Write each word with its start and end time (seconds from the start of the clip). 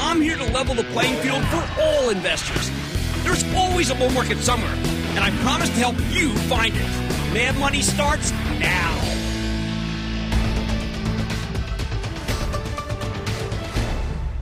I'm 0.00 0.20
here 0.20 0.36
to 0.36 0.44
level 0.52 0.76
the 0.76 0.84
playing 0.84 1.16
field 1.16 1.42
for 1.46 1.82
all 1.82 2.10
investors. 2.10 2.70
There's 3.24 3.42
always 3.54 3.90
a 3.90 3.96
bull 3.96 4.10
market 4.10 4.38
somewhere, 4.38 4.72
and 4.72 5.18
I 5.18 5.30
promise 5.42 5.68
to 5.70 5.74
help 5.74 5.96
you 6.10 6.32
find 6.48 6.72
it. 6.72 7.34
Mad 7.34 7.58
Money 7.58 7.82
starts 7.82 8.30
now. 8.30 8.94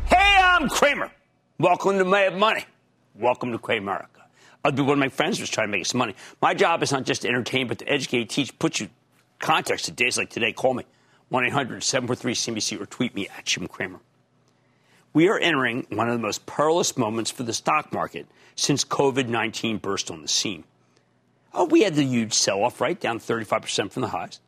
Hey, 0.05 0.37
I'm 0.43 0.69
Cramer. 0.69 1.11
Welcome 1.59 1.97
to 1.99 2.05
Mad 2.05 2.37
Money. 2.37 2.67
Welcome 3.15 3.51
to 3.53 3.59
Cramerica. 3.59 4.09
I'll 4.63 4.73
be 4.73 4.83
one 4.83 4.93
of 4.93 4.99
my 4.99 5.09
friends 5.09 5.39
who's 5.39 5.49
trying 5.49 5.69
to 5.69 5.73
make 5.73 5.87
some 5.87 5.99
money. 5.99 6.15
My 6.43 6.53
job 6.53 6.83
is 6.83 6.93
not 6.93 7.05
just 7.05 7.23
to 7.23 7.29
entertain, 7.29 7.67
but 7.67 7.79
to 7.79 7.89
educate, 7.89 8.29
teach, 8.29 8.57
put 8.59 8.79
you 8.79 8.91
context 9.39 9.87
to 9.87 9.91
days 9.91 10.19
like 10.19 10.29
today. 10.29 10.53
Call 10.53 10.75
me 10.75 10.85
1 11.31 11.47
800 11.47 11.83
743 11.83 12.35
CNBC 12.35 12.79
or 12.79 12.85
tweet 12.85 13.15
me 13.15 13.27
at 13.39 13.47
Jim 13.47 13.67
Cramer. 13.67 14.01
We 15.17 15.31
are 15.31 15.39
entering 15.39 15.87
one 15.89 16.11
of 16.11 16.13
the 16.13 16.21
most 16.21 16.45
perilous 16.45 16.99
moments 16.99 17.31
for 17.31 17.43
the 17.43 17.55
stock 17.55 17.91
market 17.91 18.27
since 18.55 18.85
COVID 18.85 19.29
19 19.29 19.79
burst 19.79 20.11
on 20.11 20.21
the 20.21 20.29
scene. 20.29 20.65
Oh, 21.55 21.65
we 21.65 21.85
had 21.85 21.95
the 21.95 22.05
huge 22.05 22.35
sell 22.35 22.63
off, 22.63 22.83
right? 22.83 23.01
Down 23.01 23.19
35% 23.19 23.93
from 23.93 24.03
the 24.03 24.09
highs. 24.09 24.41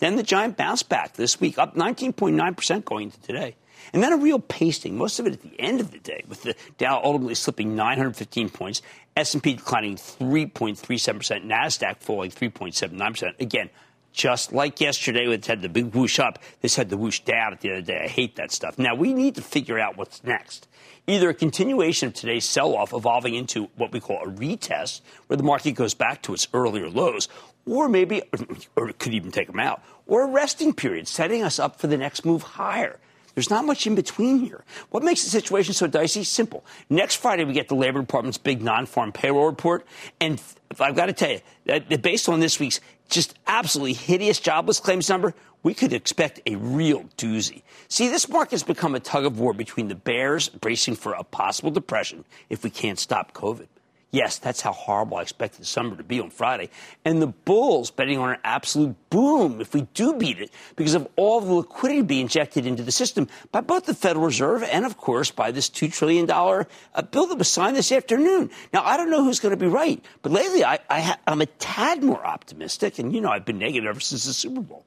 Then 0.00 0.16
the 0.16 0.24
giant 0.24 0.56
bounce 0.56 0.82
back 0.82 1.12
this 1.12 1.40
week, 1.40 1.58
up 1.58 1.76
19.9% 1.76 2.84
going 2.84 3.04
into 3.04 3.20
today. 3.20 3.54
And 3.92 4.02
then 4.02 4.12
a 4.12 4.16
real 4.16 4.40
pasting, 4.40 4.98
most 4.98 5.20
of 5.20 5.28
it 5.28 5.34
at 5.34 5.42
the 5.42 5.54
end 5.60 5.78
of 5.78 5.92
the 5.92 6.00
day, 6.00 6.24
with 6.26 6.42
the 6.42 6.56
Dow 6.76 7.00
ultimately 7.04 7.36
slipping 7.36 7.76
915 7.76 8.50
points, 8.50 8.82
S&P 9.16 9.54
declining 9.54 9.94
3.37%, 9.94 11.46
Nasdaq 11.46 11.98
falling 11.98 12.32
3.79%. 12.32 13.38
Again, 13.38 13.70
just 14.12 14.52
like 14.52 14.80
yesterday, 14.80 15.28
which 15.28 15.46
had 15.46 15.62
the 15.62 15.68
big 15.68 15.94
whoosh 15.94 16.18
up, 16.18 16.38
this 16.60 16.76
had 16.76 16.90
the 16.90 16.96
whoosh 16.96 17.20
down 17.20 17.52
at 17.52 17.60
the 17.60 17.68
end 17.68 17.78
of 17.78 17.86
the 17.86 17.92
day. 17.92 18.02
I 18.04 18.08
hate 18.08 18.36
that 18.36 18.52
stuff. 18.52 18.78
Now 18.78 18.94
we 18.94 19.14
need 19.14 19.34
to 19.36 19.42
figure 19.42 19.78
out 19.78 19.96
what's 19.96 20.22
next. 20.24 20.68
Either 21.06 21.30
a 21.30 21.34
continuation 21.34 22.08
of 22.08 22.14
today's 22.14 22.44
sell-off 22.44 22.92
evolving 22.92 23.34
into 23.34 23.64
what 23.76 23.92
we 23.92 24.00
call 24.00 24.22
a 24.22 24.26
retest, 24.26 25.00
where 25.26 25.36
the 25.36 25.42
market 25.42 25.72
goes 25.72 25.94
back 25.94 26.22
to 26.22 26.34
its 26.34 26.46
earlier 26.52 26.88
lows, 26.88 27.28
or 27.66 27.88
maybe, 27.88 28.22
or 28.76 28.88
it 28.88 28.98
could 28.98 29.14
even 29.14 29.30
take 29.30 29.46
them 29.46 29.60
out, 29.60 29.82
or 30.06 30.22
a 30.22 30.26
resting 30.26 30.72
period, 30.72 31.08
setting 31.08 31.42
us 31.42 31.58
up 31.58 31.80
for 31.80 31.86
the 31.86 31.96
next 31.96 32.24
move 32.24 32.42
higher. 32.42 32.98
There's 33.34 33.50
not 33.50 33.64
much 33.64 33.86
in 33.86 33.94
between 33.94 34.40
here. 34.40 34.64
What 34.90 35.02
makes 35.02 35.24
the 35.24 35.30
situation 35.30 35.72
so 35.72 35.86
dicey? 35.86 36.24
Simple. 36.24 36.64
Next 36.88 37.16
Friday, 37.16 37.44
we 37.44 37.52
get 37.52 37.68
the 37.68 37.76
Labor 37.76 38.00
Department's 38.00 38.38
big 38.38 38.60
non 38.60 38.86
farm 38.86 39.12
payroll 39.12 39.46
report. 39.46 39.86
And 40.20 40.42
I've 40.78 40.96
got 40.96 41.06
to 41.06 41.12
tell 41.12 41.38
you, 41.66 41.98
based 41.98 42.28
on 42.28 42.40
this 42.40 42.58
week's 42.58 42.80
just 43.10 43.38
absolutely 43.46 43.94
hideous 43.94 44.40
jobless 44.40 44.80
claims 44.80 45.08
number, 45.08 45.34
we 45.62 45.74
could 45.74 45.92
expect 45.92 46.40
a 46.46 46.56
real 46.56 47.04
doozy. 47.18 47.62
See, 47.88 48.08
this 48.08 48.28
market's 48.28 48.62
become 48.62 48.94
a 48.94 49.00
tug 49.00 49.26
of 49.26 49.38
war 49.38 49.52
between 49.52 49.88
the 49.88 49.94
bears 49.94 50.48
bracing 50.48 50.96
for 50.96 51.12
a 51.12 51.24
possible 51.24 51.70
depression 51.70 52.24
if 52.48 52.64
we 52.64 52.70
can't 52.70 52.98
stop 52.98 53.32
COVID 53.32 53.66
Yes, 54.12 54.38
that's 54.38 54.60
how 54.60 54.72
horrible 54.72 55.18
I 55.18 55.22
expected 55.22 55.60
the 55.60 55.66
summer 55.66 55.94
to 55.94 56.02
be 56.02 56.18
on 56.18 56.30
Friday. 56.30 56.70
And 57.04 57.22
the 57.22 57.28
Bulls 57.28 57.92
betting 57.92 58.18
on 58.18 58.30
an 58.30 58.38
absolute 58.42 58.96
boom 59.08 59.60
if 59.60 59.72
we 59.72 59.82
do 59.94 60.14
beat 60.14 60.40
it 60.40 60.50
because 60.74 60.94
of 60.94 61.06
all 61.14 61.40
the 61.40 61.52
liquidity 61.52 62.02
being 62.02 62.22
injected 62.22 62.66
into 62.66 62.82
the 62.82 62.90
system 62.90 63.28
by 63.52 63.60
both 63.60 63.86
the 63.86 63.94
Federal 63.94 64.24
Reserve 64.24 64.64
and, 64.64 64.84
of 64.84 64.96
course, 64.96 65.30
by 65.30 65.52
this 65.52 65.70
$2 65.70 65.92
trillion 65.92 66.28
uh, 66.28 66.64
bill 67.12 67.26
that 67.28 67.38
was 67.38 67.48
signed 67.48 67.76
this 67.76 67.92
afternoon. 67.92 68.50
Now, 68.72 68.82
I 68.82 68.96
don't 68.96 69.10
know 69.10 69.22
who's 69.22 69.38
going 69.38 69.52
to 69.52 69.56
be 69.56 69.68
right, 69.68 70.04
but 70.22 70.32
lately 70.32 70.64
I, 70.64 70.80
I 70.88 71.00
ha- 71.02 71.20
I'm 71.28 71.40
a 71.40 71.46
tad 71.46 72.02
more 72.02 72.24
optimistic. 72.26 72.98
And, 72.98 73.14
you 73.14 73.20
know, 73.20 73.30
I've 73.30 73.44
been 73.44 73.58
negative 73.58 73.88
ever 73.88 74.00
since 74.00 74.24
the 74.24 74.32
Super 74.32 74.60
Bowl. 74.60 74.84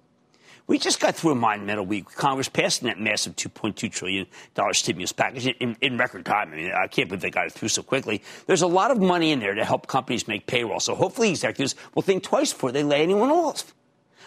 We 0.65 0.79
just 0.79 1.01
got 1.01 1.15
through 1.15 1.31
a 1.31 1.35
monumental 1.35 1.85
week. 1.85 2.05
Congress 2.05 2.47
passing 2.47 2.87
that 2.87 2.99
massive 2.99 3.35
$2.2 3.35 3.91
trillion 3.91 4.25
stimulus 4.71 5.11
package 5.11 5.47
in, 5.47 5.75
in, 5.81 5.97
record 5.97 6.25
time. 6.25 6.53
I 6.53 6.55
mean, 6.55 6.71
I 6.71 6.87
can't 6.87 7.09
believe 7.09 7.21
they 7.21 7.29
got 7.29 7.47
it 7.47 7.53
through 7.53 7.67
so 7.67 7.83
quickly. 7.83 8.23
There's 8.47 8.61
a 8.61 8.67
lot 8.67 8.89
of 8.89 8.99
money 8.99 9.31
in 9.31 9.39
there 9.39 9.53
to 9.53 9.65
help 9.65 9.87
companies 9.87 10.27
make 10.27 10.47
payroll. 10.47 10.79
So 10.79 10.95
hopefully 10.95 11.31
executives 11.31 11.75
will 11.93 12.01
think 12.01 12.23
twice 12.23 12.53
before 12.53 12.71
they 12.71 12.83
lay 12.83 13.03
anyone 13.03 13.29
off. 13.29 13.73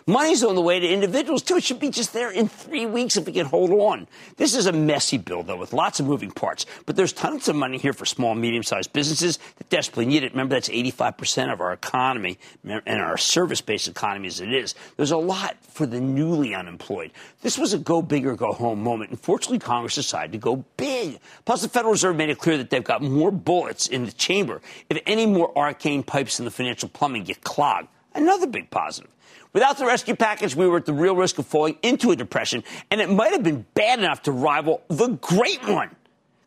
Money's 0.06 0.44
on 0.44 0.54
the 0.54 0.60
way 0.60 0.78
to 0.78 0.86
individuals, 0.86 1.42
too. 1.42 1.56
It 1.56 1.64
should 1.64 1.80
be 1.80 1.90
just 1.90 2.12
there 2.12 2.30
in 2.30 2.48
three 2.48 2.86
weeks 2.86 3.16
if 3.16 3.26
we 3.26 3.32
can 3.32 3.46
hold 3.46 3.70
on. 3.70 4.06
This 4.36 4.54
is 4.54 4.66
a 4.66 4.72
messy 4.72 5.18
bill, 5.18 5.42
though, 5.42 5.56
with 5.56 5.72
lots 5.72 6.00
of 6.00 6.06
moving 6.06 6.30
parts. 6.30 6.66
But 6.84 6.96
there's 6.96 7.12
tons 7.12 7.48
of 7.48 7.56
money 7.56 7.78
here 7.78 7.92
for 7.92 8.04
small, 8.04 8.34
medium 8.34 8.62
sized 8.62 8.92
businesses 8.92 9.38
that 9.56 9.68
desperately 9.68 10.06
need 10.06 10.22
it. 10.22 10.32
Remember, 10.32 10.54
that's 10.54 10.68
85% 10.68 11.52
of 11.52 11.60
our 11.60 11.72
economy 11.72 12.38
and 12.64 13.00
our 13.00 13.16
service 13.16 13.60
based 13.60 13.88
economy 13.88 14.28
as 14.28 14.40
it 14.40 14.52
is. 14.52 14.74
There's 14.96 15.10
a 15.10 15.16
lot 15.16 15.56
for 15.62 15.86
the 15.86 16.00
newly 16.00 16.54
unemployed. 16.54 17.10
This 17.42 17.58
was 17.58 17.72
a 17.72 17.78
go 17.78 18.02
big 18.02 18.26
or 18.26 18.34
go 18.36 18.52
home 18.52 18.82
moment. 18.82 19.10
Unfortunately, 19.10 19.58
Congress 19.58 19.94
decided 19.94 20.32
to 20.32 20.38
go 20.38 20.64
big. 20.76 21.18
Plus, 21.44 21.62
the 21.62 21.68
Federal 21.68 21.92
Reserve 21.92 22.16
made 22.16 22.30
it 22.30 22.38
clear 22.38 22.56
that 22.58 22.70
they've 22.70 22.84
got 22.84 23.02
more 23.02 23.30
bullets 23.30 23.86
in 23.86 24.04
the 24.04 24.12
chamber 24.12 24.60
if 24.88 24.98
any 25.06 25.26
more 25.26 25.56
arcane 25.56 26.02
pipes 26.02 26.38
in 26.38 26.44
the 26.44 26.50
financial 26.50 26.88
plumbing 26.88 27.24
get 27.24 27.42
clogged. 27.42 27.88
Another 28.14 28.46
big 28.46 28.70
positive. 28.70 29.10
Without 29.56 29.78
the 29.78 29.86
rescue 29.86 30.14
package, 30.14 30.54
we 30.54 30.68
were 30.68 30.76
at 30.76 30.84
the 30.84 30.92
real 30.92 31.16
risk 31.16 31.38
of 31.38 31.46
falling 31.46 31.78
into 31.82 32.10
a 32.10 32.16
depression, 32.16 32.62
and 32.90 33.00
it 33.00 33.08
might 33.08 33.32
have 33.32 33.42
been 33.42 33.64
bad 33.72 33.98
enough 33.98 34.20
to 34.24 34.30
rival 34.30 34.82
the 34.88 35.08
great 35.08 35.66
one. 35.66 35.96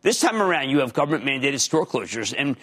This 0.03 0.19
time 0.19 0.39
around, 0.39 0.69
you 0.69 0.81
have 0.81 0.93
government 0.93 1.25
mandated 1.25 1.59
store 1.59 1.87
closures, 1.87 2.35
and 2.37 2.55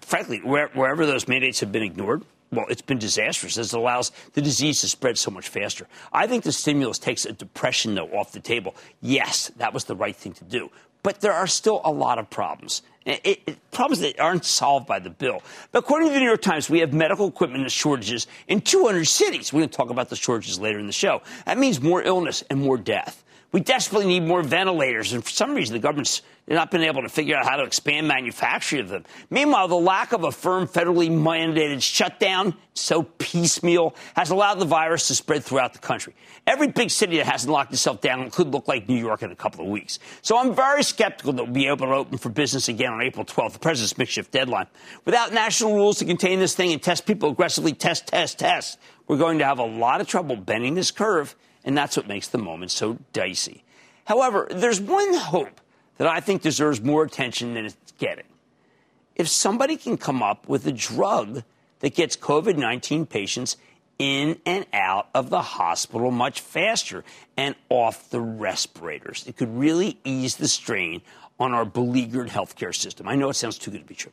frankly, 0.00 0.40
where, 0.42 0.70
wherever 0.74 1.06
those 1.06 1.28
mandates 1.28 1.60
have 1.60 1.70
been 1.70 1.84
ignored, 1.84 2.24
well, 2.50 2.66
it's 2.68 2.82
been 2.82 2.98
disastrous 2.98 3.56
as 3.56 3.72
it 3.72 3.78
allows 3.78 4.10
the 4.32 4.42
disease 4.42 4.80
to 4.80 4.88
spread 4.88 5.18
so 5.18 5.30
much 5.30 5.48
faster. 5.48 5.86
I 6.12 6.26
think 6.26 6.42
the 6.42 6.50
stimulus 6.50 6.98
takes 6.98 7.24
a 7.24 7.32
depression, 7.32 7.94
though, 7.94 8.08
off 8.08 8.32
the 8.32 8.40
table. 8.40 8.74
Yes, 9.00 9.52
that 9.58 9.72
was 9.72 9.84
the 9.84 9.94
right 9.94 10.16
thing 10.16 10.32
to 10.32 10.44
do. 10.44 10.72
But 11.02 11.20
there 11.20 11.32
are 11.32 11.46
still 11.46 11.80
a 11.84 11.90
lot 11.90 12.18
of 12.18 12.30
problems. 12.30 12.82
It, 13.04 13.20
it, 13.24 13.70
problems 13.72 14.00
that 14.00 14.20
aren't 14.20 14.44
solved 14.44 14.86
by 14.86 15.00
the 15.00 15.10
bill. 15.10 15.42
But 15.72 15.80
according 15.80 16.08
to 16.08 16.14
the 16.14 16.20
New 16.20 16.26
York 16.26 16.42
Times, 16.42 16.70
we 16.70 16.78
have 16.80 16.92
medical 16.92 17.26
equipment 17.26 17.68
shortages 17.70 18.28
in 18.46 18.60
200 18.60 19.04
cities. 19.06 19.52
We're 19.52 19.60
going 19.60 19.70
to 19.70 19.76
talk 19.76 19.90
about 19.90 20.08
the 20.08 20.16
shortages 20.16 20.60
later 20.60 20.78
in 20.78 20.86
the 20.86 20.92
show. 20.92 21.22
That 21.46 21.58
means 21.58 21.80
more 21.80 22.02
illness 22.02 22.44
and 22.48 22.60
more 22.60 22.78
death. 22.78 23.24
We 23.52 23.60
desperately 23.60 24.06
need 24.06 24.24
more 24.24 24.42
ventilators, 24.42 25.12
and 25.12 25.22
for 25.22 25.30
some 25.30 25.54
reason, 25.54 25.74
the 25.74 25.78
government's 25.78 26.22
not 26.48 26.70
been 26.70 26.82
able 26.82 27.02
to 27.02 27.08
figure 27.10 27.36
out 27.36 27.44
how 27.44 27.56
to 27.56 27.64
expand 27.64 28.08
manufacturing 28.08 28.82
of 28.82 28.88
them. 28.88 29.04
Meanwhile, 29.28 29.68
the 29.68 29.76
lack 29.76 30.12
of 30.12 30.24
a 30.24 30.32
firm 30.32 30.66
federally 30.66 31.10
mandated 31.10 31.82
shutdown, 31.82 32.54
so 32.72 33.02
piecemeal, 33.02 33.94
has 34.16 34.30
allowed 34.30 34.54
the 34.54 34.64
virus 34.64 35.08
to 35.08 35.14
spread 35.14 35.44
throughout 35.44 35.74
the 35.74 35.78
country. 35.78 36.14
Every 36.46 36.68
big 36.68 36.90
city 36.90 37.18
that 37.18 37.26
hasn't 37.26 37.52
locked 37.52 37.72
itself 37.72 38.00
down 38.00 38.30
could 38.30 38.48
look 38.48 38.68
like 38.68 38.88
New 38.88 38.98
York 38.98 39.22
in 39.22 39.30
a 39.30 39.36
couple 39.36 39.64
of 39.64 39.70
weeks. 39.70 39.98
So 40.22 40.38
I'm 40.38 40.54
very 40.54 40.82
skeptical 40.82 41.34
that 41.34 41.44
we'll 41.44 41.52
be 41.52 41.68
able 41.68 41.86
to 41.86 41.94
open 41.94 42.16
for 42.16 42.30
business 42.30 42.68
again 42.68 42.92
on 42.92 43.02
April 43.02 43.26
12th, 43.26 43.52
the 43.52 43.58
president's 43.58 43.98
makeshift 43.98 44.32
deadline. 44.32 44.66
Without 45.04 45.32
national 45.32 45.74
rules 45.74 45.98
to 45.98 46.06
contain 46.06 46.40
this 46.40 46.54
thing 46.54 46.72
and 46.72 46.82
test 46.82 47.04
people 47.04 47.30
aggressively, 47.30 47.74
test, 47.74 48.06
test, 48.06 48.38
test, 48.38 48.78
we're 49.06 49.18
going 49.18 49.38
to 49.38 49.44
have 49.44 49.58
a 49.58 49.66
lot 49.66 50.00
of 50.00 50.06
trouble 50.06 50.36
bending 50.36 50.74
this 50.74 50.90
curve 50.90 51.36
and 51.64 51.76
that's 51.76 51.96
what 51.96 52.08
makes 52.08 52.28
the 52.28 52.38
moment 52.38 52.70
so 52.70 52.98
dicey. 53.12 53.64
However, 54.04 54.48
there's 54.50 54.80
one 54.80 55.14
hope 55.14 55.60
that 55.98 56.06
I 56.06 56.20
think 56.20 56.42
deserves 56.42 56.80
more 56.80 57.04
attention 57.04 57.54
than 57.54 57.66
it's 57.66 57.76
getting. 57.98 58.24
If 59.14 59.28
somebody 59.28 59.76
can 59.76 59.96
come 59.96 60.22
up 60.22 60.48
with 60.48 60.66
a 60.66 60.72
drug 60.72 61.44
that 61.80 61.94
gets 61.94 62.16
COVID 62.16 62.56
19 62.56 63.06
patients 63.06 63.56
in 63.98 64.40
and 64.46 64.66
out 64.72 65.08
of 65.14 65.30
the 65.30 65.42
hospital 65.42 66.10
much 66.10 66.40
faster 66.40 67.04
and 67.36 67.54
off 67.68 68.10
the 68.10 68.20
respirators, 68.20 69.24
it 69.26 69.36
could 69.36 69.56
really 69.56 69.98
ease 70.04 70.36
the 70.36 70.48
strain 70.48 71.02
on 71.38 71.54
our 71.54 71.64
beleaguered 71.64 72.28
healthcare 72.28 72.74
system. 72.74 73.06
I 73.06 73.14
know 73.14 73.28
it 73.28 73.34
sounds 73.34 73.58
too 73.58 73.70
good 73.70 73.80
to 73.80 73.86
be 73.86 73.94
true. 73.94 74.12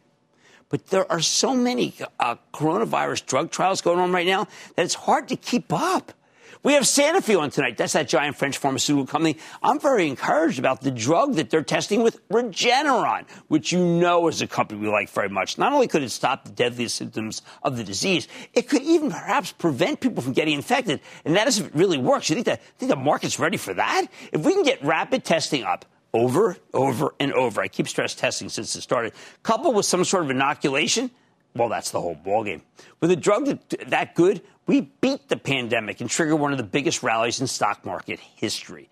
But 0.70 0.88
there 0.88 1.12
are 1.12 1.20
so 1.20 1.56
many 1.56 1.96
uh, 2.20 2.36
coronavirus 2.54 3.26
drug 3.26 3.52
trials 3.52 3.82
going 3.82 4.00
on 4.00 4.12
right 4.12 4.28
now 4.28 4.48
that 4.76 4.86
it's 4.86 4.94
hard 4.94 5.28
to 5.30 5.36
keep 5.36 5.74
up. 5.74 6.14
We 6.62 6.74
have 6.74 6.84
Sanofi 6.84 7.40
on 7.40 7.52
tonight. 7.52 7.78
That's 7.78 7.94
that 7.94 8.10
giant 8.10 8.36
French 8.36 8.58
pharmaceutical 8.58 9.06
company. 9.06 9.38
I'm 9.64 9.80
very 9.80 10.10
encouraged 10.10 10.60
about 10.60 10.82
the 10.82 10.92
drug 10.92 11.36
that 11.36 11.50
they're 11.50 11.64
testing 11.64 12.04
with 12.04 12.28
Regeneron, 12.28 13.30
which 13.48 13.72
you 13.72 13.80
know 13.80 14.28
is 14.28 14.42
a 14.42 14.48
company 14.48 14.82
we 14.82 14.90
like 14.90 15.10
very 15.10 15.30
much. 15.30 15.58
Not 15.58 15.72
only 15.72 15.88
could 15.88 16.04
it 16.04 16.10
stop 16.10 16.44
the 16.44 16.52
deadliest 16.52 16.98
symptoms 16.98 17.44
of 17.64 17.78
the 17.78 17.84
disease, 17.86 18.28
it 18.54 18.68
could 18.68 18.82
even 18.82 19.10
perhaps 19.10 19.54
prevent 19.54 20.02
people 20.02 20.22
from 20.22 20.34
getting 20.34 20.56
infected. 20.56 21.00
And 21.24 21.38
that 21.38 21.48
is 21.48 21.60
if 21.60 21.68
it 21.68 21.76
really 21.76 21.98
works. 21.98 22.30
You 22.30 22.36
think 22.36 22.48
that 22.48 22.62
think 22.78 22.90
the 22.90 22.98
market's 22.98 23.40
ready 23.40 23.56
for 23.56 23.74
that? 23.76 24.08
If 24.34 24.44
we 24.44 24.54
can 24.54 24.64
get 24.64 24.84
rapid 24.84 25.24
testing 25.24 25.64
up, 25.64 25.86
over, 26.14 26.58
over, 26.74 27.14
and 27.22 27.32
over. 27.34 27.62
I 27.62 27.70
keep 27.70 27.88
stress 27.88 28.16
testing 28.16 28.50
since 28.50 28.76
it 28.76 28.82
started. 28.82 29.14
Coupled 29.44 29.76
with 29.76 29.86
some 29.86 30.04
sort 30.04 30.26
of 30.26 30.30
inoculation, 30.32 31.12
well, 31.56 31.70
that's 31.70 31.92
the 31.92 32.00
whole 32.00 32.16
ballgame. 32.16 32.62
With 33.00 33.12
a 33.12 33.16
drug 33.16 33.46
that, 33.46 33.90
that 33.90 34.16
good, 34.16 34.42
we 34.68 34.82
beat 35.02 35.30
the 35.30 35.38
pandemic 35.38 36.00
and 36.02 36.10
trigger 36.10 36.36
one 36.36 36.52
of 36.52 36.58
the 36.58 36.64
biggest 36.64 37.02
rallies 37.02 37.42
in 37.42 37.48
stock 37.48 37.86
market 37.86 38.20
history. 38.20 38.90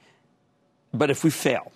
But 0.94 1.10
if 1.12 1.24
we 1.24 1.30
fail, 1.30 1.72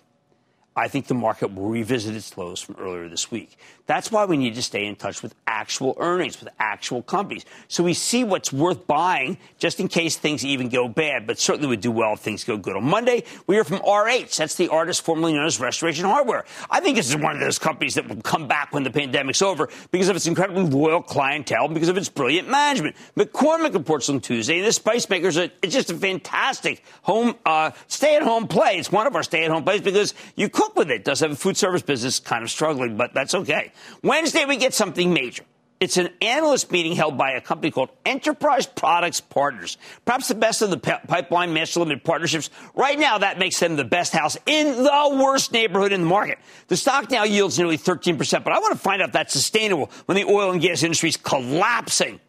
I 0.74 0.88
think 0.88 1.06
the 1.06 1.14
market 1.14 1.54
will 1.54 1.68
revisit 1.68 2.16
its 2.16 2.36
lows 2.38 2.60
from 2.60 2.76
earlier 2.78 3.08
this 3.08 3.30
week. 3.30 3.58
That's 3.86 4.10
why 4.10 4.24
we 4.24 4.36
need 4.36 4.54
to 4.54 4.62
stay 4.62 4.86
in 4.86 4.96
touch 4.96 5.22
with 5.22 5.34
actual 5.46 5.96
earnings, 5.98 6.40
with 6.40 6.48
actual 6.58 7.02
companies. 7.02 7.44
So 7.68 7.82
we 7.82 7.94
see 7.94 8.24
what's 8.24 8.52
worth 8.52 8.86
buying 8.86 9.36
just 9.58 9.80
in 9.80 9.88
case 9.88 10.16
things 10.16 10.44
even 10.44 10.68
go 10.68 10.88
bad, 10.88 11.26
but 11.26 11.38
certainly 11.38 11.68
would 11.68 11.80
do 11.80 11.90
well 11.90 12.14
if 12.14 12.20
things 12.20 12.44
go 12.44 12.56
good. 12.56 12.76
On 12.76 12.84
Monday, 12.84 13.24
we 13.46 13.56
hear 13.56 13.64
from 13.64 13.78
RH. 13.78 14.36
That's 14.38 14.54
the 14.54 14.68
artist 14.68 15.04
formerly 15.04 15.34
known 15.34 15.44
as 15.44 15.60
Restoration 15.60 16.06
Hardware. 16.06 16.44
I 16.70 16.80
think 16.80 16.96
this 16.96 17.10
is 17.10 17.16
one 17.16 17.34
of 17.34 17.40
those 17.40 17.58
companies 17.58 17.94
that 17.96 18.08
will 18.08 18.22
come 18.22 18.48
back 18.48 18.72
when 18.72 18.84
the 18.84 18.90
pandemic's 18.90 19.42
over 19.42 19.68
because 19.90 20.08
of 20.08 20.16
its 20.16 20.26
incredibly 20.26 20.64
loyal 20.64 21.02
clientele, 21.02 21.68
because 21.68 21.88
of 21.88 21.96
its 21.98 22.08
brilliant 22.08 22.48
management. 22.48 22.96
McCormick 23.16 23.74
reports 23.74 24.08
on 24.08 24.20
Tuesday, 24.20 24.58
and 24.58 24.66
the 24.66 24.72
spice 24.72 25.08
makers 25.10 25.36
are 25.36 25.50
it's 25.60 25.74
just 25.74 25.90
a 25.90 25.96
fantastic 25.96 26.82
home, 27.02 27.34
uh, 27.44 27.72
stay 27.88 28.16
at 28.16 28.22
home 28.22 28.46
play. 28.46 28.78
It's 28.78 28.92
one 28.92 29.06
of 29.06 29.16
our 29.16 29.22
stay 29.22 29.44
at 29.44 29.50
home 29.50 29.64
plays 29.64 29.80
because 29.80 30.14
you 30.36 30.48
cook 30.62 30.76
with 30.76 30.90
it. 30.90 31.04
Does 31.04 31.20
have 31.20 31.32
a 31.32 31.36
food 31.36 31.56
service 31.56 31.82
business 31.82 32.20
kind 32.20 32.44
of 32.44 32.50
struggling, 32.50 32.96
but 32.96 33.12
that's 33.14 33.34
okay. 33.34 33.72
Wednesday, 34.02 34.44
we 34.44 34.56
get 34.56 34.74
something 34.74 35.12
major. 35.12 35.44
It's 35.80 35.96
an 35.96 36.10
analyst 36.20 36.70
meeting 36.70 36.94
held 36.94 37.18
by 37.18 37.32
a 37.32 37.40
company 37.40 37.72
called 37.72 37.90
Enterprise 38.06 38.66
Products 38.66 39.20
Partners. 39.20 39.78
Perhaps 40.04 40.28
the 40.28 40.36
best 40.36 40.62
of 40.62 40.70
the 40.70 40.76
pipeline 40.76 41.52
master 41.52 41.80
limited 41.80 42.04
partnerships. 42.04 42.50
Right 42.76 42.96
now, 42.96 43.18
that 43.18 43.40
makes 43.40 43.58
them 43.58 43.74
the 43.74 43.82
best 43.82 44.12
house 44.12 44.36
in 44.46 44.84
the 44.84 45.20
worst 45.20 45.50
neighborhood 45.50 45.90
in 45.90 46.02
the 46.02 46.06
market. 46.06 46.38
The 46.68 46.76
stock 46.76 47.10
now 47.10 47.24
yields 47.24 47.58
nearly 47.58 47.78
13%, 47.78 48.44
but 48.44 48.52
I 48.52 48.60
want 48.60 48.74
to 48.74 48.78
find 48.78 49.02
out 49.02 49.08
if 49.08 49.12
that's 49.12 49.32
sustainable 49.32 49.90
when 50.06 50.14
the 50.14 50.24
oil 50.24 50.52
and 50.52 50.60
gas 50.60 50.84
industry 50.84 51.08
is 51.08 51.16
collapsing. 51.16 52.20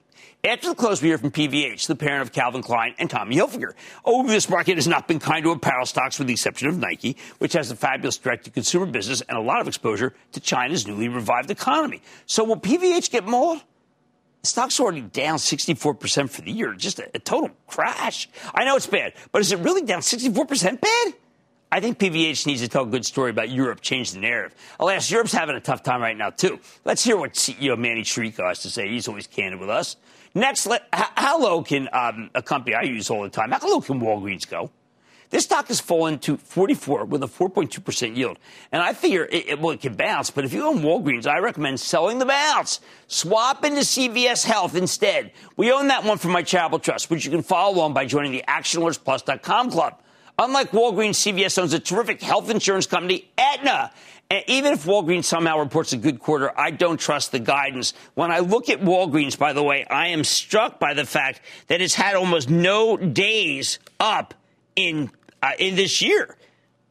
After 0.46 0.68
the 0.68 0.76
close, 0.76 1.02
we 1.02 1.08
hear 1.08 1.18
from 1.18 1.32
PVH, 1.32 1.88
the 1.88 1.96
parent 1.96 2.22
of 2.24 2.34
Calvin 2.34 2.62
Klein 2.62 2.96
and 3.00 3.10
Tommy 3.10 3.38
Hilfiger. 3.38 3.76
Oh, 4.04 4.28
this 4.28 4.50
market 4.50 4.76
has 4.76 4.90
not 4.90 5.08
been 5.08 5.20
kind 5.20 5.42
to 5.46 5.52
apparel 5.52 5.86
stocks 5.86 6.20
with 6.20 6.28
the 6.28 6.34
exception 6.34 6.68
of 6.68 6.78
Nike, 6.78 7.16
which 7.38 7.54
has 7.54 7.72
a 7.72 7.78
fabulous 7.78 8.18
direct-to-consumer 8.18 8.88
business 8.88 9.22
and 9.22 9.38
a 9.38 9.42
lot 9.42 9.62
of 9.62 9.70
exposure 9.70 10.14
to 10.34 10.42
China's 10.42 10.86
newly 10.86 11.08
revived 11.08 11.50
economy. 11.50 12.02
So 12.26 12.44
will 12.44 12.60
PVH 12.60 13.10
get 13.10 13.26
mauled? 13.26 13.64
Stock's 14.44 14.82
already 14.82 15.00
down 15.00 15.38
64% 15.38 16.30
for 16.30 16.42
the 16.42 16.52
year. 16.52 16.74
Just 16.74 17.00
a, 17.00 17.10
a 17.16 17.20
total 17.20 17.52
crash. 17.68 18.28
I 18.54 18.66
know 18.66 18.76
it's 18.76 18.86
bad, 18.86 19.14
but 19.32 19.40
is 19.40 19.54
it 19.54 19.60
really 19.60 19.84
down 19.84 20.02
64% 20.02 20.82
bad? 20.82 21.14
I 21.72 21.80
think 21.80 21.98
PVH 21.98 22.46
needs 22.46 22.60
to 22.60 22.68
tell 22.68 22.84
a 22.84 22.86
good 22.86 23.06
story 23.06 23.32
about 23.32 23.50
Europe, 23.50 23.80
change 23.80 24.12
the 24.12 24.20
narrative. 24.20 24.56
Alas, 24.80 25.10
Europe's 25.10 25.32
having 25.32 25.56
a 25.56 25.62
tough 25.62 25.84
time 25.84 26.02
right 26.02 26.16
now, 26.16 26.32
too. 26.32 26.60
Let's 26.84 27.04
hear 27.04 27.16
what 27.16 27.34
CEO 27.34 27.78
Manny 27.78 28.02
Chirico 28.02 28.48
has 28.48 28.60
to 28.64 28.70
say. 28.70 28.90
He's 28.90 29.08
always 29.08 29.26
candid 29.26 29.60
with 29.60 29.70
us. 29.70 29.96
Next, 30.36 30.66
let, 30.66 30.88
how 30.92 31.40
low 31.40 31.62
can 31.62 31.90
um, 31.94 32.32
a 32.34 32.42
company 32.42 32.76
I 32.76 32.84
use 32.84 33.10
all 33.10 33.22
the 33.22 33.30
time? 33.30 33.52
How 33.52 33.68
low 33.68 33.82
can 33.82 34.00
Walgreens 34.00 34.50
go? 34.50 34.72
This 35.30 35.46
stock 35.46 35.68
has 35.70 35.80
fallen 35.80 36.20
to 36.20 36.38
44 36.38 37.06
with 37.06 37.24
a 37.24 37.28
4.2% 37.28 38.16
yield. 38.16 38.38
And 38.72 38.84
I 38.84 38.94
figure 38.94 39.26
it, 39.26 39.50
it, 39.50 39.60
well, 39.60 39.72
it 39.72 39.82
can 39.82 39.96
bounce, 39.96 40.30
but 40.30 40.46
if 40.46 40.54
you 40.54 40.64
own 40.64 40.82
Walgreens, 40.82 41.26
I 41.26 41.40
recommend 41.40 41.80
selling 41.80 42.20
the 42.20 42.26
bounce. 42.26 42.82
Swap 43.08 43.66
into 43.66 43.82
CVS 43.82 44.46
Health 44.46 44.76
instead. 44.76 45.32
We 45.58 45.72
own 45.72 45.88
that 45.88 46.04
one 46.04 46.20
from 46.20 46.34
my 46.34 46.44
charitable 46.44 46.80
trust, 46.80 47.10
which 47.10 47.26
you 47.26 47.32
can 47.32 47.42
follow 47.42 47.76
along 47.76 47.94
by 47.94 48.06
joining 48.06 48.32
the 48.32 48.44
ActionAlertsPlus.com 48.48 49.72
club. 49.72 50.03
Unlike 50.40 50.72
Walgreens, 50.72 51.16
CVS 51.16 51.62
owns 51.62 51.74
a 51.74 51.80
terrific 51.80 52.22
health 52.22 52.50
insurance 52.50 52.88
company, 52.88 53.30
Aetna. 53.38 53.92
And 54.32 54.44
even 54.48 54.74
if 54.74 54.86
Walgreens 54.86 55.26
somehow 55.26 55.60
reports 55.60 55.94
a 55.94 55.98
good 55.98 56.20
quarter, 56.20 56.52
I 56.60 56.72
don't 56.72 57.00
trust 57.00 57.32
the 57.32 57.40
guidance. 57.40 57.94
When 58.16 58.32
I 58.32 58.40
look 58.40 58.70
at 58.70 58.82
Walgreens, 58.82 59.38
by 59.38 59.54
the 59.54 59.62
way, 59.62 59.86
I 59.86 60.08
am 60.08 60.24
struck 60.24 60.80
by 60.80 60.96
the 60.96 61.06
fact 61.06 61.42
that 61.68 61.82
it's 61.82 61.94
had 61.94 62.16
almost 62.16 62.50
no 62.50 62.98
days 62.98 63.78
up 64.00 64.34
in 64.76 65.12
uh, 65.44 65.52
in 65.60 65.76
this 65.76 66.02
year. 66.02 66.36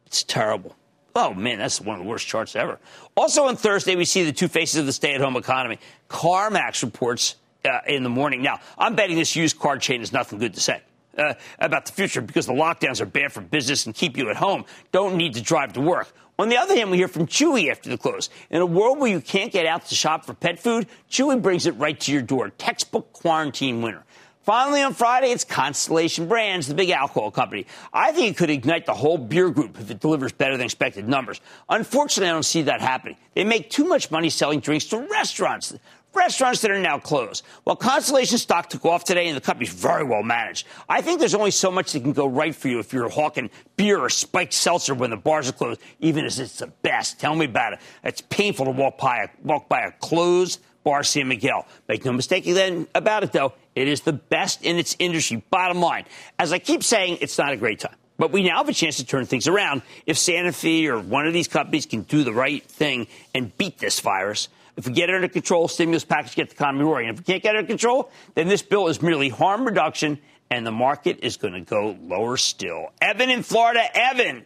It's 0.05 0.23
terrible. 0.23 0.75
Oh 1.15 1.33
man, 1.33 1.57
that's 1.57 1.81
one 1.81 1.97
of 1.97 2.03
the 2.03 2.09
worst 2.09 2.27
charts 2.27 2.55
ever. 2.55 2.79
Also 3.15 3.45
on 3.45 3.57
Thursday, 3.57 3.95
we 3.95 4.05
see 4.05 4.23
the 4.23 4.31
two 4.31 4.47
faces 4.47 4.79
of 4.79 4.85
the 4.85 4.93
stay-at-home 4.93 5.35
economy. 5.35 5.79
CarMax 6.09 6.81
reports 6.81 7.35
uh, 7.65 7.79
in 7.87 8.03
the 8.03 8.09
morning. 8.09 8.41
Now, 8.41 8.59
I'm 8.77 8.95
betting 8.95 9.17
this 9.17 9.35
used 9.35 9.59
car 9.59 9.77
chain 9.77 10.01
is 10.01 10.13
nothing 10.13 10.39
good 10.39 10.53
to 10.53 10.61
say. 10.61 10.81
Uh, 11.15 11.35
about 11.59 11.85
the 11.85 11.91
future 11.91 12.21
because 12.21 12.47
the 12.47 12.53
lockdowns 12.53 12.99
are 12.99 13.05
bad 13.05 13.31
for 13.31 13.39
business 13.39 13.85
and 13.85 13.93
keep 13.93 14.17
you 14.17 14.31
at 14.31 14.35
home. 14.35 14.65
Don't 14.91 15.15
need 15.15 15.35
to 15.35 15.41
drive 15.41 15.73
to 15.73 15.79
work. 15.79 16.11
On 16.39 16.49
the 16.49 16.57
other 16.57 16.75
hand, 16.75 16.89
we 16.89 16.97
hear 16.97 17.07
from 17.07 17.27
Chewy 17.27 17.69
after 17.69 17.87
the 17.87 17.99
close. 17.99 18.31
In 18.49 18.61
a 18.61 18.65
world 18.65 18.97
where 18.97 19.11
you 19.11 19.21
can't 19.21 19.51
get 19.51 19.67
out 19.67 19.85
to 19.85 19.95
shop 19.95 20.25
for 20.25 20.33
pet 20.33 20.57
food, 20.57 20.87
Chewy 21.11 21.39
brings 21.39 21.67
it 21.67 21.73
right 21.73 21.99
to 21.99 22.11
your 22.11 22.23
door. 22.23 22.49
Textbook 22.49 23.13
quarantine 23.13 23.83
winner. 23.83 24.03
Finally, 24.41 24.81
on 24.81 24.93
Friday, 24.93 25.27
it's 25.27 25.45
Constellation 25.45 26.27
Brands, 26.27 26.67
the 26.67 26.73
big 26.73 26.89
alcohol 26.89 27.31
company. 27.31 27.65
I 27.93 28.11
think 28.11 28.31
it 28.31 28.37
could 28.37 28.49
ignite 28.49 28.85
the 28.85 28.93
whole 28.93 29.17
beer 29.17 29.49
group 29.51 29.79
if 29.79 29.89
it 29.89 30.01
delivers 30.01 30.33
better 30.33 30.57
than 30.57 30.65
expected 30.65 31.07
numbers. 31.07 31.39
Unfortunately, 31.69 32.29
I 32.29 32.33
don't 32.33 32.43
see 32.43 32.63
that 32.63 32.81
happening. 32.81 33.15
They 33.35 33.45
make 33.45 33.69
too 33.69 33.85
much 33.85 34.11
money 34.11 34.29
selling 34.29 34.59
drinks 34.59 34.85
to 34.85 34.97
restaurants 34.97 35.73
restaurants 36.15 36.61
that 36.61 36.71
are 36.71 36.79
now 36.79 36.99
closed. 36.99 37.43
Well, 37.65 37.75
Constellation 37.75 38.37
stock 38.37 38.69
took 38.69 38.85
off 38.85 39.03
today 39.03 39.27
and 39.27 39.35
the 39.37 39.41
company's 39.41 39.73
very 39.73 40.03
well 40.03 40.23
managed. 40.23 40.67
I 40.87 41.01
think 41.01 41.19
there's 41.19 41.35
only 41.35 41.51
so 41.51 41.71
much 41.71 41.93
that 41.93 42.01
can 42.01 42.13
go 42.13 42.27
right 42.27 42.55
for 42.55 42.67
you 42.67 42.79
if 42.79 42.93
you're 42.93 43.09
hawking 43.09 43.49
beer 43.75 43.99
or 43.99 44.09
spiked 44.09 44.53
seltzer 44.53 44.93
when 44.93 45.09
the 45.09 45.17
bars 45.17 45.49
are 45.49 45.53
closed, 45.53 45.81
even 45.99 46.25
as 46.25 46.39
it's 46.39 46.59
the 46.59 46.67
best. 46.67 47.19
Tell 47.19 47.35
me 47.35 47.45
about 47.45 47.73
it. 47.73 47.79
It's 48.03 48.21
painful 48.21 48.65
to 48.65 48.71
walk 48.71 48.97
by 48.97 49.23
a, 49.23 49.27
walk 49.43 49.69
by 49.69 49.81
a 49.81 49.91
closed 49.91 50.59
bar 50.83 51.03
San 51.03 51.27
Miguel. 51.27 51.65
Make 51.87 52.05
no 52.05 52.13
mistake 52.13 52.45
then 52.45 52.87
about 52.93 53.23
it, 53.23 53.31
though. 53.31 53.53
It 53.75 53.87
is 53.87 54.01
the 54.01 54.13
best 54.13 54.63
in 54.63 54.77
its 54.77 54.95
industry. 54.99 55.43
Bottom 55.49 55.79
line. 55.79 56.05
As 56.37 56.53
I 56.53 56.59
keep 56.59 56.83
saying, 56.83 57.19
it's 57.21 57.37
not 57.37 57.53
a 57.53 57.57
great 57.57 57.79
time. 57.79 57.95
But 58.17 58.31
we 58.31 58.43
now 58.43 58.57
have 58.57 58.69
a 58.69 58.73
chance 58.73 58.97
to 58.97 59.05
turn 59.05 59.25
things 59.25 59.47
around 59.47 59.81
if 60.05 60.17
Sanofi 60.17 60.87
or 60.87 60.99
one 60.99 61.25
of 61.25 61.33
these 61.33 61.47
companies 61.47 61.85
can 61.85 62.01
do 62.03 62.23
the 62.23 62.33
right 62.33 62.63
thing 62.63 63.07
and 63.33 63.55
beat 63.57 63.79
this 63.79 63.99
virus. 63.99 64.49
If 64.77 64.87
we 64.87 64.93
get 64.93 65.09
it 65.09 65.15
under 65.15 65.27
control, 65.27 65.67
stimulus 65.67 66.03
package 66.03 66.35
get 66.35 66.49
the 66.49 66.55
economy 66.55 66.83
roaring. 66.83 67.09
And 67.09 67.17
if 67.17 67.25
we 67.25 67.31
can't 67.31 67.43
get 67.43 67.55
it 67.55 67.59
under 67.59 67.67
control, 67.67 68.11
then 68.35 68.47
this 68.47 68.61
bill 68.61 68.87
is 68.87 69.01
merely 69.01 69.29
harm 69.29 69.65
reduction, 69.65 70.19
and 70.49 70.65
the 70.65 70.71
market 70.71 71.19
is 71.21 71.37
going 71.37 71.53
to 71.53 71.61
go 71.61 71.97
lower 72.01 72.37
still. 72.37 72.87
Evan 73.01 73.29
in 73.29 73.43
Florida, 73.43 73.83
Evan. 73.95 74.45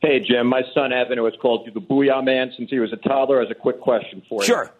Hey, 0.00 0.20
Jim. 0.20 0.46
My 0.46 0.62
son 0.74 0.92
Evan, 0.92 1.18
who 1.18 1.24
has 1.24 1.34
called 1.40 1.66
you 1.66 1.72
the 1.72 1.80
Booyah 1.80 2.24
Man 2.24 2.52
since 2.56 2.70
he 2.70 2.78
was 2.78 2.92
a 2.92 2.96
toddler, 2.96 3.40
has 3.40 3.50
a 3.50 3.54
quick 3.54 3.80
question 3.80 4.22
for 4.28 4.42
you. 4.42 4.46
Sure. 4.46 4.70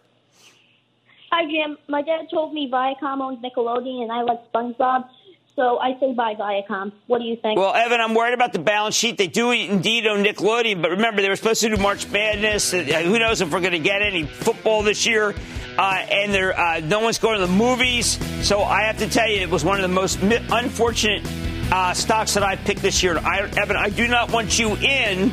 Hi, 1.31 1.43
Jim. 1.51 1.77
My 1.87 2.01
dad 2.01 2.27
told 2.31 2.53
me 2.53 2.69
Viacom 2.71 3.19
owns 3.19 3.43
Nickelodeon, 3.43 4.03
and 4.03 4.11
I 4.11 4.21
like 4.21 4.39
SpongeBob. 4.51 5.09
So 5.57 5.79
I 5.79 5.99
say 5.99 6.13
bye, 6.13 6.35
Viacom. 6.35 6.91
What 7.07 7.17
do 7.17 7.25
you 7.25 7.35
think? 7.35 7.57
Well, 7.57 7.73
Evan, 7.73 7.99
I'm 7.99 8.13
worried 8.13 8.35
about 8.35 8.53
the 8.53 8.59
balance 8.59 8.93
sheet. 8.93 9.17
They 9.17 9.25
do 9.25 9.49
indeed 9.49 10.05
own 10.05 10.23
Nickelodeon, 10.23 10.83
but 10.83 10.91
remember, 10.91 11.23
they 11.23 11.29
were 11.29 11.35
supposed 11.35 11.61
to 11.61 11.75
do 11.75 11.81
March 11.81 12.07
Madness. 12.09 12.75
Uh, 12.75 12.83
who 12.83 13.17
knows 13.17 13.41
if 13.41 13.51
we're 13.51 13.61
going 13.61 13.71
to 13.71 13.79
get 13.79 14.03
any 14.03 14.23
football 14.23 14.83
this 14.83 15.07
year? 15.07 15.33
Uh, 15.75 16.05
and 16.11 16.31
there, 16.31 16.57
uh, 16.57 16.79
no 16.81 16.99
one's 16.99 17.17
going 17.17 17.39
to 17.39 17.45
the 17.47 17.51
movies. 17.51 18.19
So 18.47 18.61
I 18.61 18.83
have 18.83 18.99
to 18.99 19.09
tell 19.09 19.27
you, 19.27 19.41
it 19.41 19.49
was 19.49 19.65
one 19.65 19.77
of 19.77 19.81
the 19.81 19.87
most 19.87 20.19
unfortunate 20.21 21.23
uh, 21.71 21.95
stocks 21.95 22.35
that 22.35 22.43
I 22.43 22.55
picked 22.55 22.83
this 22.83 23.01
year. 23.01 23.17
I, 23.17 23.39
Evan, 23.57 23.77
I 23.77 23.89
do 23.89 24.07
not 24.07 24.31
want 24.31 24.59
you 24.59 24.75
in, 24.75 25.31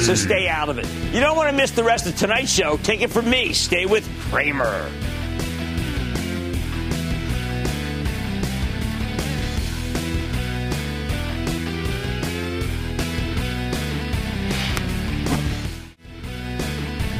so 0.00 0.14
stay 0.14 0.48
out 0.48 0.68
of 0.68 0.76
it. 0.76 0.86
You 1.14 1.20
don't 1.20 1.36
want 1.36 1.50
to 1.50 1.56
miss 1.56 1.70
the 1.70 1.82
rest 1.82 2.06
of 2.06 2.14
tonight's 2.14 2.52
show. 2.52 2.76
Take 2.82 3.00
it 3.00 3.08
from 3.08 3.30
me. 3.30 3.54
Stay 3.54 3.86
with 3.86 4.06
Cramer. 4.30 4.90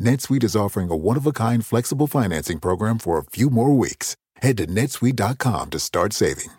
NetSuite 0.00 0.44
is 0.44 0.54
offering 0.54 0.90
a 0.90 0.96
one-of-a-kind 0.96 1.64
flexible 1.64 2.06
financing 2.06 2.58
program 2.60 2.98
for 2.98 3.18
a 3.18 3.24
few 3.24 3.48
more 3.48 3.74
weeks. 3.74 4.14
Head 4.42 4.58
to 4.58 4.66
netsuite.com 4.66 5.70
to 5.70 5.78
start 5.78 6.12
saving. 6.12 6.50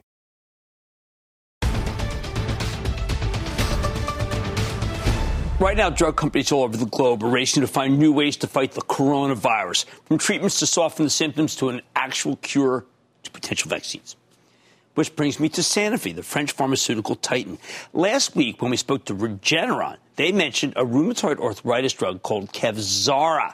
Right 5.59 5.75
now, 5.75 5.89
drug 5.89 6.17
companies 6.17 6.51
all 6.51 6.63
over 6.63 6.77
the 6.77 6.85
globe 6.85 7.23
are 7.23 7.29
racing 7.29 7.61
to 7.61 7.67
find 7.67 7.97
new 7.97 8.13
ways 8.13 8.37
to 8.37 8.47
fight 8.47 8.73
the 8.73 8.81
coronavirus, 8.81 9.85
from 10.05 10.19
treatments 10.19 10.59
to 10.59 10.67
soften 10.67 11.05
the 11.05 11.09
symptoms 11.09 11.55
to 11.55 11.69
an 11.69 11.81
actual 11.95 12.35
cure 12.37 12.85
to 13.23 13.31
potential 13.31 13.69
vaccines. 13.69 14.15
Which 14.93 15.15
brings 15.15 15.39
me 15.39 15.49
to 15.49 15.61
Sanofi, 15.61 16.15
the 16.15 16.23
French 16.23 16.51
pharmaceutical 16.51 17.15
titan. 17.15 17.57
Last 17.93 18.35
week, 18.35 18.61
when 18.61 18.69
we 18.71 18.77
spoke 18.77 19.05
to 19.05 19.15
Regeneron, 19.15 19.97
they 20.17 20.31
mentioned 20.31 20.73
a 20.75 20.83
rheumatoid 20.83 21.39
arthritis 21.39 21.93
drug 21.93 22.21
called 22.21 22.51
Kevzara 22.51 23.53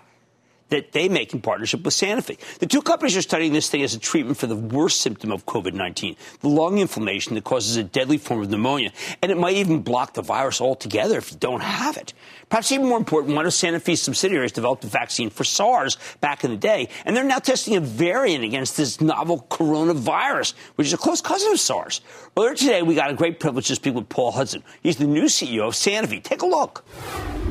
that 0.74 0.92
they 0.92 1.08
make 1.08 1.32
in 1.36 1.40
partnership 1.42 1.84
with 1.84 1.94
Sanofi. 1.94 2.36
The 2.58 2.66
two 2.66 2.82
companies 2.82 3.16
are 3.16 3.22
studying 3.22 3.54
this 3.54 3.70
thing 3.70 3.84
as 3.84 3.94
a 3.94 4.00
treatment 4.00 4.38
for 4.38 4.48
the 4.48 4.56
worst 4.56 5.02
symptom 5.02 5.32
of 5.32 5.46
COVID 5.46 5.74
19, 5.74 6.16
the 6.40 6.50
lung 6.50 6.80
inflammation 6.80 7.36
that 7.36 7.44
causes 7.44 7.76
a 7.76 7.84
deadly 7.84 8.18
form 8.18 8.42
of 8.42 8.50
pneumonia. 8.50 8.92
And 9.22 9.32
it 9.32 9.38
might 9.38 9.56
even 9.58 9.84
block 9.84 10.16
the 10.16 10.24
virus 10.24 10.62
altogether 10.62 11.20
if 11.20 11.32
you 11.32 11.38
don't 11.38 11.62
have 11.62 11.96
it. 11.98 12.14
Perhaps 12.50 12.72
even 12.72 12.88
more 12.88 12.98
important, 12.98 13.36
one 13.36 13.46
of 13.46 13.52
Sanofi's 13.52 14.02
subsidiaries 14.02 14.52
developed 14.52 14.84
a 14.84 14.88
vaccine 14.88 15.30
for 15.30 15.44
SARS 15.44 15.98
back 16.22 16.44
in 16.44 16.50
the 16.50 16.58
day, 16.58 16.90
and 17.06 17.16
they're 17.16 17.24
now 17.24 17.38
testing 17.38 17.76
a 17.76 17.80
variant 17.80 18.44
against 18.44 18.76
this 18.76 19.00
novel 19.00 19.46
coronavirus, 19.52 20.56
which 20.76 20.88
is 20.88 20.94
a 20.94 20.98
close 20.98 21.22
cousin 21.22 21.52
of 21.52 21.60
SARS. 21.60 22.02
Earlier 22.36 22.56
today, 22.56 22.82
we 22.82 22.96
got 22.96 23.12
a 23.12 23.14
great 23.14 23.40
privilege 23.40 23.68
to 23.68 23.76
speak 23.76 23.94
with 23.94 24.10
Paul 24.10 24.32
Hudson. 24.32 24.64
He's 24.82 24.98
the 24.98 25.06
new 25.06 25.26
CEO 25.26 25.68
of 25.68 25.76
Sanofi. 25.76 26.24
Take 26.24 26.42
a 26.42 26.48
look. 26.48 26.84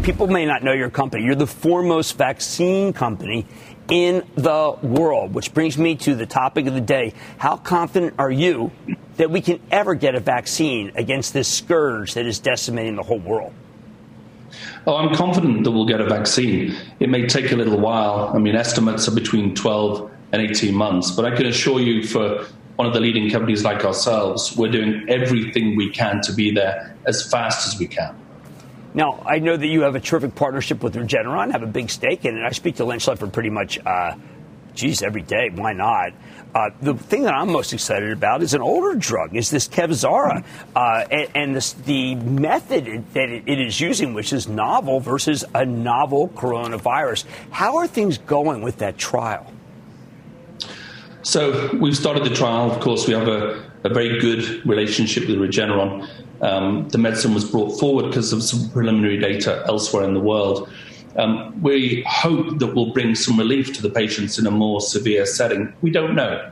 People 0.03 0.27
may 0.27 0.45
not 0.45 0.65
know 0.65 0.73
your 0.73 0.91
company. 0.91 1.25
You're 1.25 1.37
the 1.37 1.47
foremost 1.47 2.19
vaccine 2.19 2.93
company 2.93 3.12
in 3.89 4.25
the 4.37 4.77
world, 4.83 5.35
which 5.35 5.53
brings 5.53 5.77
me 5.77 5.97
to 5.97 6.15
the 6.15 6.27
topic 6.27 6.67
of 6.67 6.75
the 6.75 6.81
day. 6.81 7.15
How 7.39 7.57
confident 7.57 8.15
are 8.19 8.31
you 8.31 8.71
that 9.17 9.31
we 9.31 9.41
can 9.41 9.61
ever 9.71 9.95
get 9.95 10.15
a 10.15 10.21
vaccine 10.21 10.93
against 10.95 11.33
this 11.33 11.49
scourge 11.49 12.15
that 12.15 12.27
is 12.27 12.39
decimating 12.39 12.97
the 12.97 13.03
whole 13.03 13.19
world? 13.19 13.53
Oh, 14.87 14.97
I'm 14.97 15.15
confident 15.15 15.65
that 15.65 15.71
we'll 15.71 15.87
get 15.87 16.01
a 16.01 16.07
vaccine. 16.07 16.75
It 17.01 17.09
may 17.09 17.27
take 17.27 17.53
a 17.53 17.57
little 17.57 17.79
while. 17.79 18.33
I 18.35 18.39
mean, 18.39 18.55
estimates 18.55 19.09
are 19.09 19.15
between 19.15 19.55
12 19.55 20.11
and 20.33 20.43
18 20.43 20.75
months, 20.75 21.11
but 21.11 21.25
I 21.25 21.37
can 21.37 21.47
assure 21.47 21.81
you 21.81 22.07
for 22.07 22.47
one 22.77 22.87
of 22.87 22.95
the 22.95 23.01
leading 23.01 23.31
companies 23.31 23.65
like 23.65 23.85
ourselves, 23.85 24.57
we're 24.57 24.71
doing 24.71 25.05
everything 25.09 25.77
we 25.77 25.91
can 25.91 26.21
to 26.23 26.33
be 26.33 26.51
there 26.51 26.97
as 27.07 27.31
fast 27.31 27.67
as 27.67 27.79
we 27.79 27.87
can. 27.87 28.17
Now, 28.95 29.23
I 29.25 29.39
know 29.39 29.57
that 29.57 29.67
you 29.67 29.83
have 29.83 29.95
a 29.95 30.01
terrific 30.01 30.35
partnership 30.35 30.83
with 30.83 30.95
Regeneron, 30.95 31.53
have 31.53 31.63
a 31.63 31.67
big 31.67 31.89
stake 31.91 32.25
in 32.25 32.37
it. 32.37 32.45
I 32.45 32.51
speak 32.51 32.77
to 32.77 32.85
Len 32.85 32.99
Schleifer 32.99 33.33
pretty 33.33 33.49
much, 33.49 33.79
uh, 33.85 34.17
geez, 34.75 35.03
every 35.03 35.23
day. 35.23 35.51
Why 35.55 35.73
not? 35.73 36.13
Uh, 36.55 36.69
the 36.83 36.93
thing 36.95 37.23
that 37.23 37.33
I'm 37.33 37.51
most 37.51 37.73
excited 37.73 38.13
about 38.13 38.43
is 38.43 38.53
an 38.53 38.61
older 38.61 38.95
drug, 38.95 39.35
is 39.35 39.49
this 39.49 39.67
Kevzara, 39.67 40.45
uh, 40.77 41.05
and, 41.11 41.29
and 41.35 41.57
this, 41.57 41.73
the 41.73 42.15
method 42.17 42.85
that 43.15 43.31
it, 43.31 43.45
it 43.47 43.59
is 43.59 43.81
using, 43.81 44.13
which 44.13 44.35
is 44.35 44.47
novel 44.47 45.01
versus 45.01 45.47
a 45.55 45.65
novel 45.65 46.29
coronavirus. 46.29 47.25
How 47.51 47.79
are 47.79 47.87
things 47.87 48.19
going 48.19 48.61
with 48.61 48.79
that 48.79 48.99
trial? 48.99 49.51
So 51.23 51.71
we've 51.81 51.97
started 51.97 52.25
the 52.25 52.35
trial. 52.35 52.71
Of 52.71 52.81
course, 52.81 53.07
we 53.07 53.15
have 53.15 53.29
a, 53.29 53.72
a 53.85 53.89
very 53.89 54.21
good 54.21 54.65
relationship 54.67 55.27
with 55.29 55.37
Regeneron. 55.39 56.09
Um, 56.41 56.89
the 56.89 56.99
medicine 56.99 57.35
was 57.35 57.45
brought 57.45 57.79
forward 57.79 58.07
because 58.07 58.33
of 58.33 58.43
some 58.43 58.71
preliminary 58.71 59.19
data 59.19 59.65
elsewhere 59.67 60.05
in 60.05 60.15
the 60.15 60.21
world. 60.21 60.71
Um, 61.17 61.61
we 61.63 62.05
hope 62.07 62.59
that 62.59 62.75
will 62.75 62.93
bring 62.93 63.15
some 63.15 63.39
relief 63.39 63.73
to 63.75 63.83
the 63.83 63.91
patients 63.91 64.39
in 64.39 64.47
a 64.47 64.51
more 64.51 64.81
severe 64.81 65.27
setting. 65.27 65.73
We 65.83 65.91
don't 65.91 66.15
know. 66.15 66.51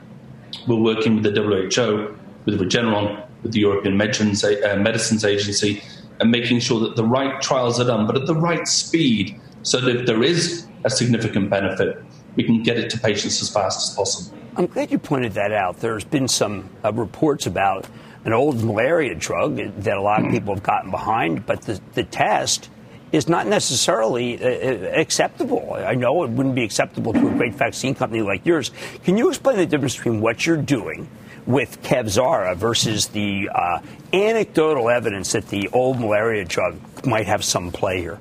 We're 0.66 0.76
working 0.76 1.14
with 1.14 1.24
the 1.24 1.42
WHO, 1.42 2.16
with 2.44 2.60
Regeneron, 2.60 3.26
with 3.42 3.52
the 3.52 3.60
European 3.60 3.94
uh, 3.94 4.76
Medicines 4.76 5.24
Agency, 5.24 5.82
and 6.20 6.30
making 6.30 6.60
sure 6.60 6.80
that 6.80 6.96
the 6.96 7.04
right 7.04 7.40
trials 7.40 7.80
are 7.80 7.86
done, 7.86 8.06
but 8.06 8.16
at 8.16 8.26
the 8.26 8.34
right 8.34 8.68
speed, 8.68 9.40
so 9.62 9.80
that 9.80 9.96
if 9.96 10.06
there 10.06 10.22
is 10.22 10.66
a 10.84 10.90
significant 10.90 11.48
benefit, 11.48 12.02
we 12.36 12.44
can 12.44 12.62
get 12.62 12.78
it 12.78 12.90
to 12.90 12.98
patients 12.98 13.40
as 13.40 13.48
fast 13.50 13.88
as 13.88 13.96
possible. 13.96 14.39
I'm 14.60 14.66
glad 14.66 14.90
you 14.90 14.98
pointed 14.98 15.32
that 15.32 15.52
out. 15.52 15.78
There's 15.78 16.04
been 16.04 16.28
some 16.28 16.68
uh, 16.84 16.92
reports 16.92 17.46
about 17.46 17.86
an 18.26 18.34
old 18.34 18.62
malaria 18.62 19.14
drug 19.14 19.56
that 19.56 19.96
a 19.96 20.02
lot 20.02 20.22
of 20.22 20.30
people 20.30 20.52
have 20.52 20.62
gotten 20.62 20.90
behind, 20.90 21.46
but 21.46 21.62
the, 21.62 21.80
the 21.94 22.04
test 22.04 22.68
is 23.10 23.26
not 23.26 23.46
necessarily 23.46 24.38
uh, 24.38 24.46
uh, 24.46 25.00
acceptable. 25.00 25.72
I 25.74 25.94
know 25.94 26.24
it 26.24 26.30
wouldn't 26.30 26.54
be 26.54 26.62
acceptable 26.62 27.14
to 27.14 27.28
a 27.28 27.30
great 27.30 27.54
vaccine 27.54 27.94
company 27.94 28.20
like 28.20 28.44
yours. 28.44 28.70
Can 29.02 29.16
you 29.16 29.30
explain 29.30 29.56
the 29.56 29.64
difference 29.64 29.96
between 29.96 30.20
what 30.20 30.44
you're 30.44 30.58
doing 30.58 31.08
with 31.46 31.82
Kevzara 31.82 32.54
versus 32.54 33.06
the 33.06 33.48
uh, 33.48 33.80
anecdotal 34.12 34.90
evidence 34.90 35.32
that 35.32 35.48
the 35.48 35.70
old 35.72 35.98
malaria 35.98 36.44
drug 36.44 36.76
might 37.06 37.24
have 37.24 37.42
some 37.44 37.72
play 37.72 38.00
here? 38.02 38.18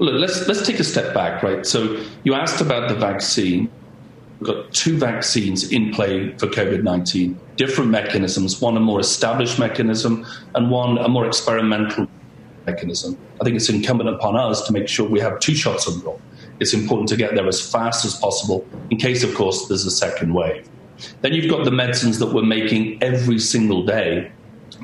Look, 0.00 0.14
let's 0.14 0.48
let's 0.48 0.66
take 0.66 0.80
a 0.80 0.84
step 0.84 1.14
back, 1.14 1.44
right? 1.44 1.64
So 1.64 2.04
you 2.24 2.34
asked 2.34 2.60
about 2.60 2.88
the 2.88 2.96
vaccine. 2.96 3.70
We've 4.40 4.54
got 4.54 4.72
two 4.72 4.96
vaccines 4.96 5.72
in 5.72 5.92
play 5.92 6.32
for 6.38 6.46
COVID 6.46 6.84
19, 6.84 7.38
different 7.56 7.90
mechanisms, 7.90 8.60
one 8.60 8.76
a 8.76 8.80
more 8.80 9.00
established 9.00 9.58
mechanism 9.58 10.24
and 10.54 10.70
one 10.70 10.98
a 10.98 11.08
more 11.08 11.26
experimental 11.26 12.06
mechanism. 12.66 13.18
I 13.40 13.44
think 13.44 13.56
it's 13.56 13.68
incumbent 13.68 14.10
upon 14.10 14.36
us 14.36 14.64
to 14.66 14.72
make 14.72 14.88
sure 14.88 15.08
we 15.08 15.20
have 15.20 15.40
two 15.40 15.54
shots 15.54 15.88
on 15.88 16.00
goal. 16.00 16.20
It's 16.60 16.72
important 16.72 17.08
to 17.08 17.16
get 17.16 17.34
there 17.34 17.48
as 17.48 17.60
fast 17.60 18.04
as 18.04 18.14
possible 18.16 18.64
in 18.90 18.98
case, 18.98 19.24
of 19.24 19.34
course, 19.34 19.66
there's 19.66 19.86
a 19.86 19.90
second 19.90 20.34
wave. 20.34 20.68
Then 21.22 21.32
you've 21.32 21.50
got 21.50 21.64
the 21.64 21.70
medicines 21.70 22.18
that 22.18 22.32
we're 22.32 22.42
making 22.42 23.02
every 23.02 23.38
single 23.38 23.84
day, 23.84 24.30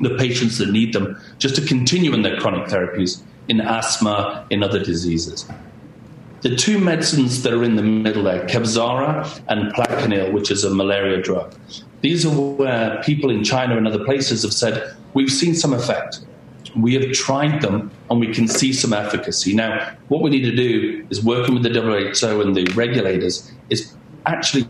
the 0.01 0.15
patients 0.17 0.57
that 0.57 0.69
need 0.71 0.93
them, 0.93 1.17
just 1.37 1.55
to 1.55 1.61
continue 1.65 2.13
in 2.13 2.21
their 2.21 2.37
chronic 2.39 2.67
therapies 2.67 3.21
in 3.47 3.61
asthma, 3.61 4.45
in 4.49 4.63
other 4.63 4.83
diseases. 4.83 5.45
The 6.45 6.55
two 6.55 6.77
medicines 6.77 7.41
that 7.41 7.53
are 7.53 7.63
in 7.63 7.75
the 7.75 7.81
middle 7.81 8.25
there, 8.25 8.45
Kevzara 8.45 9.41
and 9.47 9.73
Plaquenil, 9.73 10.31
which 10.31 10.51
is 10.51 10.63
a 10.63 10.69
malaria 10.69 11.19
drug, 11.19 11.55
these 12.01 12.23
are 12.23 12.29
where 12.29 13.01
people 13.01 13.31
in 13.31 13.43
China 13.43 13.75
and 13.75 13.87
other 13.87 14.05
places 14.05 14.43
have 14.43 14.53
said, 14.53 14.95
we've 15.15 15.31
seen 15.31 15.55
some 15.55 15.73
effect. 15.73 16.19
We 16.75 16.93
have 16.93 17.11
tried 17.13 17.61
them 17.61 17.89
and 18.11 18.19
we 18.19 18.31
can 18.31 18.47
see 18.47 18.73
some 18.73 18.93
efficacy. 18.93 19.55
Now, 19.55 19.91
what 20.09 20.21
we 20.21 20.29
need 20.29 20.43
to 20.43 20.55
do 20.55 21.07
is 21.09 21.23
working 21.23 21.55
with 21.55 21.63
the 21.63 21.81
WHO 21.81 22.41
and 22.41 22.55
the 22.55 22.71
regulators 22.75 23.51
is 23.71 23.95
actually 24.27 24.65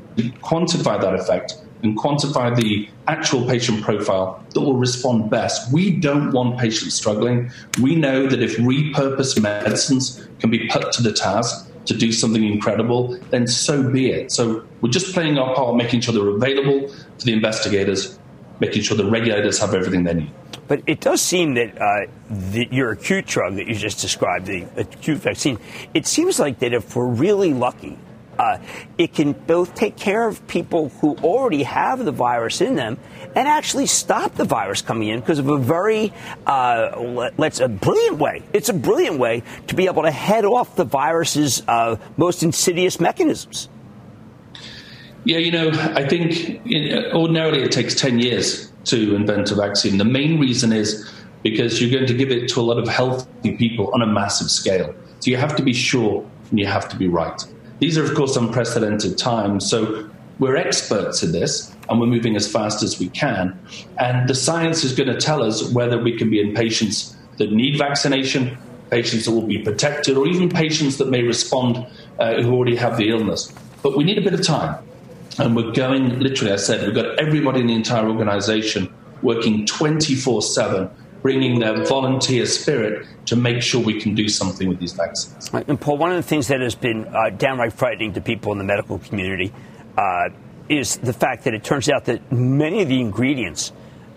quantify 0.45 1.01
that 1.01 1.13
effect 1.13 1.61
and 1.83 1.97
quantify 1.97 2.55
the 2.55 2.89
actual 3.07 3.45
patient 3.45 3.83
profile 3.83 4.43
that 4.53 4.61
will 4.61 4.77
respond 4.77 5.29
best. 5.29 5.73
We 5.73 5.91
don't 5.91 6.31
want 6.31 6.57
patients 6.57 6.95
struggling. 6.95 7.51
We 7.81 7.95
know 7.95 8.27
that 8.27 8.41
if 8.41 8.55
repurposed 8.57 9.41
medicines 9.41 10.25
can 10.39 10.49
be 10.49 10.67
put 10.69 10.93
to 10.93 11.03
the 11.03 11.11
task 11.11 11.64
to 11.85 11.93
do 11.95 12.11
something 12.11 12.43
incredible, 12.43 13.17
then 13.29 13.47
so 13.47 13.89
be 13.89 14.11
it. 14.11 14.31
So 14.31 14.65
we're 14.81 14.89
just 14.89 15.13
playing 15.13 15.37
our 15.37 15.53
part, 15.55 15.75
making 15.75 16.01
sure 16.01 16.13
they're 16.13 16.27
available 16.27 16.89
to 17.19 17.25
the 17.25 17.33
investigators, 17.33 18.19
making 18.59 18.81
sure 18.81 18.97
the 18.97 19.09
regulators 19.09 19.59
have 19.59 19.73
everything 19.73 20.03
they 20.03 20.13
need. 20.13 20.31
But 20.67 20.81
it 20.87 20.99
does 20.99 21.21
seem 21.21 21.53
that 21.55 21.79
uh, 21.79 22.11
the, 22.29 22.67
your 22.71 22.91
acute 22.91 23.27
drug 23.27 23.55
that 23.55 23.67
you 23.67 23.75
just 23.75 24.01
described, 24.01 24.47
the 24.47 24.65
acute 24.77 25.19
vaccine, 25.19 25.59
it 25.93 26.07
seems 26.07 26.39
like 26.39 26.59
that 26.59 26.73
if 26.73 26.95
we're 26.95 27.05
really 27.05 27.53
lucky, 27.53 27.97
uh, 28.37 28.57
it 28.97 29.13
can 29.13 29.33
both 29.33 29.75
take 29.75 29.95
care 29.95 30.27
of 30.27 30.45
people 30.47 30.89
who 31.01 31.15
already 31.17 31.63
have 31.63 32.03
the 32.03 32.11
virus 32.11 32.61
in 32.61 32.75
them 32.75 32.97
and 33.35 33.47
actually 33.47 33.85
stop 33.85 34.35
the 34.35 34.45
virus 34.45 34.81
coming 34.81 35.09
in 35.09 35.19
because 35.19 35.39
of 35.39 35.49
a 35.49 35.57
very, 35.57 36.13
uh, 36.45 37.29
let's 37.37 37.59
a 37.59 37.67
brilliant 37.67 38.17
way. 38.17 38.43
It's 38.53 38.69
a 38.69 38.73
brilliant 38.73 39.19
way 39.19 39.43
to 39.67 39.75
be 39.75 39.85
able 39.85 40.03
to 40.03 40.11
head 40.11 40.45
off 40.45 40.75
the 40.75 40.85
virus's 40.85 41.63
uh, 41.67 41.97
most 42.17 42.43
insidious 42.43 42.99
mechanisms. 42.99 43.69
Yeah, 45.25 45.39
you 45.39 45.51
know, 45.51 45.69
I 45.95 46.07
think 46.07 46.61
ordinarily 47.13 47.63
it 47.63 47.71
takes 47.71 47.95
10 47.95 48.19
years 48.19 48.71
to 48.85 49.15
invent 49.15 49.51
a 49.51 49.55
vaccine. 49.55 49.97
The 49.97 50.05
main 50.05 50.39
reason 50.39 50.71
is 50.71 51.11
because 51.41 51.81
you're 51.81 51.91
going 51.91 52.07
to 52.07 52.13
give 52.13 52.31
it 52.31 52.47
to 52.49 52.59
a 52.59 52.63
lot 52.63 52.77
of 52.77 52.87
healthy 52.87 53.57
people 53.57 53.91
on 53.93 54.01
a 54.01 54.07
massive 54.07 54.49
scale. 54.49 54.93
So 55.19 55.31
you 55.31 55.37
have 55.37 55.55
to 55.55 55.63
be 55.63 55.73
sure 55.73 56.25
and 56.49 56.59
you 56.59 56.67
have 56.67 56.87
to 56.89 56.95
be 56.95 57.07
right. 57.07 57.41
These 57.79 57.97
are, 57.97 58.03
of 58.03 58.13
course, 58.15 58.35
unprecedented 58.35 59.17
times. 59.17 59.69
So 59.69 60.09
we're 60.39 60.55
experts 60.55 61.23
in 61.23 61.31
this 61.31 61.73
and 61.89 61.99
we're 61.99 62.07
moving 62.07 62.35
as 62.35 62.51
fast 62.51 62.83
as 62.83 62.99
we 62.99 63.09
can. 63.09 63.57
And 63.97 64.27
the 64.27 64.35
science 64.35 64.83
is 64.83 64.93
going 64.93 65.09
to 65.09 65.19
tell 65.19 65.43
us 65.43 65.71
whether 65.71 65.97
we 65.97 66.17
can 66.17 66.29
be 66.29 66.41
in 66.41 66.53
patients 66.53 67.15
that 67.37 67.51
need 67.51 67.77
vaccination, 67.77 68.57
patients 68.89 69.25
that 69.25 69.31
will 69.31 69.47
be 69.47 69.59
protected, 69.59 70.17
or 70.17 70.27
even 70.27 70.49
patients 70.49 70.97
that 70.97 71.09
may 71.09 71.21
respond 71.21 71.85
uh, 72.19 72.41
who 72.41 72.53
already 72.53 72.75
have 72.75 72.97
the 72.97 73.09
illness. 73.09 73.53
But 73.83 73.97
we 73.97 74.03
need 74.03 74.17
a 74.17 74.21
bit 74.21 74.33
of 74.33 74.41
time. 74.41 74.83
And 75.37 75.55
we're 75.55 75.71
going, 75.71 76.19
literally, 76.19 76.53
I 76.53 76.55
said, 76.55 76.85
we've 76.85 76.95
got 76.95 77.19
everybody 77.19 77.59
in 77.59 77.67
the 77.67 77.75
entire 77.75 78.07
organization 78.07 78.93
working 79.21 79.65
24 79.65 80.41
7 80.41 80.89
bringing 81.25 81.57
their 81.57 81.83
volunteer 81.85 82.45
spirit 82.45 83.07
to 83.25 83.35
make 83.35 83.59
sure 83.59 83.81
we 83.81 83.99
can 83.99 84.13
do 84.13 84.29
something 84.29 84.69
with 84.69 84.79
these 84.79 84.93
vaccines. 84.93 85.51
Right. 85.51 85.67
And 85.67 85.81
Paul, 85.81 85.97
one 85.97 86.11
of 86.11 86.17
the 86.17 86.21
things 86.21 86.49
that 86.49 86.61
has 86.61 86.75
been 86.75 87.07
uh, 87.07 87.31
downright 87.31 87.73
frightening 87.73 88.13
to 88.13 88.21
people 88.21 88.51
in 88.51 88.59
the 88.59 88.63
medical 88.63 88.99
community 88.99 89.51
uh, 89.97 90.29
is 90.69 90.97
the 90.97 91.13
fact 91.13 91.45
that 91.45 91.55
it 91.55 91.63
turns 91.63 91.89
out 91.89 92.05
that 92.05 92.31
many 92.31 92.83
of 92.83 92.89
the 92.89 93.01
ingredients, 93.01 93.71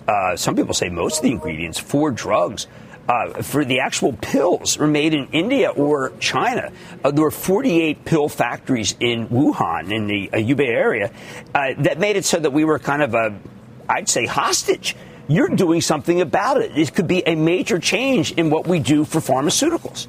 uh, 0.07 0.37
some 0.37 0.55
people 0.55 0.75
say 0.75 0.91
most 0.91 1.21
of 1.21 1.23
the 1.23 1.31
ingredients 1.31 1.79
for 1.79 2.11
drugs, 2.11 2.67
uh, 3.09 3.41
for 3.41 3.65
the 3.65 3.81
actual 3.81 4.13
pills 4.13 4.77
were 4.77 4.87
made 4.87 5.15
in 5.15 5.29
India 5.29 5.71
or 5.71 6.13
China. 6.21 6.71
Uh, 7.03 7.11
there 7.11 7.25
were 7.25 7.31
48 7.31 8.05
pill 8.05 8.29
factories 8.29 8.95
in 9.01 9.29
Wuhan, 9.29 9.91
in 9.91 10.09
the 10.09 10.29
uh, 10.31 10.37
Hubei 10.37 10.69
area, 10.69 11.11
uh, 11.55 11.69
that 11.79 11.99
made 11.99 12.17
it 12.17 12.27
so 12.27 12.39
that 12.39 12.53
we 12.53 12.65
were 12.65 12.79
kind 12.79 13.01
of 13.01 13.15
a, 13.15 13.35
I'd 13.89 14.11
say, 14.11 14.27
hostage 14.27 14.95
you're 15.29 15.49
doing 15.49 15.81
something 15.81 16.21
about 16.21 16.61
it. 16.61 16.77
It 16.77 16.95
could 16.95 17.07
be 17.07 17.23
a 17.27 17.35
major 17.35 17.79
change 17.79 18.33
in 18.33 18.51
what 18.51 18.67
we 18.67 18.81
do 18.81 19.05
for 19.05 19.21
pharmaceuticals. 19.21 20.07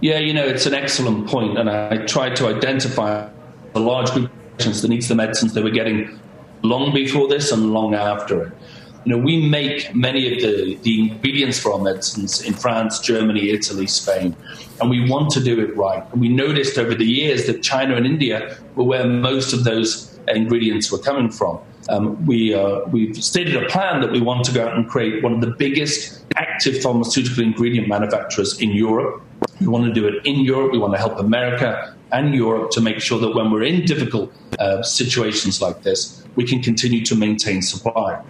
Yeah, 0.00 0.18
you 0.18 0.34
know, 0.34 0.44
it's 0.44 0.66
an 0.66 0.74
excellent 0.74 1.28
point, 1.28 1.56
and 1.58 1.70
I 1.70 2.04
tried 2.04 2.36
to 2.36 2.48
identify 2.48 3.28
a 3.74 3.80
large 3.80 4.10
group 4.10 4.30
of 4.30 4.58
patients 4.58 4.82
that 4.82 4.88
needs 4.88 5.08
the 5.08 5.14
medicines 5.14 5.54
they 5.54 5.62
were 5.62 5.70
getting 5.70 6.20
long 6.62 6.92
before 6.92 7.28
this 7.28 7.50
and 7.50 7.72
long 7.72 7.94
after 7.94 8.46
it. 8.46 8.52
You 9.04 9.16
know, 9.16 9.22
we 9.22 9.48
make 9.48 9.94
many 9.94 10.32
of 10.32 10.40
the, 10.40 10.76
the 10.82 11.00
ingredients 11.00 11.58
for 11.58 11.72
our 11.74 11.78
medicines 11.78 12.42
in 12.42 12.54
France, 12.54 13.00
Germany, 13.00 13.50
Italy, 13.50 13.86
Spain, 13.86 14.34
and 14.80 14.90
we 14.90 15.08
want 15.08 15.30
to 15.32 15.42
do 15.42 15.60
it 15.60 15.76
right. 15.76 16.02
And 16.12 16.20
we 16.20 16.28
noticed 16.28 16.78
over 16.78 16.94
the 16.94 17.04
years 17.04 17.46
that 17.46 17.62
China 17.62 17.96
and 17.96 18.06
India 18.06 18.56
were 18.74 18.84
where 18.84 19.06
most 19.06 19.52
of 19.52 19.64
those 19.64 20.18
ingredients 20.28 20.90
were 20.90 20.98
coming 20.98 21.30
from. 21.30 21.58
Um, 21.88 22.24
we, 22.26 22.54
uh, 22.54 22.80
we've 22.86 23.22
stated 23.22 23.62
a 23.62 23.66
plan 23.66 24.00
that 24.00 24.10
we 24.10 24.20
want 24.20 24.44
to 24.46 24.52
go 24.52 24.66
out 24.66 24.76
and 24.76 24.88
create 24.88 25.22
one 25.22 25.32
of 25.34 25.40
the 25.40 25.50
biggest 25.50 26.24
active 26.36 26.80
pharmaceutical 26.82 27.42
ingredient 27.42 27.88
manufacturers 27.88 28.60
in 28.60 28.70
Europe. 28.70 29.22
We 29.60 29.66
want 29.66 29.84
to 29.84 29.92
do 29.92 30.06
it 30.08 30.24
in 30.24 30.40
Europe. 30.40 30.72
We 30.72 30.78
want 30.78 30.94
to 30.94 30.98
help 30.98 31.18
America 31.18 31.94
and 32.12 32.34
Europe 32.34 32.70
to 32.70 32.80
make 32.80 33.00
sure 33.00 33.18
that 33.18 33.34
when 33.34 33.50
we're 33.50 33.64
in 33.64 33.84
difficult 33.84 34.32
uh, 34.58 34.82
situations 34.82 35.60
like 35.60 35.82
this, 35.82 36.24
we 36.36 36.44
can 36.44 36.62
continue 36.62 37.04
to 37.04 37.14
maintain 37.14 37.60
supply. 37.60 38.22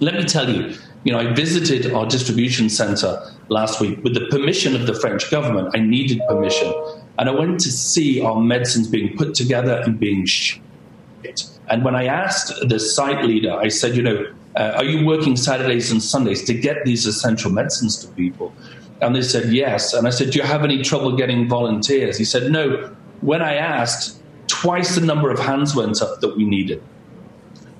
Let 0.00 0.14
me 0.14 0.24
tell 0.24 0.50
you, 0.50 0.74
you 1.04 1.12
know, 1.12 1.18
I 1.18 1.32
visited 1.32 1.92
our 1.92 2.06
distribution 2.06 2.68
center 2.68 3.20
last 3.48 3.80
week 3.80 4.02
with 4.02 4.14
the 4.14 4.26
permission 4.26 4.74
of 4.74 4.86
the 4.86 4.94
French 4.94 5.30
government. 5.30 5.70
I 5.74 5.80
needed 5.80 6.20
permission. 6.28 6.72
And 7.18 7.28
I 7.28 7.32
went 7.32 7.60
to 7.60 7.70
see 7.70 8.20
our 8.20 8.40
medicines 8.40 8.88
being 8.88 9.16
put 9.16 9.34
together 9.34 9.80
and 9.84 9.98
being 9.98 10.26
shipped 10.26 11.55
and 11.68 11.84
when 11.84 11.94
I 11.94 12.06
asked 12.06 12.52
the 12.68 12.78
site 12.78 13.24
leader, 13.24 13.52
I 13.52 13.68
said, 13.68 13.96
you 13.96 14.02
know, 14.02 14.32
uh, 14.56 14.74
are 14.76 14.84
you 14.84 15.04
working 15.04 15.36
Saturdays 15.36 15.90
and 15.90 16.02
Sundays 16.02 16.44
to 16.44 16.54
get 16.54 16.84
these 16.84 17.06
essential 17.06 17.50
medicines 17.50 17.98
to 17.98 18.08
people? 18.12 18.54
And 19.02 19.14
they 19.14 19.22
said, 19.22 19.52
yes. 19.52 19.92
And 19.92 20.06
I 20.06 20.10
said, 20.10 20.30
do 20.30 20.38
you 20.38 20.44
have 20.44 20.64
any 20.64 20.82
trouble 20.82 21.14
getting 21.16 21.48
volunteers? 21.48 22.16
He 22.16 22.24
said, 22.24 22.50
no. 22.50 22.94
When 23.20 23.42
I 23.42 23.54
asked, 23.54 24.20
twice 24.46 24.94
the 24.94 25.04
number 25.04 25.30
of 25.30 25.38
hands 25.38 25.74
went 25.74 26.00
up 26.00 26.20
that 26.20 26.36
we 26.36 26.44
needed. 26.44 26.82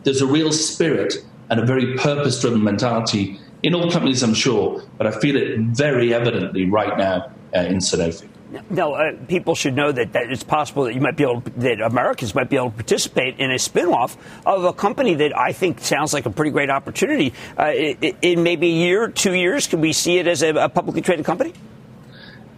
There's 0.02 0.20
a 0.20 0.26
real 0.26 0.52
spirit 0.52 1.14
and 1.48 1.60
a 1.60 1.64
very 1.64 1.94
purpose 1.96 2.40
driven 2.40 2.62
mentality 2.62 3.38
in 3.62 3.74
all 3.74 3.90
companies, 3.90 4.22
I'm 4.22 4.34
sure, 4.34 4.82
but 4.98 5.06
I 5.06 5.10
feel 5.10 5.36
it 5.36 5.58
very 5.58 6.12
evidently 6.12 6.68
right 6.68 6.96
now 6.98 7.32
uh, 7.54 7.60
in 7.60 7.78
Sanofi. 7.78 8.28
No, 8.70 8.94
uh, 8.94 9.12
people 9.26 9.54
should 9.54 9.74
know 9.74 9.90
that, 9.90 10.12
that 10.12 10.30
it's 10.30 10.44
possible 10.44 10.84
that 10.84 10.94
you 10.94 11.00
might 11.00 11.16
be 11.16 11.24
able, 11.24 11.40
that 11.56 11.80
Americans 11.80 12.34
might 12.34 12.48
be 12.48 12.56
able 12.56 12.70
to 12.70 12.76
participate 12.76 13.38
in 13.38 13.50
a 13.50 13.56
spinoff 13.56 14.16
of 14.44 14.64
a 14.64 14.72
company 14.72 15.14
that 15.14 15.36
I 15.36 15.52
think 15.52 15.80
sounds 15.80 16.14
like 16.14 16.26
a 16.26 16.30
pretty 16.30 16.52
great 16.52 16.70
opportunity. 16.70 17.32
Uh, 17.58 17.70
in 17.70 18.44
maybe 18.44 18.68
a 18.68 18.74
year, 18.74 19.08
two 19.08 19.34
years, 19.34 19.66
can 19.66 19.80
we 19.80 19.92
see 19.92 20.18
it 20.18 20.28
as 20.28 20.42
a, 20.42 20.54
a 20.54 20.68
publicly 20.68 21.02
traded 21.02 21.24
company? 21.24 21.54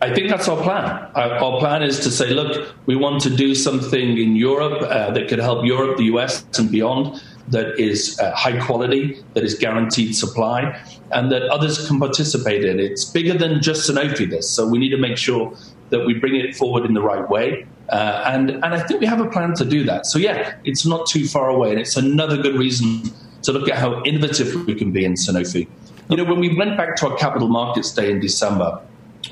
I 0.00 0.14
think 0.14 0.28
that's 0.28 0.46
our 0.46 0.62
plan. 0.62 1.10
Our, 1.14 1.58
plan 1.58 1.82
is 1.82 2.00
to 2.00 2.10
say, 2.10 2.30
look, 2.30 2.72
we 2.86 2.94
want 2.94 3.22
to 3.22 3.30
do 3.30 3.54
something 3.54 4.18
in 4.18 4.36
Europe 4.36 4.82
uh, 4.82 5.10
that 5.10 5.28
could 5.28 5.40
help 5.40 5.64
Europe, 5.64 5.96
the 5.96 6.04
US, 6.04 6.44
and 6.58 6.70
beyond 6.70 7.20
that 7.48 7.80
is 7.80 8.18
uh, 8.20 8.30
high 8.34 8.60
quality, 8.64 9.22
that 9.34 9.42
is 9.42 9.54
guaranteed 9.54 10.14
supply, 10.14 10.78
and 11.12 11.32
that 11.32 11.42
others 11.44 11.88
can 11.88 11.98
participate 11.98 12.64
in. 12.64 12.78
It's 12.78 13.04
bigger 13.04 13.36
than 13.36 13.62
just 13.62 13.88
Sanofi, 13.88 14.28
this. 14.28 14.48
So 14.48 14.68
we 14.68 14.78
need 14.78 14.90
to 14.90 14.98
make 14.98 15.16
sure 15.16 15.56
that 15.90 16.06
we 16.06 16.14
bring 16.14 16.36
it 16.36 16.56
forward 16.56 16.84
in 16.84 16.94
the 16.94 17.00
right 17.00 17.28
way. 17.28 17.66
Uh, 17.88 18.24
and, 18.26 18.50
and 18.50 18.66
I 18.66 18.80
think 18.80 19.00
we 19.00 19.06
have 19.06 19.20
a 19.20 19.30
plan 19.30 19.54
to 19.54 19.64
do 19.64 19.84
that. 19.84 20.06
So, 20.06 20.18
yeah, 20.18 20.56
it's 20.64 20.84
not 20.84 21.06
too 21.06 21.26
far 21.26 21.48
away. 21.48 21.70
And 21.70 21.80
it's 21.80 21.96
another 21.96 22.36
good 22.36 22.56
reason 22.56 23.02
to 23.42 23.52
look 23.52 23.68
at 23.68 23.76
how 23.76 24.02
innovative 24.02 24.66
we 24.66 24.74
can 24.74 24.92
be 24.92 25.04
in 25.04 25.14
Sanofi. 25.14 25.66
You 26.10 26.16
know, 26.16 26.24
when 26.24 26.40
we 26.40 26.54
went 26.54 26.76
back 26.76 26.96
to 26.96 27.08
our 27.08 27.16
capital 27.16 27.48
markets 27.48 27.92
day 27.92 28.10
in 28.10 28.20
December, 28.20 28.80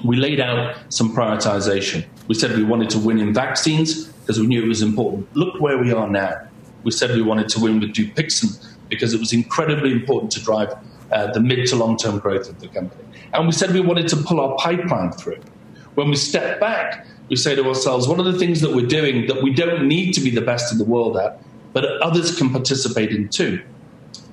we 0.05 0.17
laid 0.17 0.41
out 0.41 0.77
some 0.89 1.15
prioritization. 1.15 2.05
We 2.29 2.35
said 2.35 2.57
we 2.57 2.65
wanted 2.65 2.91
to 2.91 2.99
win 2.99 3.19
in 3.19 3.33
vaccines 3.33 4.07
because 4.09 4.41
we 4.41 4.47
knew 4.47 4.63
it 4.63 4.69
was 4.69 4.83
important. 4.83 5.35
Look 5.37 5.61
where 5.61 5.79
we 5.79 5.93
are 5.93 6.09
now. 6.09 6.35
We 6.83 6.91
said 6.91 7.11
we 7.11 7.23
wanted 7.23 7.49
to 7.51 7.61
win 7.61 7.81
with 7.81 7.93
Dupixent 7.93 8.65
because 8.89 9.15
it 9.15 9.21
was 9.21 9.33
incredibly 9.33 9.93
important 9.93 10.33
to 10.33 10.43
drive 10.43 10.75
uh, 11.13 11.33
the 11.33 11.41
mid 11.41 11.67
to 11.69 11.77
long 11.77 11.97
term 11.97 12.19
growth 12.19 12.49
of 12.49 12.61
the 12.61 12.69
company. 12.69 13.05
And 13.33 13.47
we 13.47 13.53
said 13.53 13.73
we 13.73 13.81
wanted 13.81 14.09
to 14.09 14.17
pull 14.17 14.41
our 14.41 14.57
pipeline 14.57 15.13
through. 15.13 15.41
When 15.97 16.11
we 16.11 16.17
step 16.17 16.61
back, 16.61 17.07
we 17.31 17.37
say 17.37 17.55
to 17.55 17.67
ourselves, 17.67 18.07
what 18.07 18.21
are 18.21 18.23
the 18.23 18.39
things 18.39 18.61
that 18.61 18.75
we're 18.75 18.87
doing 18.87 19.27
that 19.29 19.43
we 19.43 19.53
don't 19.53 19.89
need 19.89 20.13
to 20.13 20.21
be 20.21 20.31
the 20.31 20.43
best 20.43 20.71
in 20.71 20.79
the 20.79 20.85
world 20.85 21.17
at, 21.17 21.41
but 21.73 21.85
others 22.03 22.37
can 22.37 22.51
participate 22.51 23.11
in 23.11 23.29
too? 23.31 23.63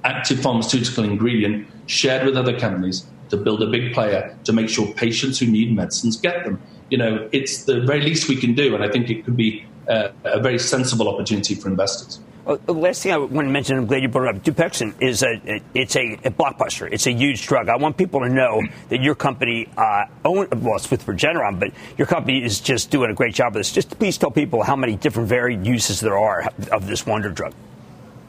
Active 0.03 0.41
pharmaceutical 0.41 1.05
ingredient 1.05 1.65
shared 1.87 2.25
with 2.25 2.35
other 2.35 2.57
companies 2.59 3.05
to 3.29 3.37
build 3.37 3.63
a 3.63 3.67
big 3.67 3.93
player 3.93 4.37
to 4.43 4.51
make 4.51 4.67
sure 4.67 4.93
patients 4.93 5.39
who 5.39 5.47
need 5.47 5.73
medicines 5.73 6.17
get 6.17 6.43
them. 6.43 6.61
You 6.89 6.97
know, 6.97 7.29
it's 7.31 7.63
the 7.63 7.79
very 7.79 8.01
least 8.01 8.27
we 8.27 8.35
can 8.35 8.53
do, 8.53 8.75
and 8.75 8.83
I 8.83 8.89
think 8.89 9.09
it 9.09 9.23
could 9.23 9.37
be 9.37 9.65
uh, 9.87 10.09
a 10.25 10.41
very 10.41 10.59
sensible 10.59 11.07
opportunity 11.07 11.55
for 11.55 11.69
investors. 11.69 12.19
The 12.45 12.73
last 12.73 13.03
thing 13.03 13.13
I 13.13 13.17
want 13.17 13.47
to 13.47 13.51
mention, 13.51 13.77
I'm 13.77 13.85
glad 13.85 14.01
you 14.01 14.09
brought 14.09 14.27
it 14.27 14.35
up. 14.35 14.43
Dupixent 14.43 15.01
is 15.01 15.23
a 15.23 15.61
it's 15.73 15.95
a, 15.95 16.19
a, 16.25 16.29
blockbuster. 16.29 16.91
It's 16.91 17.07
a 17.07 17.13
huge 17.13 17.47
drug. 17.47 17.69
I 17.69 17.77
want 17.77 17.95
people 17.95 18.19
to 18.19 18.27
know 18.27 18.61
that 18.89 19.01
your 19.01 19.15
company 19.15 19.69
uh, 19.77 20.07
own 20.25 20.49
well, 20.51 20.75
it's 20.75 20.91
with 20.91 21.05
Regeneron, 21.05 21.57
but 21.57 21.71
your 21.97 22.05
company 22.05 22.43
is 22.43 22.59
just 22.59 22.91
doing 22.91 23.09
a 23.09 23.13
great 23.13 23.33
job 23.33 23.47
of 23.47 23.53
this. 23.53 23.71
Just 23.71 23.97
please 23.97 24.17
tell 24.17 24.29
people 24.29 24.61
how 24.61 24.75
many 24.75 24.97
different 24.97 25.29
varied 25.29 25.65
uses 25.65 26.01
there 26.01 26.17
are 26.17 26.49
of 26.69 26.85
this 26.85 27.05
wonder 27.05 27.29
drug. 27.29 27.53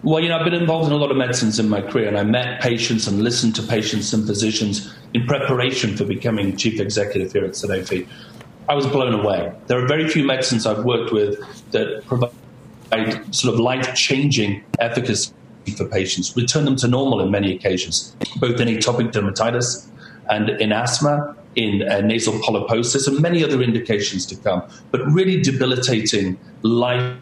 Well, 0.05 0.23
you 0.23 0.29
know, 0.29 0.39
I've 0.39 0.45
been 0.45 0.55
involved 0.55 0.87
in 0.87 0.93
a 0.93 0.97
lot 0.97 1.11
of 1.11 1.17
medicines 1.17 1.59
in 1.59 1.69
my 1.69 1.81
career, 1.81 2.07
and 2.07 2.17
I 2.17 2.23
met 2.23 2.61
patients 2.61 3.09
and 3.09 3.21
listened 3.21 3.57
to 3.57 3.63
patients 3.63 4.13
and 4.13 4.25
physicians 4.25 4.95
in 5.13 5.27
preparation 5.27 5.97
for 5.97 6.05
becoming 6.05 6.57
chief 6.57 6.79
executive 6.79 7.33
here 7.33 7.45
at 7.45 7.53
Sanofi. 7.53 8.07
I 8.69 8.75
was 8.75 8.87
blown 8.87 9.13
away. 9.13 9.53
There 9.67 9.83
are 9.83 9.89
very 9.89 10.09
few 10.09 10.25
medicines 10.25 10.67
I've 10.67 10.85
worked 10.85 11.13
with 11.13 11.41
that 11.73 12.05
provide 12.07 12.31
sort 13.31 13.55
of 13.55 13.61
life 13.61 13.95
changing 13.95 14.63
efficacy 14.81 15.33
for 15.77 15.87
patients, 15.87 16.37
return 16.37 16.65
them 16.65 16.77
to 16.77 16.89
normal 16.89 17.21
in 17.21 17.31
many 17.31 17.55
occasions, 17.55 18.15
both 18.37 18.61
in 18.61 18.69
atopic 18.69 19.13
dermatitis 19.13 19.87
and 20.31 20.51
in 20.51 20.73
asthma, 20.73 21.35
in 21.57 21.89
uh, 21.89 22.01
nasal 22.01 22.35
polyposis, 22.41 23.07
and 23.07 23.21
many 23.21 23.43
other 23.45 23.63
indications 23.63 24.27
to 24.27 24.37
come, 24.37 24.63
but 24.91 25.01
really 25.07 25.41
debilitating, 25.41 26.39
life 26.63 27.17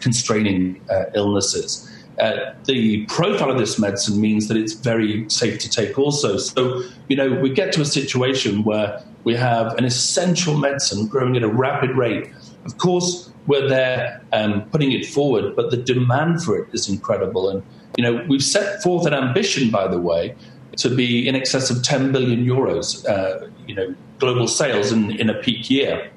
constraining 0.00 0.80
uh, 0.90 1.04
illnesses. 1.14 1.88
Uh, 2.20 2.54
the 2.66 3.04
profile 3.06 3.50
of 3.50 3.58
this 3.58 3.78
medicine 3.78 4.20
means 4.20 4.46
that 4.48 4.56
it's 4.56 4.74
very 4.74 5.28
safe 5.28 5.58
to 5.58 5.68
take 5.68 5.98
also. 5.98 6.36
So, 6.36 6.82
you 7.08 7.16
know, 7.16 7.32
we 7.32 7.50
get 7.50 7.72
to 7.72 7.80
a 7.80 7.84
situation 7.84 8.64
where 8.64 9.02
we 9.24 9.34
have 9.34 9.74
an 9.74 9.84
essential 9.84 10.56
medicine 10.56 11.06
growing 11.06 11.36
at 11.36 11.42
a 11.42 11.48
rapid 11.48 11.96
rate. 11.96 12.30
Of 12.64 12.78
course, 12.78 13.30
we're 13.46 13.68
there 13.68 14.22
um, 14.32 14.62
putting 14.70 14.92
it 14.92 15.06
forward, 15.06 15.56
but 15.56 15.70
the 15.70 15.76
demand 15.76 16.42
for 16.42 16.56
it 16.56 16.68
is 16.72 16.88
incredible. 16.88 17.48
And, 17.48 17.62
you 17.96 18.04
know, 18.04 18.24
we've 18.28 18.42
set 18.42 18.82
forth 18.82 19.06
an 19.06 19.14
ambition, 19.14 19.70
by 19.70 19.88
the 19.88 19.98
way, 19.98 20.34
to 20.76 20.94
be 20.94 21.28
in 21.28 21.34
excess 21.34 21.70
of 21.70 21.82
10 21.82 22.12
billion 22.12 22.44
euros, 22.44 23.06
uh, 23.08 23.48
you 23.66 23.74
know, 23.74 23.94
global 24.18 24.46
sales 24.46 24.92
in, 24.92 25.10
in 25.12 25.28
a 25.28 25.34
peak 25.34 25.68
year. 25.68 26.10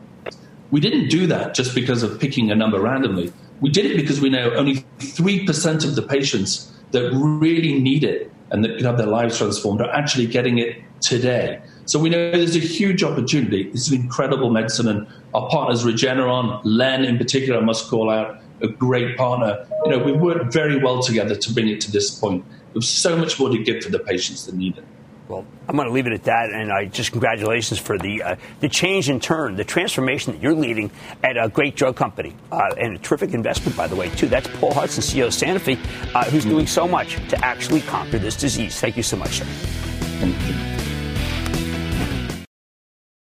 We 0.71 0.79
didn't 0.79 1.10
do 1.10 1.27
that 1.27 1.53
just 1.53 1.73
because 1.73 2.03
of 2.03 2.19
picking 2.19 2.51
a 2.51 2.55
number 2.55 2.79
randomly. 2.79 3.34
We 3.62 3.69
did 3.69 3.86
it 3.86 3.95
because 3.97 4.21
we 4.21 4.29
know 4.29 4.51
only 4.53 4.86
3% 4.99 5.86
of 5.86 5.95
the 5.95 6.01
patients 6.01 6.71
that 6.91 7.12
really 7.13 7.79
need 7.79 8.03
it 8.03 8.31
and 8.51 8.63
that 8.63 8.77
can 8.77 8.86
have 8.86 8.97
their 8.97 9.08
lives 9.08 9.38
transformed 9.38 9.81
are 9.81 9.89
actually 9.91 10.27
getting 10.27 10.60
it 10.60 10.81
today. 11.01 11.62
So 11.86 12.00
we 12.00 12.10
know 12.10 12.32
there's 12.32 12.56
a 12.56 12.60
huge 12.60 13.04
opportunity. 13.04 13.69
It's 13.74 13.89
an 13.89 14.02
incredible 14.02 14.50
medicine, 14.50 14.88
and 14.88 15.08
our 15.34 15.48
partners 15.50 15.84
Regeneron, 15.84 16.62
Len 16.63 17.06
in 17.06 17.17
particular, 17.17 17.60
I 17.60 17.63
must 17.63 17.89
call 17.89 18.10
out 18.10 18.41
a 18.62 18.67
great 18.67 19.17
partner. 19.17 19.67
You 19.86 19.91
know, 19.91 20.00
we 20.00 20.12
worked 20.12 20.52
very 20.52 20.82
well 20.82 21.02
together 21.02 21.36
to 21.36 21.54
bring 21.54 21.67
it 21.67 21.82
to 21.82 21.91
this 21.91 22.10
point. 22.12 22.43
There's 22.74 22.89
so 22.89 23.15
much 23.15 23.39
more 23.39 23.50
to 23.50 23.58
give 23.58 23.84
for 23.84 23.91
the 23.91 24.00
patients 24.00 24.45
that 24.45 24.56
need 24.56 24.78
it. 24.78 24.84
Well, 25.28 25.45
I'm 25.67 25.76
going 25.76 25.88
to 25.88 25.93
leave 25.93 26.06
it 26.06 26.13
at 26.13 26.24
that, 26.26 26.52
and 26.52 26.71
I 26.71 26.86
just 26.86 27.12
congratulations 27.12 27.80
for 27.80 27.98
the 27.98 28.21
uh, 28.21 28.36
the 28.60 28.69
change 28.69 29.10
in 29.10 29.19
turn, 29.19 29.56
the 29.56 29.63
transformation 29.63 30.34
that 30.34 30.41
you're 30.41 30.54
leading 30.54 30.91
at 31.24 31.36
a 31.36 31.50
great 31.50 31.76
drug 31.76 31.95
company, 31.95 32.36
uh, 32.52 32.76
and 32.78 32.95
a 32.95 33.00
terrific 33.00 33.34
investment, 33.34 33.76
by 33.76 33.88
the 33.88 33.95
way, 33.95 34.10
too. 34.10 34.28
That's 34.28 34.48
Paul 34.60 34.74
Hudson, 34.74 35.02
CEO 35.02 35.26
of 35.26 35.34
Sanofi, 35.34 35.80
uh, 36.13 36.26
who's 36.26 36.45
doing 36.45 36.67
so 36.67 36.88
much 36.88 37.15
to 37.30 37.43
actually 37.43 37.82
conquer 37.82 38.19
this 38.19 38.36
disease. 38.36 38.80
Thank 38.80 38.98
you 38.98 39.04
so 39.04 39.17
much, 39.17 39.39
sir. 39.39 40.74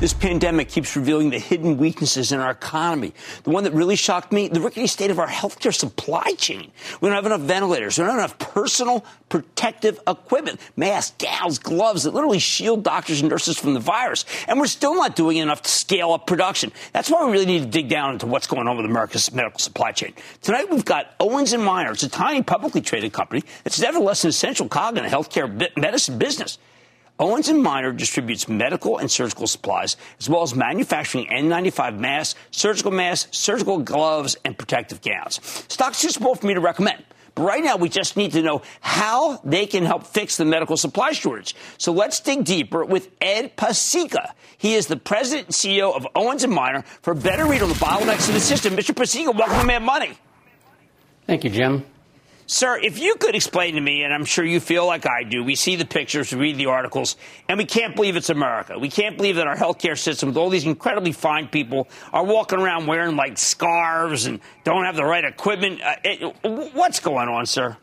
This 0.00 0.12
pandemic 0.12 0.68
keeps 0.68 0.94
revealing 0.94 1.30
the 1.30 1.40
hidden 1.40 1.76
weaknesses 1.76 2.30
in 2.30 2.38
our 2.38 2.52
economy. 2.52 3.12
The 3.42 3.50
one 3.50 3.64
that 3.64 3.72
really 3.72 3.96
shocked 3.96 4.30
me, 4.30 4.46
the 4.46 4.60
rickety 4.60 4.86
state 4.86 5.10
of 5.10 5.18
our 5.18 5.26
healthcare 5.26 5.74
supply 5.74 6.34
chain. 6.38 6.70
We 7.00 7.08
don't 7.08 7.16
have 7.16 7.26
enough 7.26 7.40
ventilators. 7.40 7.98
We 7.98 8.04
don't 8.04 8.10
have 8.10 8.18
enough 8.18 8.38
personal 8.38 9.04
protective 9.28 9.98
equipment, 10.06 10.60
masks, 10.76 11.16
gowns, 11.18 11.58
gloves 11.58 12.04
that 12.04 12.14
literally 12.14 12.38
shield 12.38 12.84
doctors 12.84 13.22
and 13.22 13.28
nurses 13.28 13.58
from 13.58 13.74
the 13.74 13.80
virus. 13.80 14.24
And 14.46 14.60
we're 14.60 14.68
still 14.68 14.94
not 14.94 15.16
doing 15.16 15.38
enough 15.38 15.62
to 15.62 15.68
scale 15.68 16.12
up 16.12 16.28
production. 16.28 16.70
That's 16.92 17.10
why 17.10 17.24
we 17.26 17.32
really 17.32 17.46
need 17.46 17.62
to 17.62 17.68
dig 17.68 17.88
down 17.88 18.12
into 18.12 18.26
what's 18.26 18.46
going 18.46 18.68
on 18.68 18.76
with 18.76 18.86
America's 18.86 19.32
medical 19.32 19.58
supply 19.58 19.90
chain. 19.90 20.14
Tonight 20.42 20.70
we've 20.70 20.84
got 20.84 21.16
Owens 21.18 21.52
and. 21.52 21.68
It's 21.68 22.04
a 22.04 22.08
tiny 22.08 22.44
publicly 22.44 22.82
traded 22.82 23.12
company 23.12 23.42
that's 23.64 23.80
nevertheless 23.80 24.22
an 24.22 24.30
essential 24.30 24.68
cog 24.68 24.96
in 24.96 25.02
the 25.02 25.10
healthcare 25.10 25.76
medicine 25.76 26.18
business. 26.18 26.56
Owens 27.20 27.52
& 27.52 27.52
Minor 27.52 27.92
distributes 27.92 28.48
medical 28.48 28.98
and 28.98 29.10
surgical 29.10 29.48
supplies, 29.48 29.96
as 30.20 30.28
well 30.28 30.42
as 30.42 30.54
manufacturing 30.54 31.26
N95 31.26 31.98
masks, 31.98 32.38
surgical 32.52 32.92
masks, 32.92 33.36
surgical 33.36 33.78
gloves, 33.78 34.36
and 34.44 34.56
protective 34.56 35.02
gowns. 35.02 35.40
Stock's 35.68 36.00
too 36.00 36.10
small 36.10 36.36
for 36.36 36.46
me 36.46 36.54
to 36.54 36.60
recommend. 36.60 37.02
But 37.34 37.42
right 37.42 37.62
now, 37.62 37.76
we 37.76 37.88
just 37.88 38.16
need 38.16 38.32
to 38.32 38.42
know 38.42 38.62
how 38.80 39.40
they 39.44 39.66
can 39.66 39.84
help 39.84 40.06
fix 40.06 40.36
the 40.36 40.44
medical 40.44 40.76
supply 40.76 41.12
shortage. 41.12 41.56
So 41.76 41.92
let's 41.92 42.20
dig 42.20 42.44
deeper 42.44 42.84
with 42.84 43.10
Ed 43.20 43.56
Pesicka. 43.56 44.32
He 44.56 44.74
is 44.74 44.86
the 44.86 44.96
president 44.96 45.46
and 45.48 45.54
CEO 45.54 45.94
of 45.94 46.06
Owens 46.14 46.46
& 46.46 46.48
Minor 46.48 46.82
for 47.02 47.12
a 47.12 47.16
better 47.16 47.46
read 47.46 47.62
on 47.62 47.68
the 47.68 47.74
bottlenecks 47.76 48.28
in 48.28 48.34
the 48.34 48.40
system. 48.40 48.76
Mr. 48.76 48.94
Pesicka, 48.94 49.36
welcome 49.36 49.58
to 49.58 49.66
Mad 49.66 49.82
Money. 49.82 50.12
Thank 51.26 51.44
you, 51.44 51.50
Jim. 51.50 51.84
Sir, 52.50 52.78
if 52.78 52.98
you 52.98 53.16
could 53.16 53.34
explain 53.34 53.74
to 53.74 53.80
me, 53.80 54.04
and 54.04 54.14
I'm 54.14 54.24
sure 54.24 54.42
you 54.42 54.58
feel 54.58 54.86
like 54.86 55.06
I 55.06 55.22
do, 55.22 55.44
we 55.44 55.54
see 55.54 55.76
the 55.76 55.84
pictures, 55.84 56.32
we 56.32 56.40
read 56.40 56.56
the 56.56 56.64
articles, 56.64 57.18
and 57.46 57.58
we 57.58 57.66
can't 57.66 57.94
believe 57.94 58.16
it's 58.16 58.30
America. 58.30 58.78
We 58.78 58.88
can't 58.88 59.18
believe 59.18 59.36
that 59.36 59.46
our 59.46 59.54
healthcare 59.54 59.98
system, 59.98 60.30
with 60.30 60.38
all 60.38 60.48
these 60.48 60.64
incredibly 60.64 61.12
fine 61.12 61.48
people, 61.48 61.88
are 62.10 62.24
walking 62.24 62.58
around 62.58 62.86
wearing 62.86 63.16
like 63.16 63.36
scarves 63.36 64.24
and 64.24 64.40
don't 64.64 64.86
have 64.86 64.96
the 64.96 65.04
right 65.04 65.26
equipment. 65.26 65.82
Uh, 65.82 65.96
it, 66.02 66.72
what's 66.72 67.00
going 67.00 67.28
on, 67.28 67.44
sir? 67.44 67.76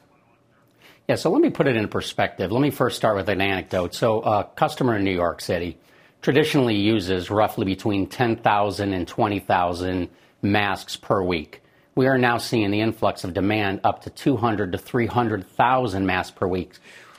Yeah, 1.08 1.14
so 1.14 1.30
let 1.30 1.44
me 1.44 1.52
put 1.52 1.68
it 1.68 1.76
in 1.76 1.88
perspective. 1.88 2.52
Let 2.52 2.62
me 2.62 2.72
first 2.72 2.98
start 2.98 3.18
with 3.18 3.30
an 3.30 3.42
anecdote. 3.42 3.94
So, 3.94 4.22
a 4.22 4.46
customer 4.56 4.96
in 4.96 5.04
New 5.04 5.14
York 5.14 5.42
City 5.42 5.78
traditionally 6.24 6.76
uses 6.76 7.30
roughly 7.30 7.66
between 7.66 8.08
10,000 8.08 8.94
and 8.94 9.08
20,000 9.08 10.10
masks 10.42 10.96
per 10.96 11.22
week. 11.22 11.62
We 11.96 12.08
are 12.08 12.18
now 12.18 12.38
seeing 12.38 12.72
the 12.72 12.82
influx 12.82 13.24
of 13.24 13.34
demand 13.34 13.80
up 13.86 14.02
to 14.04 14.10
200 14.10 14.74
to 14.74 14.78
300,000 14.78 16.06
masks 16.06 16.36
per 16.36 16.46
week. 16.46 16.74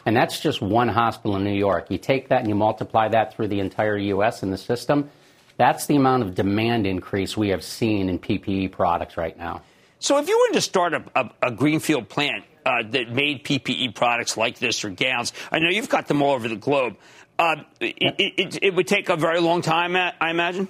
And 0.04 0.14
that's 0.14 0.38
just 0.38 0.60
one 0.60 0.88
hospital 0.88 1.36
in 1.36 1.44
New 1.44 1.54
York. 1.54 1.90
You 1.90 1.96
take 1.96 2.28
that 2.28 2.40
and 2.40 2.48
you 2.48 2.54
multiply 2.54 3.08
that 3.08 3.34
through 3.34 3.48
the 3.48 3.60
entire 3.60 3.96
U.S. 3.96 4.42
and 4.42 4.52
the 4.52 4.58
system, 4.58 5.10
that's 5.56 5.86
the 5.86 5.96
amount 5.96 6.24
of 6.24 6.34
demand 6.34 6.86
increase 6.86 7.36
we 7.38 7.48
have 7.48 7.64
seen 7.64 8.10
in 8.10 8.18
PPE 8.18 8.70
products 8.70 9.16
right 9.16 9.36
now. 9.38 9.62
So 9.98 10.18
if 10.18 10.28
you 10.28 10.38
were 10.38 10.54
to 10.54 10.60
start 10.60 10.92
a, 10.92 11.02
a, 11.14 11.30
a 11.44 11.50
greenfield 11.50 12.10
plant 12.10 12.44
uh, 12.66 12.82
that 12.90 13.10
made 13.10 13.44
PPE 13.44 13.94
products 13.94 14.36
like 14.36 14.58
this 14.58 14.84
or 14.84 14.90
gowns, 14.90 15.32
I 15.50 15.58
know 15.58 15.70
you've 15.70 15.88
got 15.88 16.06
them 16.06 16.20
all 16.20 16.34
over 16.34 16.48
the 16.48 16.56
globe. 16.56 16.96
Uh, 17.38 17.56
it, 17.80 18.14
it, 18.18 18.58
it, 18.62 18.74
would 18.74 18.86
take 18.86 19.08
a 19.08 19.16
very 19.16 19.40
long 19.40 19.62
time, 19.62 19.96
I 19.96 20.30
imagine. 20.30 20.68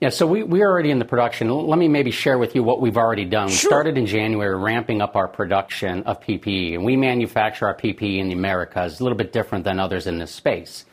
Yeah, 0.00 0.10
so 0.10 0.26
we, 0.26 0.42
we're 0.42 0.68
already 0.68 0.90
in 0.90 0.98
the 0.98 1.06
production. 1.06 1.48
Let 1.48 1.78
me 1.78 1.88
maybe 1.88 2.10
share 2.10 2.36
with 2.36 2.54
you 2.54 2.62
what 2.62 2.82
we've 2.82 2.98
already 2.98 3.24
done. 3.24 3.48
Sure. 3.48 3.70
We 3.70 3.72
started 3.72 3.96
in 3.96 4.04
January 4.04 4.54
ramping 4.54 5.00
up 5.00 5.16
our 5.16 5.26
production 5.26 6.02
of 6.02 6.20
PPE, 6.20 6.74
and 6.74 6.84
we 6.84 6.96
manufacture 6.96 7.66
our 7.66 7.74
PPE 7.74 8.18
in 8.18 8.28
the 8.28 8.34
Americas, 8.34 9.00
a 9.00 9.02
little 9.02 9.16
bit 9.16 9.32
different 9.32 9.64
than 9.64 9.80
others 9.80 10.06
in 10.06 10.18
this 10.18 10.30
space. 10.30 10.84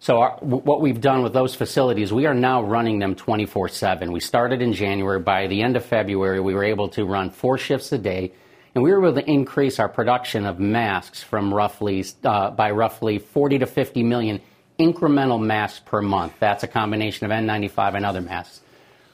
So 0.00 0.20
our, 0.20 0.38
what 0.40 0.80
we've 0.80 1.00
done 1.00 1.22
with 1.22 1.32
those 1.32 1.54
facilities, 1.54 2.12
we 2.12 2.26
are 2.26 2.34
now 2.34 2.62
running 2.62 2.98
them 2.98 3.14
24/7. 3.14 4.12
We 4.12 4.18
started 4.18 4.60
in 4.60 4.72
January. 4.72 5.20
By 5.20 5.46
the 5.46 5.62
end 5.62 5.76
of 5.76 5.84
February, 5.84 6.40
we 6.40 6.54
were 6.54 6.64
able 6.64 6.88
to 6.90 7.04
run 7.04 7.30
four 7.30 7.58
shifts 7.58 7.92
a 7.92 7.98
day, 7.98 8.32
and 8.74 8.82
we 8.82 8.92
were 8.92 9.06
able 9.06 9.20
to 9.20 9.30
increase 9.30 9.78
our 9.78 9.88
production 9.88 10.46
of 10.46 10.58
masks 10.58 11.22
from 11.22 11.54
roughly 11.54 12.04
uh, 12.24 12.50
by 12.50 12.72
roughly 12.72 13.18
40 13.18 13.60
to 13.60 13.66
50 13.66 14.02
million 14.02 14.40
incremental 14.78 15.40
masks 15.40 15.80
per 15.84 16.00
month. 16.00 16.34
That's 16.38 16.62
a 16.62 16.68
combination 16.68 17.26
of 17.26 17.32
N95 17.32 17.96
and 17.96 18.06
other 18.06 18.20
masks. 18.20 18.60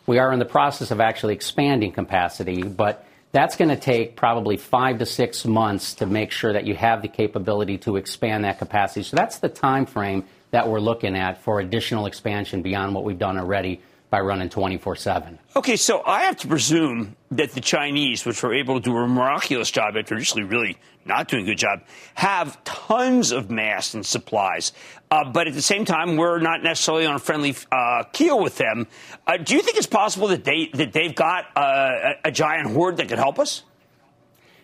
We 0.06 0.18
are 0.18 0.32
in 0.32 0.38
the 0.38 0.44
process 0.44 0.90
of 0.90 1.00
actually 1.00 1.34
expanding 1.34 1.92
capacity, 1.92 2.62
but 2.62 3.06
that's 3.32 3.56
going 3.56 3.70
to 3.70 3.76
take 3.76 4.16
probably 4.16 4.56
five 4.56 4.98
to 4.98 5.06
six 5.06 5.44
months 5.44 5.94
to 5.94 6.06
make 6.06 6.30
sure 6.30 6.52
that 6.52 6.66
you 6.66 6.74
have 6.74 7.02
the 7.02 7.08
capability 7.08 7.78
to 7.78 7.96
expand 7.96 8.44
that 8.44 8.58
capacity. 8.58 9.02
So 9.02 9.16
that's 9.16 9.38
the 9.38 9.48
time 9.48 9.86
frame 9.86 10.24
that 10.50 10.68
we're 10.68 10.80
looking 10.80 11.16
at 11.16 11.42
for 11.42 11.58
additional 11.58 12.06
expansion 12.06 12.62
beyond 12.62 12.94
what 12.94 13.02
we've 13.02 13.18
done 13.18 13.38
already 13.38 13.80
by 14.10 14.20
running 14.20 14.48
24 14.48 14.94
7. 14.94 15.38
Okay, 15.56 15.74
so 15.74 16.00
I 16.06 16.22
have 16.22 16.36
to 16.38 16.46
presume 16.46 17.16
that 17.32 17.50
the 17.50 17.60
Chinese, 17.60 18.24
which 18.24 18.40
were 18.40 18.54
able 18.54 18.80
to 18.80 18.80
do 18.80 18.96
a 18.96 19.08
miraculous 19.08 19.72
job 19.72 19.96
at 19.96 20.06
traditionally 20.06 20.46
really 20.46 20.76
not 21.04 21.28
doing 21.28 21.44
a 21.44 21.46
good 21.46 21.58
job, 21.58 21.82
have 22.14 22.62
tons 22.64 23.32
of 23.32 23.50
masks 23.50 23.94
and 23.94 24.04
supplies. 24.04 24.72
Uh, 25.10 25.30
but 25.30 25.46
at 25.46 25.54
the 25.54 25.62
same 25.62 25.84
time, 25.84 26.16
we're 26.16 26.40
not 26.40 26.62
necessarily 26.62 27.06
on 27.06 27.14
a 27.14 27.18
friendly 27.18 27.54
uh, 27.70 28.04
keel 28.12 28.40
with 28.40 28.56
them. 28.56 28.86
Uh, 29.26 29.36
do 29.36 29.54
you 29.54 29.62
think 29.62 29.76
it's 29.76 29.86
possible 29.86 30.28
that, 30.28 30.44
they, 30.44 30.70
that 30.74 30.92
they've 30.92 31.14
got 31.14 31.44
a, 31.56 32.14
a 32.24 32.30
giant 32.30 32.70
hoard 32.70 32.96
that 32.96 33.08
could 33.08 33.18
help 33.18 33.38
us? 33.38 33.62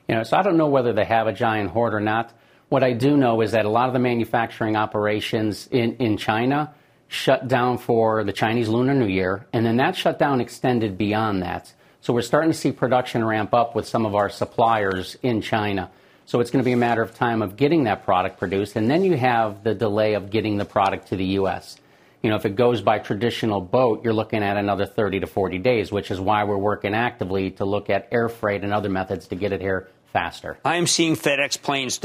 You 0.09 0.17
know, 0.17 0.23
so 0.23 0.37
I 0.37 0.43
don't 0.43 0.57
know 0.57 0.69
whether 0.69 0.93
they 0.93 1.05
have 1.05 1.27
a 1.27 1.33
giant 1.33 1.71
hoard 1.71 1.95
or 1.95 2.01
not. 2.01 2.33
What 2.69 2.83
I 2.83 2.93
do 2.93 3.17
know 3.17 3.41
is 3.43 3.53
that 3.53 3.65
a 3.65 3.69
lot 3.69 3.89
of 3.89 3.93
the 3.93 3.99
manufacturing 3.99 4.77
operations 4.77 5.69
in, 5.71 5.97
in 5.97 6.17
China 6.17 6.75
shut 7.09 7.49
down 7.49 7.79
for 7.79 8.23
the 8.23 8.33
Chinese 8.33 8.69
Lunar 8.69 8.95
New 8.95 9.07
Year, 9.09 9.47
and 9.53 9.67
then 9.67 9.77
that 9.79 9.97
shutdown 9.97 10.41
extended 10.41 10.97
beyond 10.97 11.43
that. 11.43 11.73
So 12.01 12.13
we're 12.13 12.23
starting 12.23 12.53
to 12.53 12.57
see 12.57 12.73
production 12.73 13.25
ramp 13.25 13.53
up 13.53 13.75
with 13.75 13.87
some 13.87 14.07
of 14.07 14.15
our 14.15 14.29
suppliers 14.31 15.19
in 15.23 15.43
China. 15.43 15.91
So 16.31 16.39
it's 16.39 16.53
going 16.53 16.63
to 16.63 16.65
be 16.65 16.71
a 16.71 16.77
matter 16.77 17.03
of 17.03 17.13
time 17.13 17.43
of 17.43 17.57
getting 17.57 17.83
that 17.85 18.05
product 18.05 18.39
produced, 18.39 18.77
and 18.77 18.89
then 18.89 19.03
you 19.03 19.17
have 19.17 19.65
the 19.65 19.75
delay 19.75 20.15
of 20.15 20.31
getting 20.31 20.59
the 20.59 20.65
product 20.65 21.09
to 21.09 21.17
the 21.17 21.25
U.S. 21.41 21.77
You 22.23 22.31
know, 22.31 22.37
if 22.37 22.47
it 22.47 22.55
goes 22.55 22.81
by 22.81 23.01
traditional 23.01 23.61
boat, 23.61 24.05
you're 24.05 24.13
looking 24.13 24.45
at 24.45 24.57
another 24.57 24.87
30 24.87 25.19
to 25.19 25.27
40 25.27 25.59
days, 25.59 25.91
which 25.91 26.13
is 26.13 26.21
why 26.21 26.45
we're 26.45 26.57
working 26.57 26.95
actively 26.95 27.51
to 27.51 27.65
look 27.65 27.91
at 27.91 28.07
air 28.13 28.29
freight 28.29 28.63
and 28.63 28.73
other 28.73 28.89
methods 28.89 29.27
to 29.27 29.35
get 29.35 29.51
it 29.51 29.61
here 29.61 29.89
faster. 30.13 30.57
I 30.65 30.77
am 30.77 30.87
seeing 30.87 31.17
FedEx 31.17 31.61
planes 31.61 31.99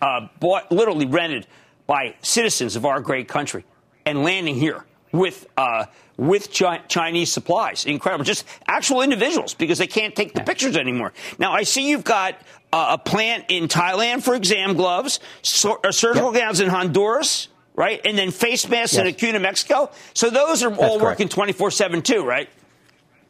uh, 0.00 0.28
bought, 0.38 0.70
literally 0.70 1.06
rented 1.06 1.48
by 1.88 2.14
citizens 2.22 2.76
of 2.76 2.86
our 2.86 3.00
great 3.00 3.26
country 3.26 3.64
and 4.04 4.22
landing 4.22 4.54
here 4.54 4.84
with 5.10 5.44
uh, 5.56 5.86
with 6.16 6.52
chi- 6.56 6.82
Chinese 6.88 7.32
supplies. 7.32 7.84
Incredible, 7.84 8.24
just 8.24 8.46
actual 8.66 9.02
individuals 9.02 9.54
because 9.54 9.78
they 9.78 9.86
can't 9.86 10.14
take 10.14 10.34
the 10.34 10.40
yeah. 10.40 10.44
pictures 10.44 10.76
anymore. 10.76 11.12
Now 11.38 11.52
I 11.52 11.64
see 11.64 11.88
you've 11.88 12.04
got 12.04 12.34
uh, 12.34 12.65
a 12.76 12.98
plant 12.98 13.46
in 13.48 13.68
Thailand 13.68 14.22
for 14.22 14.34
exam 14.34 14.74
gloves, 14.74 15.20
so, 15.42 15.80
uh, 15.82 15.92
surgical 15.92 16.32
yep. 16.32 16.42
gowns 16.42 16.60
in 16.60 16.68
Honduras, 16.68 17.48
right, 17.74 18.00
and 18.04 18.16
then 18.16 18.30
face 18.30 18.68
masks 18.68 18.94
yes. 18.94 19.02
in 19.02 19.06
Acuna, 19.06 19.40
Mexico. 19.40 19.90
So 20.14 20.30
those 20.30 20.62
are 20.62 20.70
That's 20.70 20.82
all 20.82 20.98
correct. 20.98 21.02
working 21.02 21.28
twenty 21.28 21.52
four 21.52 21.70
seven 21.70 22.02
too, 22.02 22.24
right? 22.24 22.48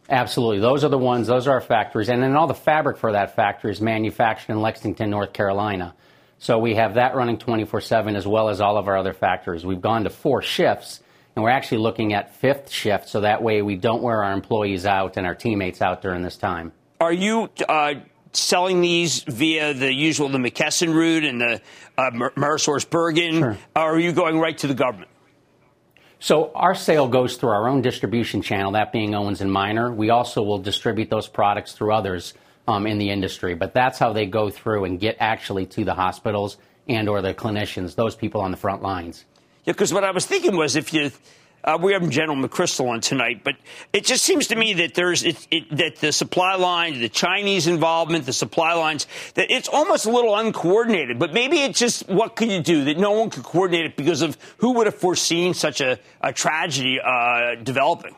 Absolutely. 0.09 0.61
Those 0.61 0.85
are 0.85 0.89
the 0.89 0.99
ones, 0.99 1.27
those 1.27 1.49
are 1.49 1.53
our 1.53 1.61
factories. 1.61 2.09
And 2.09 2.23
then 2.23 2.37
all 2.37 2.47
the 2.47 2.55
fabric 2.55 2.97
for 2.97 3.13
that 3.13 3.35
factory 3.35 3.73
is 3.73 3.81
manufactured 3.81 4.53
in 4.53 4.61
Lexington, 4.61 5.11
North 5.11 5.33
Carolina. 5.33 5.95
So 6.39 6.59
we 6.59 6.75
have 6.75 6.95
that 6.95 7.15
running 7.15 7.39
24 7.39 7.81
7 7.81 8.15
as 8.15 8.27
well 8.27 8.49
as 8.49 8.61
all 8.61 8.77
of 8.77 8.89
our 8.89 8.97
other 8.97 9.13
factories. 9.13 9.65
We've 9.65 9.81
gone 9.81 10.05
to 10.05 10.11
four 10.11 10.43
shifts, 10.43 11.01
and 11.35 11.43
we're 11.43 11.51
actually 11.51 11.79
looking 11.79 12.13
at 12.13 12.35
fifth 12.37 12.71
shift 12.71 13.09
so 13.09 13.23
that 13.23 13.43
way 13.43 13.63
we 13.63 13.77
don't 13.77 14.03
wear 14.03 14.23
our 14.23 14.33
employees 14.33 14.87
out 14.87 15.17
and 15.17 15.27
our 15.27 15.35
teammates 15.35 15.81
out 15.81 16.03
during 16.03 16.23
this 16.23 16.37
time. 16.37 16.73
Are 17.01 17.13
you 17.13 17.49
uh, 17.69 17.95
selling 18.37 18.81
these 18.81 19.23
via 19.23 19.75
the 19.75 19.93
usual, 19.93 20.29
the 20.29 20.39
McKesson 20.39 20.95
route 20.95 21.25
and 21.25 21.41
the 21.41 21.61
uh, 21.99 22.11
Bergen? 22.91 23.39
Sure. 23.39 23.59
Or 23.75 23.95
are 23.95 23.99
you 23.99 24.13
going 24.13 24.39
right 24.39 24.57
to 24.59 24.67
the 24.67 24.75
government? 24.75 25.11
So 26.19 26.51
our 26.55 26.75
sale 26.75 27.09
goes 27.09 27.37
through 27.37 27.51
our 27.51 27.69
own 27.69 27.83
distribution 27.83 28.43
channel, 28.43 28.73
that 28.73 28.91
being 28.91 29.15
Owens 29.15 29.41
and 29.41 29.53
Minor. 29.53 29.93
We 29.93 30.11
also 30.11 30.43
will 30.43 30.59
distribute 30.59 31.11
those 31.11 31.29
products 31.29 31.73
through 31.73 31.93
others 31.93 32.35
um, 32.67 32.87
in 32.87 32.99
the 32.99 33.11
industry, 33.11 33.55
but 33.55 33.75
that's 33.75 33.99
how 33.99 34.13
they 34.13 34.27
go 34.27 34.51
through 34.51 34.85
and 34.85 34.99
get 34.99 35.17
actually 35.21 35.67
to 35.67 35.85
the 35.85 35.95
hospitals 35.95 36.57
and 36.89 37.09
or 37.09 37.21
the 37.21 37.35
clinicians, 37.35 37.95
those 37.95 38.17
people 38.17 38.41
on 38.41 38.51
the 38.51 38.57
front 38.57 38.83
lines. 38.83 39.25
Yeah, 39.65 39.73
because 39.73 39.93
what 39.93 40.05
I 40.05 40.13
was 40.13 40.27
thinking 40.27 40.57
was 40.57 40.77
if 40.77 40.93
you 40.93 41.11
uh, 41.65 41.77
we 41.81 41.93
have 41.93 42.09
General 42.09 42.37
McChrystal 42.37 42.89
on 42.89 43.01
tonight, 43.01 43.43
but 43.43 43.57
it 43.93 44.05
just 44.05 44.25
seems 44.25 44.47
to 44.49 44.57
me 44.57 44.75
that 44.75 44.95
there's 44.95 45.25
it, 45.25 45.49
it, 45.51 45.77
that 45.77 45.97
the 45.97 46.13
supply 46.13 46.55
line, 46.55 47.01
the 47.01 47.09
Chinese 47.09 47.67
involvement, 47.67 48.25
the 48.25 48.33
supply 48.33 48.75
lines, 48.75 49.07
that 49.35 49.51
it's 49.51 49.69
almost 49.69 50.07
a 50.07 50.11
little 50.11 50.37
uncoordinated. 50.37 51.19
But 51.19 51.33
maybe 51.33 51.59
it's 51.59 51.79
just 51.79 52.09
what 52.09 52.37
can 52.37 52.51
you 52.51 52.63
do 52.63 52.85
that 52.85 52.99
no 52.99 53.11
one 53.13 53.31
could 53.31 53.43
coordinate 53.43 53.87
it 53.87 53.97
because 53.97 54.23
of 54.23 54.39
who 54.59 54.73
would 54.75 54.87
have 54.87 54.95
foreseen 54.95 55.55
such 55.55 55.81
a, 55.81 55.99
a 56.21 56.33
tragedy 56.33 57.01
uh, 57.05 57.57
developing. 57.57 58.15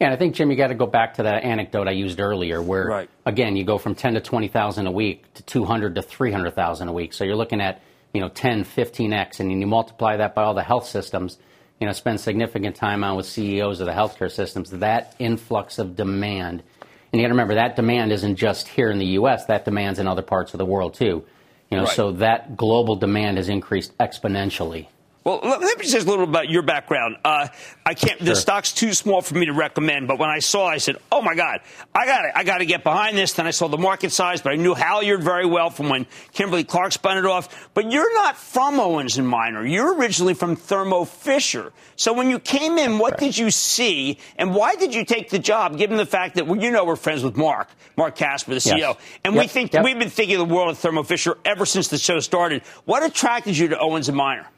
Yeah, 0.00 0.06
and 0.08 0.14
I 0.14 0.16
think 0.16 0.34
Jim, 0.34 0.50
you 0.50 0.56
got 0.56 0.68
to 0.68 0.74
go 0.74 0.86
back 0.86 1.14
to 1.14 1.24
that 1.24 1.44
anecdote 1.44 1.88
I 1.88 1.92
used 1.92 2.20
earlier, 2.20 2.62
where 2.62 2.86
right. 2.86 3.10
again 3.26 3.56
you 3.56 3.64
go 3.64 3.78
from 3.78 3.94
ten 3.94 4.14
to 4.14 4.20
twenty 4.20 4.48
thousand 4.48 4.86
a 4.86 4.92
week 4.92 5.32
to 5.34 5.42
two 5.42 5.64
hundred 5.64 5.96
to 5.96 6.02
three 6.02 6.30
hundred 6.30 6.54
thousand 6.54 6.88
a 6.88 6.92
week. 6.92 7.12
So 7.12 7.24
you're 7.24 7.36
looking 7.36 7.60
at 7.60 7.82
you 8.12 8.20
know 8.20 8.28
10, 8.28 8.64
15 8.64 9.12
x, 9.12 9.40
and 9.40 9.50
you 9.60 9.66
multiply 9.66 10.16
that 10.18 10.34
by 10.34 10.42
all 10.42 10.54
the 10.54 10.62
health 10.62 10.86
systems 10.86 11.38
you 11.82 11.86
know, 11.86 11.92
spend 11.92 12.20
significant 12.20 12.76
time 12.76 13.02
on 13.02 13.16
with 13.16 13.26
CEOs 13.26 13.80
of 13.80 13.86
the 13.86 13.92
healthcare 13.92 14.30
systems, 14.30 14.70
that 14.70 15.16
influx 15.18 15.80
of 15.80 15.96
demand. 15.96 16.62
And 17.10 17.20
you 17.20 17.22
got 17.22 17.30
to 17.30 17.34
remember 17.34 17.56
that 17.56 17.74
demand 17.74 18.12
isn't 18.12 18.36
just 18.36 18.68
here 18.68 18.88
in 18.92 19.00
the 19.00 19.06
U.S. 19.18 19.46
That 19.46 19.64
demand's 19.64 19.98
in 19.98 20.06
other 20.06 20.22
parts 20.22 20.54
of 20.54 20.58
the 20.58 20.64
world 20.64 20.94
too. 20.94 21.24
You 21.72 21.78
know, 21.78 21.82
right. 21.82 21.92
so 21.92 22.12
that 22.12 22.56
global 22.56 22.94
demand 22.94 23.38
has 23.38 23.48
increased 23.48 23.98
exponentially. 23.98 24.86
Well, 25.24 25.38
let 25.42 25.60
me 25.60 25.84
just 25.84 25.92
say 25.92 26.00
a 26.00 26.02
little 26.02 26.24
about 26.24 26.50
your 26.50 26.62
background. 26.62 27.16
Uh, 27.24 27.46
I 27.86 27.94
can't. 27.94 28.18
Sure. 28.18 28.26
The 28.26 28.34
stock's 28.34 28.72
too 28.72 28.92
small 28.92 29.22
for 29.22 29.36
me 29.36 29.46
to 29.46 29.52
recommend, 29.52 30.08
but 30.08 30.18
when 30.18 30.28
I 30.28 30.40
saw, 30.40 30.66
I 30.66 30.78
said, 30.78 30.96
"Oh 31.12 31.22
my 31.22 31.36
God, 31.36 31.60
I 31.94 32.06
got 32.06 32.24
it. 32.24 32.32
I 32.34 32.42
got 32.42 32.58
to 32.58 32.66
get 32.66 32.82
behind 32.82 33.16
this." 33.16 33.32
Then 33.34 33.46
I 33.46 33.52
saw 33.52 33.68
the 33.68 33.78
market 33.78 34.10
size, 34.10 34.42
but 34.42 34.52
I 34.52 34.56
knew 34.56 34.74
Halyard 34.74 35.22
very 35.22 35.46
well 35.46 35.70
from 35.70 35.88
when 35.88 36.06
Kimberly 36.32 36.64
Clark 36.64 36.92
spun 36.92 37.18
it 37.18 37.26
off. 37.26 37.70
But 37.72 37.92
you're 37.92 38.12
not 38.14 38.36
from 38.36 38.80
Owens 38.80 39.16
and 39.16 39.28
Minor. 39.28 39.64
You're 39.64 39.94
originally 39.94 40.34
from 40.34 40.56
Thermo 40.56 41.04
Fisher. 41.04 41.72
So 41.94 42.12
when 42.12 42.28
you 42.28 42.40
came 42.40 42.78
in, 42.78 42.98
what 42.98 43.12
right. 43.12 43.20
did 43.20 43.38
you 43.38 43.52
see, 43.52 44.18
and 44.36 44.52
why 44.52 44.74
did 44.74 44.92
you 44.92 45.04
take 45.04 45.30
the 45.30 45.38
job? 45.38 45.78
Given 45.78 45.98
the 45.98 46.06
fact 46.06 46.34
that 46.34 46.48
well, 46.48 46.60
you 46.60 46.72
know 46.72 46.84
we're 46.84 46.96
friends 46.96 47.22
with 47.22 47.36
Marc, 47.36 47.68
Marc 47.96 48.16
Casper, 48.16 48.54
the 48.54 48.60
CEO, 48.60 48.76
yes. 48.78 48.96
and 49.24 49.34
yep. 49.36 49.44
we 49.44 49.46
think 49.46 49.72
yep. 49.72 49.84
we've 49.84 49.98
been 49.98 50.10
thinking 50.10 50.40
of 50.40 50.48
the 50.48 50.52
world 50.52 50.70
of 50.70 50.78
Thermo 50.78 51.04
Fisher 51.04 51.38
ever 51.44 51.64
since 51.64 51.86
the 51.86 51.98
show 51.98 52.18
started. 52.18 52.62
What 52.86 53.04
attracted 53.04 53.56
you 53.56 53.68
to 53.68 53.78
Owens 53.78 54.08
and 54.08 54.16
Minor? 54.16 54.48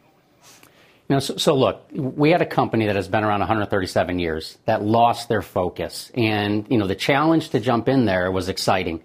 You 1.08 1.16
know, 1.16 1.20
so, 1.20 1.36
so, 1.36 1.54
look, 1.54 1.90
we 1.92 2.30
had 2.30 2.40
a 2.40 2.46
company 2.46 2.86
that 2.86 2.96
has 2.96 3.08
been 3.08 3.24
around 3.24 3.40
137 3.40 4.18
years 4.18 4.56
that 4.64 4.82
lost 4.82 5.28
their 5.28 5.42
focus, 5.42 6.10
and 6.14 6.66
you 6.70 6.78
know 6.78 6.86
the 6.86 6.94
challenge 6.94 7.50
to 7.50 7.60
jump 7.60 7.88
in 7.88 8.06
there 8.06 8.32
was 8.32 8.48
exciting, 8.48 9.02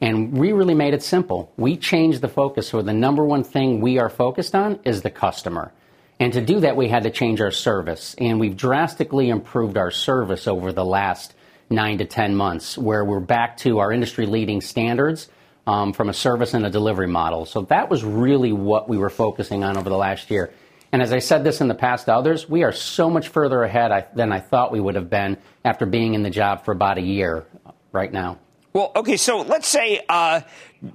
and 0.00 0.32
we 0.32 0.52
really 0.52 0.74
made 0.74 0.94
it 0.94 1.02
simple. 1.02 1.52
We 1.56 1.76
changed 1.76 2.20
the 2.20 2.28
focus, 2.28 2.68
so 2.68 2.82
the 2.82 2.92
number 2.92 3.24
one 3.24 3.42
thing 3.42 3.80
we 3.80 3.98
are 3.98 4.08
focused 4.08 4.54
on 4.54 4.78
is 4.84 5.02
the 5.02 5.10
customer, 5.10 5.72
and 6.20 6.32
to 6.34 6.40
do 6.40 6.60
that, 6.60 6.76
we 6.76 6.86
had 6.86 7.02
to 7.02 7.10
change 7.10 7.40
our 7.40 7.50
service, 7.50 8.14
and 8.16 8.38
we've 8.38 8.56
drastically 8.56 9.28
improved 9.28 9.76
our 9.76 9.90
service 9.90 10.46
over 10.46 10.72
the 10.72 10.84
last 10.84 11.34
nine 11.68 11.98
to 11.98 12.04
ten 12.04 12.36
months, 12.36 12.78
where 12.78 13.04
we're 13.04 13.18
back 13.18 13.56
to 13.58 13.80
our 13.80 13.90
industry-leading 13.90 14.60
standards. 14.60 15.28
Um, 15.66 15.92
from 15.92 16.08
a 16.08 16.14
service 16.14 16.54
and 16.54 16.64
a 16.64 16.70
delivery 16.70 17.06
model. 17.06 17.44
So 17.44 17.60
that 17.62 17.90
was 17.90 18.02
really 18.02 18.50
what 18.50 18.88
we 18.88 18.96
were 18.96 19.10
focusing 19.10 19.62
on 19.62 19.76
over 19.76 19.90
the 19.90 19.96
last 19.96 20.30
year. 20.30 20.52
And 20.92 21.02
as 21.02 21.12
I 21.12 21.20
said 21.20 21.44
this 21.44 21.60
in 21.60 21.68
the 21.68 21.74
past 21.74 22.06
to 22.06 22.14
others, 22.14 22.48
we 22.48 22.64
are 22.64 22.72
so 22.72 23.08
much 23.08 23.28
further 23.28 23.62
ahead 23.62 24.08
than 24.14 24.32
I 24.32 24.40
thought 24.40 24.72
we 24.72 24.80
would 24.80 24.96
have 24.96 25.08
been 25.08 25.36
after 25.64 25.86
being 25.86 26.14
in 26.14 26.22
the 26.22 26.30
job 26.30 26.64
for 26.64 26.72
about 26.72 26.98
a 26.98 27.02
year. 27.02 27.46
right 27.92 28.12
now. 28.12 28.38
Well, 28.72 28.92
okay, 28.94 29.16
so 29.16 29.42
let's 29.42 29.66
say, 29.66 30.00
uh, 30.08 30.42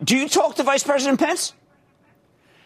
do 0.04 0.16
you 0.18 0.30
talk 0.30 0.56
to 0.56 0.64
Vice 0.64 0.84
President 0.84 1.20
Pence? 1.20 1.54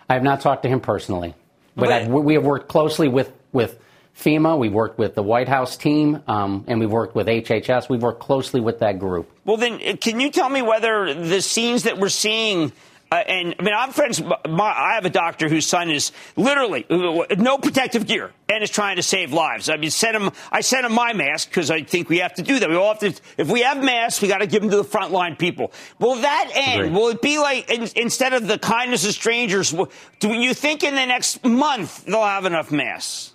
I 0.07 0.13
have 0.13 0.23
not 0.23 0.41
talked 0.41 0.63
to 0.63 0.69
him 0.69 0.81
personally, 0.81 1.33
but, 1.75 2.09
but 2.09 2.21
we 2.21 2.35
have 2.35 2.43
worked 2.43 2.67
closely 2.67 3.07
with, 3.07 3.31
with 3.51 3.79
FEMA, 4.15 4.57
we've 4.57 4.73
worked 4.73 4.99
with 4.99 5.15
the 5.15 5.23
White 5.23 5.47
House 5.47 5.77
team, 5.77 6.21
um, 6.27 6.65
and 6.67 6.79
we've 6.79 6.91
worked 6.91 7.15
with 7.15 7.27
HHS. 7.27 7.89
We've 7.89 8.01
worked 8.01 8.19
closely 8.19 8.59
with 8.59 8.79
that 8.79 8.99
group. 8.99 9.31
Well, 9.45 9.57
then, 9.57 9.79
can 9.97 10.19
you 10.19 10.29
tell 10.29 10.49
me 10.49 10.61
whether 10.61 11.13
the 11.13 11.41
scenes 11.41 11.83
that 11.83 11.97
we're 11.97 12.09
seeing 12.09 12.71
uh, 13.12 13.15
and 13.15 13.56
I 13.58 13.63
mean, 13.63 13.74
I'm 13.76 13.91
friends. 13.91 14.22
My, 14.22 14.72
I 14.72 14.93
have 14.93 15.06
a 15.06 15.10
doctor 15.10 15.50
whose 15.50 15.65
son 15.65 15.89
is 15.89 16.12
literally 16.36 16.86
no 16.89 17.58
protective 17.58 18.06
gear 18.06 18.32
and 18.48 18.63
is 18.63 18.69
trying 18.69 18.98
to 18.98 19.04
save 19.04 19.34
lives. 19.34 19.67
I 19.67 19.78
mean, 19.78 19.89
send 19.89 20.15
him. 20.15 20.32
I 20.52 20.62
sent 20.62 20.86
him 20.86 20.93
my 20.93 21.13
mask 21.13 21.50
because 21.50 21.72
I 21.72 21.82
think 21.82 22.10
we 22.10 22.19
have 22.19 22.36
to 22.36 22.43
do 22.43 22.60
that. 22.60 22.69
We 22.69 22.76
all 22.76 22.93
have 22.93 23.00
to. 23.00 23.19
If 23.38 23.50
we 23.50 23.62
have 23.62 23.84
masks, 23.84 24.22
we 24.22 24.28
got 24.28 24.39
to 24.39 24.48
give 24.48 24.62
them 24.62 24.69
to 24.69 24.78
the 24.78 24.84
frontline 24.84 25.39
people. 25.39 25.72
Will 25.98 26.15
that 26.15 26.52
end? 26.54 26.82
Agreed. 26.82 26.93
Will 26.93 27.10
it 27.10 27.22
be 27.22 27.39
like 27.39 27.69
in, 27.72 27.88
instead 27.95 28.34
of 28.34 28.48
the 28.48 28.60
kindness 28.60 29.08
of 29.08 29.13
strangers? 29.13 29.74
Do 30.19 30.30
you 30.30 30.54
think 30.54 30.84
in 30.84 30.93
the 30.93 31.06
next 31.06 31.43
month 31.43 32.06
they'll 32.06 32.24
have 32.24 32.45
enough 32.45 32.72
masks? 32.72 33.34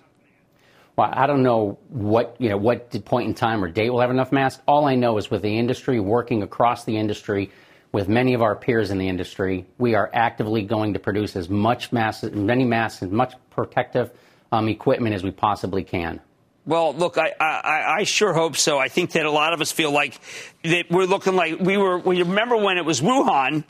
Well, 0.95 1.09
I 1.11 1.27
don't 1.27 1.43
know 1.43 1.77
what 1.89 2.37
you 2.39 2.47
know 2.47 2.57
what 2.57 2.91
point 3.03 3.27
in 3.27 3.33
time 3.33 3.61
or 3.61 3.69
date 3.69 3.89
we'll 3.89 3.99
have 3.99 4.09
enough 4.09 4.31
masks. 4.31 4.61
All 4.65 4.85
I 4.85 4.95
know 4.95 5.17
is 5.17 5.29
with 5.29 5.41
the 5.41 5.59
industry 5.59 5.99
working 5.99 6.43
across 6.43 6.85
the 6.85 6.95
industry 6.95 7.51
with 7.95 8.09
many 8.09 8.33
of 8.33 8.41
our 8.41 8.57
peers 8.57 8.91
in 8.91 8.97
the 8.97 9.07
industry, 9.07 9.65
we 9.77 9.95
are 9.95 10.09
actively 10.13 10.63
going 10.63 10.95
to 10.95 10.99
produce 10.99 11.33
as 11.37 11.47
much 11.47 11.93
mass, 11.93 12.23
many 12.23 12.65
masks, 12.65 13.01
and 13.01 13.09
much 13.09 13.33
protective 13.51 14.11
um, 14.51 14.67
equipment 14.67 15.15
as 15.15 15.23
we 15.23 15.31
possibly 15.31 15.81
can. 15.81 16.19
Well, 16.65 16.93
look, 16.93 17.17
I, 17.17 17.33
I, 17.39 17.99
I, 17.99 18.03
sure 18.03 18.33
hope 18.33 18.57
so. 18.57 18.77
I 18.77 18.89
think 18.89 19.11
that 19.11 19.25
a 19.25 19.31
lot 19.31 19.53
of 19.53 19.61
us 19.61 19.71
feel 19.71 19.91
like 19.91 20.19
that 20.63 20.91
we're 20.91 21.05
looking 21.05 21.37
like 21.37 21.61
we 21.61 21.77
were. 21.77 21.97
We 21.97 22.21
remember 22.21 22.57
when 22.57 22.77
it 22.77 22.83
was 22.83 22.99
Wuhan, 22.99 23.63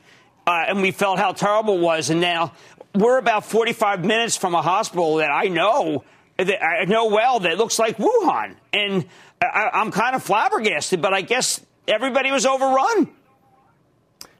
uh, 0.47 0.65
and 0.69 0.81
we 0.81 0.89
felt 0.89 1.19
how 1.19 1.33
terrible 1.33 1.75
it 1.75 1.81
was, 1.81 2.09
and 2.09 2.19
now 2.19 2.53
we're 2.95 3.19
about 3.19 3.45
45 3.45 4.03
minutes 4.03 4.38
from 4.38 4.55
a 4.55 4.61
hospital 4.63 5.17
that 5.17 5.29
I 5.29 5.49
know 5.49 6.03
that 6.38 6.63
I 6.63 6.85
know 6.85 7.09
well 7.09 7.41
that 7.41 7.59
looks 7.59 7.77
like 7.77 7.97
Wuhan, 7.97 8.55
and 8.73 9.05
I, 9.39 9.69
I'm 9.71 9.91
kind 9.91 10.15
of 10.15 10.23
flabbergasted. 10.23 10.99
But 10.99 11.13
I 11.13 11.21
guess 11.21 11.61
everybody 11.88 12.31
was 12.31 12.47
overrun. 12.47 13.11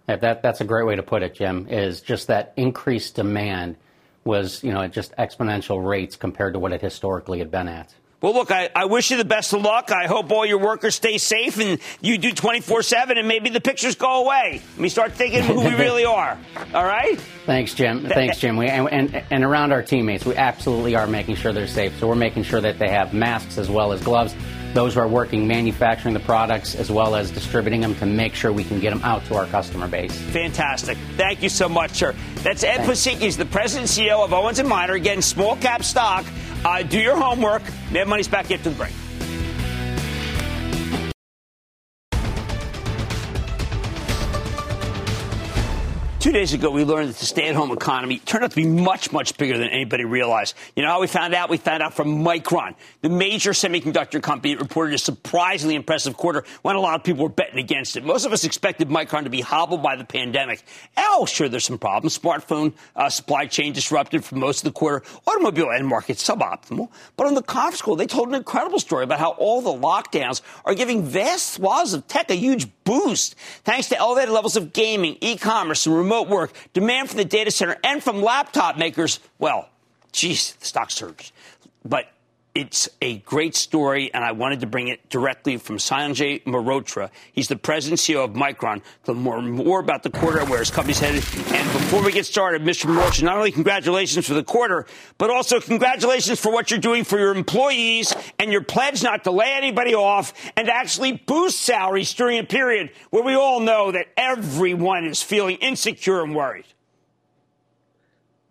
That, 0.08 0.42
that's 0.42 0.62
a 0.62 0.66
great 0.66 0.86
way 0.86 0.96
to 0.96 1.04
put 1.04 1.24
it, 1.24 1.34
Jim, 1.34 1.68
is 1.68 2.02
just 2.02 2.28
that 2.28 2.54
increased 2.58 3.16
demand 3.16 3.78
was, 4.24 4.64
you 4.64 4.72
know, 4.72 4.82
at 4.82 4.92
just 4.92 5.16
exponential 5.18 5.84
rates 5.86 6.16
compared 6.16 6.54
to 6.54 6.60
what 6.60 6.74
it 6.74 6.82
historically 6.82 7.40
had 7.40 7.52
been 7.52 7.68
at. 7.68 7.94
Well, 8.22 8.34
look, 8.34 8.50
I, 8.50 8.70
I, 8.76 8.86
wish 8.86 9.12
you 9.12 9.18
the 9.18 9.26
best 9.26 9.54
of 9.54 9.62
luck. 9.62 9.92
I 9.92 10.08
hope 10.08 10.32
all 10.32 10.46
your 10.46 10.58
workers 10.58 10.96
stay 10.96 11.20
safe 11.20 11.60
and 11.60 11.80
you 12.02 12.18
do 12.18 12.32
24 12.32 12.82
7 12.82 13.18
and 13.20 13.28
maybe 13.28 13.50
the 13.50 13.62
pictures 13.62 13.96
go 13.96 14.24
away. 14.24 14.62
We 14.80 14.90
start 14.90 15.12
thinking 15.14 15.44
who 15.44 15.60
we 15.60 15.76
really 15.76 16.06
are. 16.06 16.36
All 16.74 16.86
right? 16.86 17.20
Thanks, 17.46 17.76
Jim. 17.76 18.08
Thanks, 18.08 18.40
Jim. 18.40 18.58
We, 18.58 18.68
and, 18.68 18.90
and, 18.90 19.24
and 19.30 19.44
around 19.44 19.74
our 19.74 19.84
teammates, 19.84 20.26
we 20.26 20.36
absolutely 20.36 20.96
are 20.96 21.06
making 21.06 21.36
sure 21.36 21.54
they're 21.54 21.68
safe. 21.68 22.00
So 22.00 22.08
we're 22.08 22.16
making 22.16 22.44
sure 22.44 22.62
that 22.62 22.80
they 22.80 22.90
have 22.90 23.14
masks 23.14 23.60
as 23.60 23.70
well 23.70 23.92
as 23.92 24.02
gloves 24.02 24.34
those 24.76 24.94
who 24.94 25.00
are 25.00 25.08
working 25.08 25.48
manufacturing 25.48 26.14
the 26.14 26.20
products 26.20 26.76
as 26.76 26.92
well 26.92 27.16
as 27.16 27.32
distributing 27.32 27.82
them 27.82 27.96
to 27.96 28.06
make 28.06 28.36
sure 28.36 28.52
we 28.52 28.64
can 28.64 28.80
get 28.80 28.92
them 28.92 29.02
out 29.04 29.26
to 29.26 29.36
our 29.36 29.48
customer 29.48 29.88
base. 29.88 30.16
Fantastic. 30.32 30.98
Thank 31.16 31.42
you 31.42 31.50
so 31.50 31.68
much, 31.68 31.92
sir. 31.92 32.14
That's 32.44 32.64
Ed 32.64 32.80
Pesicka, 32.82 33.36
the 33.38 33.46
president 33.46 33.98
and 33.98 34.08
CEO 34.08 34.24
of 34.24 34.34
Owens 34.34 34.62
& 34.64 34.64
Minor. 34.64 34.94
Again, 34.94 35.22
small 35.22 35.56
cap 35.56 35.84
stock. 35.84 36.26
Uh, 36.64 36.84
do 36.84 37.00
your 37.00 37.16
homework. 37.16 37.64
Mad 37.92 38.08
Money's 38.08 38.28
back 38.28 38.52
after 38.52 38.70
the 38.70 38.76
break. 38.76 38.92
Two 46.26 46.32
days 46.32 46.54
ago, 46.54 46.72
we 46.72 46.84
learned 46.84 47.10
that 47.10 47.18
the 47.18 47.26
stay 47.28 47.50
at 47.50 47.56
home 47.56 47.72
economy 47.72 48.18
turned 48.18 48.44
out 48.44 48.50
to 48.50 48.56
be 48.56 48.66
much, 48.66 49.12
much 49.12 49.38
bigger 49.38 49.60
than 49.60 49.70
anybody 49.70 50.06
realized. 50.06 50.56
You 50.76 50.82
know 50.82 50.90
how 50.90 51.00
we 51.00 51.06
found 51.06 51.36
out? 51.36 51.52
We 51.52 51.58
found 51.58 51.84
out 51.84 51.94
from 51.94 52.26
Micron, 52.26 52.74
the 53.02 53.10
major 53.10 53.52
semiconductor 53.52 54.24
company 54.24 54.56
reported 54.56 54.96
a 54.96 54.98
surprisingly 54.98 55.76
impressive 55.76 56.18
quarter 56.18 56.44
when 56.64 56.76
a 56.76 56.80
lot 56.80 56.96
of 56.96 57.04
people 57.04 57.22
were 57.22 57.30
betting 57.30 57.60
against 57.60 57.96
it. 57.96 58.04
Most 58.04 58.26
of 58.26 58.34
us 58.34 58.44
expected 58.44 58.90
Micron 58.90 59.26
to 59.26 59.30
be 59.30 59.42
hobbled 59.42 59.84
by 59.84 59.96
the 59.96 60.04
pandemic. 60.04 60.64
Oh, 60.98 61.28
sure, 61.28 61.48
there's 61.48 61.66
some 61.66 61.78
problems. 61.78 62.18
Smartphone 62.18 62.74
uh, 62.96 63.08
supply 63.08 63.46
chain 63.46 63.74
disrupted 63.74 64.26
for 64.26 64.34
most 64.34 64.62
of 64.62 64.74
the 64.74 64.80
quarter. 64.80 65.06
Automobile 65.28 65.70
end 65.70 65.86
market 65.86 66.18
suboptimal. 66.18 66.90
But 67.18 67.28
on 67.28 67.36
the 67.36 67.44
conference 67.44 67.84
call, 67.84 67.98
they 67.98 68.08
told 68.08 68.30
an 68.30 68.34
incredible 68.34 68.80
story 68.80 69.04
about 69.04 69.20
how 69.20 69.34
all 69.34 69.62
the 69.62 69.70
lockdowns 69.70 70.42
are 70.66 70.74
giving 70.74 71.04
vast 71.04 71.54
swaths 71.54 71.94
of 71.94 72.08
tech 72.08 72.32
a 72.32 72.36
huge 72.36 72.66
boost 72.84 73.36
thanks 73.64 73.90
to 73.90 73.98
elevated 74.00 74.34
levels 74.34 74.56
of 74.56 74.74
gaming, 74.74 75.18
e-commerce, 75.22 75.86
and 75.86 75.96
remote 75.96 76.15
remote 76.16 76.30
work, 76.30 76.54
demand 76.74 77.10
from 77.10 77.18
the 77.18 77.26
data 77.26 77.52
center 77.52 77.76
and 77.84 78.02
from 78.02 78.22
laptop 78.22 78.78
makers, 78.78 79.20
well, 79.40 79.70
geez, 80.12 80.54
the 80.54 80.66
stock 80.66 80.92
surged. 80.92 81.32
But 81.84 82.08
it's 82.56 82.88
a 83.02 83.18
great 83.20 83.54
story, 83.54 84.12
and 84.14 84.24
I 84.24 84.32
wanted 84.32 84.62
to 84.62 84.66
bring 84.66 84.88
it 84.88 85.10
directly 85.10 85.58
from 85.58 85.78
Sanjay 85.78 86.42
Mehrotra. 86.46 87.10
He's 87.34 87.50
the 87.50 87.58
president 87.58 88.00
CEO 88.00 88.24
of 88.24 88.32
Micron. 88.32 88.82
Learn 89.06 89.18
more, 89.18 89.42
more 89.42 89.80
about 89.82 90.04
the 90.04 90.10
quarter 90.10 90.40
and 90.40 90.50
where 90.50 90.60
his 90.60 90.72
company's 90.72 91.00
headed. 91.00 91.24
And 91.54 91.74
before 91.74 92.02
we 92.02 92.14
get 92.14 92.26
started, 92.26 92.62
Mr. 92.62 92.86
Mehrotra, 92.86 93.24
not 93.24 93.36
only 93.36 93.52
congratulations 93.52 94.26
for 94.26 94.36
the 94.36 94.44
quarter, 94.44 94.86
but 95.18 95.30
also 95.30 95.60
congratulations 95.60 96.40
for 96.40 96.50
what 96.50 96.72
you're 96.72 96.80
doing 96.80 97.04
for 97.04 97.20
your 97.20 97.36
employees 97.36 98.16
and 98.40 98.54
your 98.54 98.64
pledge 98.64 99.04
not 99.04 99.26
to 99.26 99.32
lay 99.32 99.52
anybody 99.52 99.94
off 99.94 100.34
and 100.56 100.70
actually 100.70 101.12
boost 101.12 101.60
salaries 101.60 102.14
during 102.14 102.40
a 102.40 102.46
period 102.46 102.90
where 103.10 103.24
we 103.24 103.36
all 103.36 103.60
know 103.60 103.92
that 103.92 104.08
everyone 104.16 105.04
is 105.04 105.22
feeling 105.22 105.58
insecure 105.58 106.24
and 106.24 106.34
worried. 106.34 106.66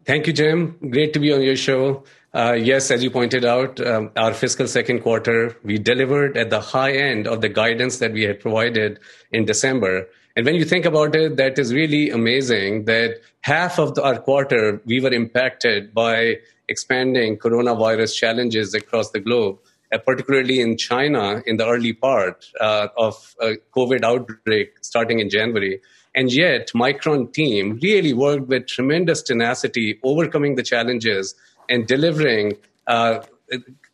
Thank 0.05 0.27
you, 0.27 0.35
Jim. 0.35 0.77
Great 0.91 1.15
to 1.15 1.19
be 1.19 1.33
on 1.33 1.41
your 1.41 1.57
show. 1.57 2.05
Uh, 2.35 2.53
yes, 2.53 2.91
as 2.91 3.01
you 3.01 3.11
pointed 3.13 3.45
out, 3.45 3.81
um, 3.87 4.11
our 4.17 4.35
fiscal 4.35 4.67
second 4.67 5.03
quarter, 5.03 5.57
we 5.63 5.79
delivered 5.79 6.37
at 6.37 6.51
the 6.51 6.61
high 6.61 6.91
end 6.91 7.29
of 7.29 7.41
the 7.41 7.49
guidance 7.49 7.99
that 7.99 8.13
we 8.13 8.25
had 8.25 8.41
provided 8.41 8.99
in 9.31 9.45
December. 9.45 10.09
And 10.35 10.45
when 10.45 10.57
you 10.57 10.65
think 10.65 10.85
about 10.85 11.15
it, 11.15 11.37
that 11.37 11.61
is 11.61 11.73
really 11.73 12.11
amazing 12.11 12.87
that 12.87 13.21
half 13.43 13.79
of 13.79 13.97
our 14.01 14.19
quarter 14.19 14.83
we 14.85 14.99
were 15.01 15.13
impacted 15.13 15.95
by 15.95 16.39
expanding 16.69 17.39
coronavirus 17.39 18.17
challenges 18.17 18.75
across 18.75 19.13
the 19.13 19.21
globe, 19.21 19.61
uh, 19.93 19.99
particularly 19.99 20.61
in 20.61 20.77
China 20.77 21.41
in 21.47 21.57
the 21.57 21.69
early 21.69 21.93
part 21.93 22.47
uh, 22.61 22.89
of 22.97 23.37
a 23.41 23.59
COVID 23.77 24.03
outbreak 24.03 24.73
starting 24.83 25.21
in 25.21 25.31
January. 25.31 25.81
And 26.17 26.33
yet, 26.33 26.73
Micron 26.75 27.33
team 27.33 27.79
really 27.81 28.13
worked 28.13 28.49
with 28.49 28.67
tremendous 28.67 29.23
tenacity, 29.23 30.01
overcoming 30.03 30.57
the 30.57 30.63
challenges 30.65 31.37
and 31.69 31.87
delivering 31.87 32.57
uh, 32.87 33.21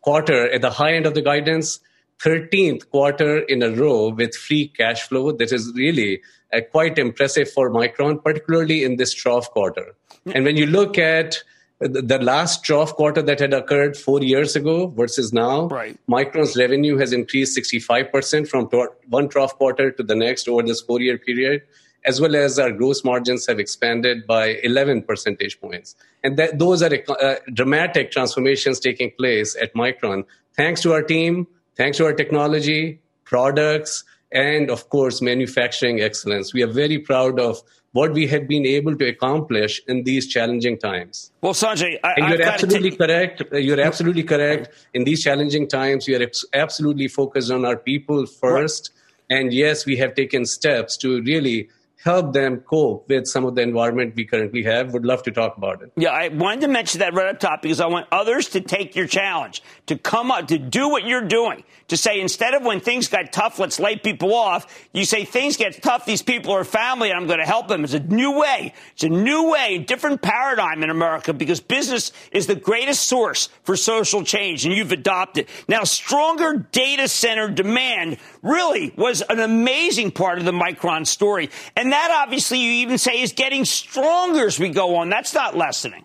quarter 0.00 0.50
at 0.50 0.62
the 0.62 0.70
high 0.70 0.94
end 0.94 1.06
of 1.06 1.14
the 1.14 1.22
guidance, 1.22 1.80
13th 2.22 2.88
quarter 2.90 3.38
in 3.38 3.62
a 3.62 3.70
row 3.70 4.08
with 4.08 4.34
free 4.34 4.68
cash 4.68 5.02
flow. 5.02 5.32
That 5.32 5.52
is 5.52 5.72
really 5.74 6.22
uh, 6.52 6.60
quite 6.70 6.98
impressive 6.98 7.50
for 7.50 7.70
Micron, 7.70 8.22
particularly 8.22 8.84
in 8.84 8.96
this 8.96 9.14
trough 9.14 9.50
quarter. 9.50 9.94
And 10.26 10.44
when 10.44 10.56
you 10.56 10.66
look 10.66 10.98
at 10.98 11.42
the 11.80 12.18
last 12.18 12.62
trough 12.62 12.94
quarter 12.94 13.22
that 13.22 13.40
had 13.40 13.54
occurred 13.54 13.96
four 13.96 14.22
years 14.22 14.54
ago 14.54 14.88
versus 14.88 15.32
now, 15.32 15.68
right. 15.68 15.98
Micron's 16.08 16.54
revenue 16.56 16.98
has 16.98 17.14
increased 17.14 17.56
65% 17.56 18.46
from 18.48 18.66
one 19.08 19.28
trough 19.30 19.56
quarter 19.56 19.90
to 19.90 20.02
the 20.02 20.14
next 20.14 20.46
over 20.46 20.62
this 20.62 20.82
four 20.82 21.00
year 21.00 21.16
period 21.16 21.62
as 22.04 22.20
well 22.20 22.34
as 22.34 22.58
our 22.58 22.72
gross 22.72 23.04
margins 23.04 23.46
have 23.46 23.58
expanded 23.58 24.26
by 24.26 24.58
11 24.62 25.02
percentage 25.02 25.60
points. 25.60 25.94
And 26.24 26.38
that, 26.38 26.58
those 26.58 26.82
are 26.82 26.90
uh, 27.08 27.36
dramatic 27.52 28.10
transformations 28.10 28.80
taking 28.80 29.10
place 29.18 29.56
at 29.60 29.74
Micron, 29.74 30.24
thanks 30.56 30.80
to 30.82 30.92
our 30.92 31.02
team, 31.02 31.46
thanks 31.76 31.98
to 31.98 32.06
our 32.06 32.12
technology, 32.12 33.00
products, 33.24 34.04
and 34.32 34.70
of 34.70 34.88
course, 34.88 35.20
manufacturing 35.20 36.00
excellence. 36.00 36.54
We 36.54 36.62
are 36.62 36.72
very 36.72 36.98
proud 36.98 37.40
of 37.40 37.62
what 37.92 38.12
we 38.12 38.26
have 38.28 38.46
been 38.46 38.64
able 38.66 38.96
to 38.96 39.08
accomplish 39.08 39.80
in 39.88 40.04
these 40.04 40.28
challenging 40.28 40.78
times. 40.78 41.32
Well, 41.40 41.54
Sanjay, 41.54 41.98
I, 42.04 42.12
and 42.16 42.28
you're 42.28 42.42
absolutely 42.42 42.92
correct. 42.92 43.42
You're 43.52 43.80
absolutely 43.80 44.22
correct. 44.22 44.68
In 44.94 45.04
these 45.04 45.24
challenging 45.24 45.66
times, 45.66 46.06
we 46.06 46.14
are 46.14 46.22
ex- 46.22 46.44
absolutely 46.52 47.08
focused 47.08 47.50
on 47.50 47.64
our 47.64 47.76
people 47.76 48.26
first. 48.26 48.90
Right. 49.28 49.40
And 49.40 49.52
yes, 49.52 49.86
we 49.86 49.96
have 49.96 50.14
taken 50.14 50.46
steps 50.46 50.96
to 50.98 51.20
really 51.22 51.68
help 52.02 52.32
them 52.32 52.60
cope 52.60 53.08
with 53.08 53.26
some 53.26 53.44
of 53.44 53.54
the 53.54 53.60
environment 53.60 54.14
we 54.16 54.24
currently 54.24 54.62
have. 54.62 54.92
Would 54.94 55.04
love 55.04 55.22
to 55.24 55.30
talk 55.30 55.56
about 55.56 55.82
it. 55.82 55.92
Yeah, 55.96 56.10
I 56.10 56.28
wanted 56.28 56.62
to 56.62 56.68
mention 56.68 57.00
that 57.00 57.12
right 57.12 57.28
up 57.28 57.40
top 57.40 57.60
because 57.60 57.80
I 57.80 57.86
want 57.86 58.06
others 58.10 58.48
to 58.50 58.60
take 58.60 58.96
your 58.96 59.06
challenge, 59.06 59.62
to 59.86 59.98
come 59.98 60.30
up, 60.30 60.48
to 60.48 60.58
do 60.58 60.88
what 60.88 61.04
you're 61.04 61.26
doing, 61.26 61.62
to 61.88 61.96
say 61.96 62.20
instead 62.20 62.54
of 62.54 62.62
when 62.62 62.80
things 62.80 63.08
got 63.08 63.32
tough, 63.32 63.58
let's 63.58 63.78
lay 63.78 63.96
people 63.96 64.34
off, 64.34 64.88
you 64.92 65.04
say 65.04 65.24
things 65.24 65.58
get 65.58 65.82
tough, 65.82 66.06
these 66.06 66.22
people 66.22 66.52
are 66.52 66.64
family 66.64 67.10
and 67.10 67.18
I'm 67.18 67.26
going 67.26 67.38
to 67.38 67.46
help 67.46 67.68
them. 67.68 67.84
It's 67.84 67.92
a 67.92 68.00
new 68.00 68.38
way. 68.38 68.72
It's 68.94 69.04
a 69.04 69.08
new 69.08 69.50
way, 69.50 69.76
a 69.76 69.78
different 69.78 70.22
paradigm 70.22 70.82
in 70.82 70.88
America 70.88 71.34
because 71.34 71.60
business 71.60 72.12
is 72.32 72.46
the 72.46 72.54
greatest 72.54 73.06
source 73.06 73.50
for 73.62 73.76
social 73.76 74.24
change 74.24 74.64
and 74.64 74.74
you've 74.74 74.92
adopted. 74.92 75.48
Now, 75.68 75.84
stronger 75.84 76.66
data 76.72 77.08
center 77.08 77.50
demand 77.50 78.16
really 78.42 78.94
was 78.96 79.20
an 79.22 79.40
amazing 79.40 80.12
part 80.12 80.38
of 80.38 80.46
the 80.46 80.52
Micron 80.52 81.06
story. 81.06 81.50
And 81.76 81.89
that 81.92 82.22
obviously 82.24 82.58
you 82.58 82.70
even 82.72 82.98
say 82.98 83.20
is 83.20 83.32
getting 83.32 83.64
stronger 83.64 84.46
as 84.46 84.58
we 84.58 84.70
go 84.70 84.96
on. 84.96 85.08
That's 85.08 85.34
not 85.34 85.56
lessening. 85.56 86.04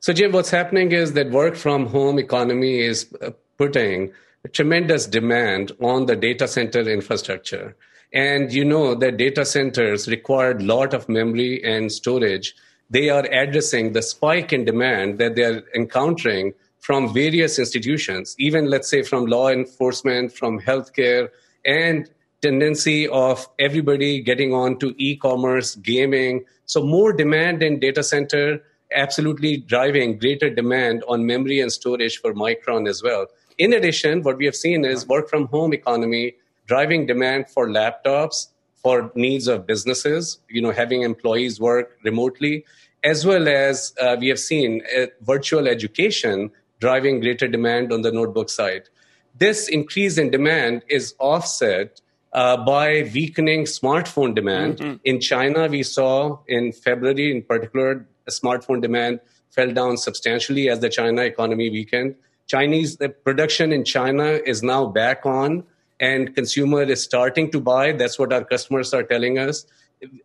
So, 0.00 0.12
Jim, 0.12 0.32
what's 0.32 0.50
happening 0.50 0.92
is 0.92 1.14
that 1.14 1.30
work 1.30 1.56
from 1.56 1.86
home 1.86 2.18
economy 2.18 2.80
is 2.80 3.12
uh, 3.20 3.30
putting 3.56 4.12
tremendous 4.52 5.06
demand 5.06 5.72
on 5.80 6.06
the 6.06 6.16
data 6.16 6.46
center 6.46 6.80
infrastructure. 6.80 7.76
And 8.12 8.52
you 8.52 8.64
know 8.64 8.94
that 8.94 9.16
data 9.16 9.44
centers 9.44 10.08
require 10.08 10.52
a 10.52 10.62
lot 10.62 10.94
of 10.94 11.08
memory 11.08 11.62
and 11.62 11.90
storage. 11.92 12.54
They 12.88 13.10
are 13.10 13.26
addressing 13.26 13.92
the 13.92 14.02
spike 14.02 14.52
in 14.52 14.64
demand 14.64 15.18
that 15.18 15.36
they're 15.36 15.62
encountering 15.74 16.54
from 16.78 17.12
various 17.12 17.58
institutions, 17.58 18.34
even 18.38 18.70
let's 18.70 18.88
say 18.88 19.02
from 19.02 19.26
law 19.26 19.48
enforcement, 19.48 20.32
from 20.32 20.58
healthcare, 20.60 21.28
and 21.64 22.08
tendency 22.40 23.08
of 23.08 23.48
everybody 23.58 24.20
getting 24.20 24.54
on 24.54 24.78
to 24.78 24.94
e-commerce, 24.98 25.74
gaming. 25.76 26.44
So 26.66 26.82
more 26.82 27.12
demand 27.12 27.62
in 27.62 27.80
data 27.80 28.02
center, 28.02 28.62
absolutely 28.94 29.58
driving 29.58 30.18
greater 30.18 30.50
demand 30.50 31.04
on 31.08 31.26
memory 31.26 31.60
and 31.60 31.72
storage 31.72 32.18
for 32.18 32.32
Micron 32.34 32.88
as 32.88 33.02
well. 33.02 33.26
In 33.58 33.72
addition, 33.72 34.22
what 34.22 34.38
we 34.38 34.44
have 34.44 34.56
seen 34.56 34.84
is 34.84 35.06
work 35.06 35.28
from 35.28 35.46
home 35.48 35.72
economy 35.72 36.34
driving 36.66 37.06
demand 37.06 37.48
for 37.50 37.66
laptops 37.66 38.48
for 38.76 39.10
needs 39.14 39.48
of 39.48 39.66
businesses, 39.66 40.38
you 40.48 40.62
know, 40.62 40.70
having 40.70 41.02
employees 41.02 41.58
work 41.58 41.96
remotely, 42.04 42.64
as 43.02 43.26
well 43.26 43.48
as 43.48 43.92
uh, 44.00 44.16
we 44.20 44.28
have 44.28 44.38
seen 44.38 44.82
uh, 44.96 45.06
virtual 45.22 45.66
education 45.66 46.50
driving 46.78 47.20
greater 47.20 47.48
demand 47.48 47.92
on 47.92 48.02
the 48.02 48.12
notebook 48.12 48.48
side. 48.48 48.88
This 49.36 49.68
increase 49.68 50.18
in 50.18 50.30
demand 50.30 50.82
is 50.88 51.14
offset 51.18 52.00
uh, 52.32 52.56
by 52.56 53.10
weakening 53.14 53.64
smartphone 53.64 54.34
demand. 54.34 54.78
Mm-hmm. 54.78 54.96
In 55.04 55.20
China, 55.20 55.66
we 55.68 55.82
saw 55.82 56.38
in 56.46 56.72
February, 56.72 57.30
in 57.30 57.42
particular, 57.42 58.06
smartphone 58.30 58.82
demand 58.82 59.20
fell 59.50 59.72
down 59.72 59.96
substantially 59.96 60.68
as 60.68 60.80
the 60.80 60.88
China 60.88 61.22
economy 61.22 61.70
weakened. 61.70 62.14
Chinese 62.46 62.96
the 62.96 63.08
production 63.08 63.72
in 63.72 63.84
China 63.84 64.40
is 64.46 64.62
now 64.62 64.86
back 64.86 65.24
on, 65.26 65.64
and 66.00 66.34
consumer 66.34 66.82
is 66.82 67.02
starting 67.02 67.50
to 67.50 67.60
buy. 67.60 67.92
That's 67.92 68.18
what 68.18 68.32
our 68.32 68.44
customers 68.44 68.94
are 68.94 69.02
telling 69.02 69.38
us. 69.38 69.66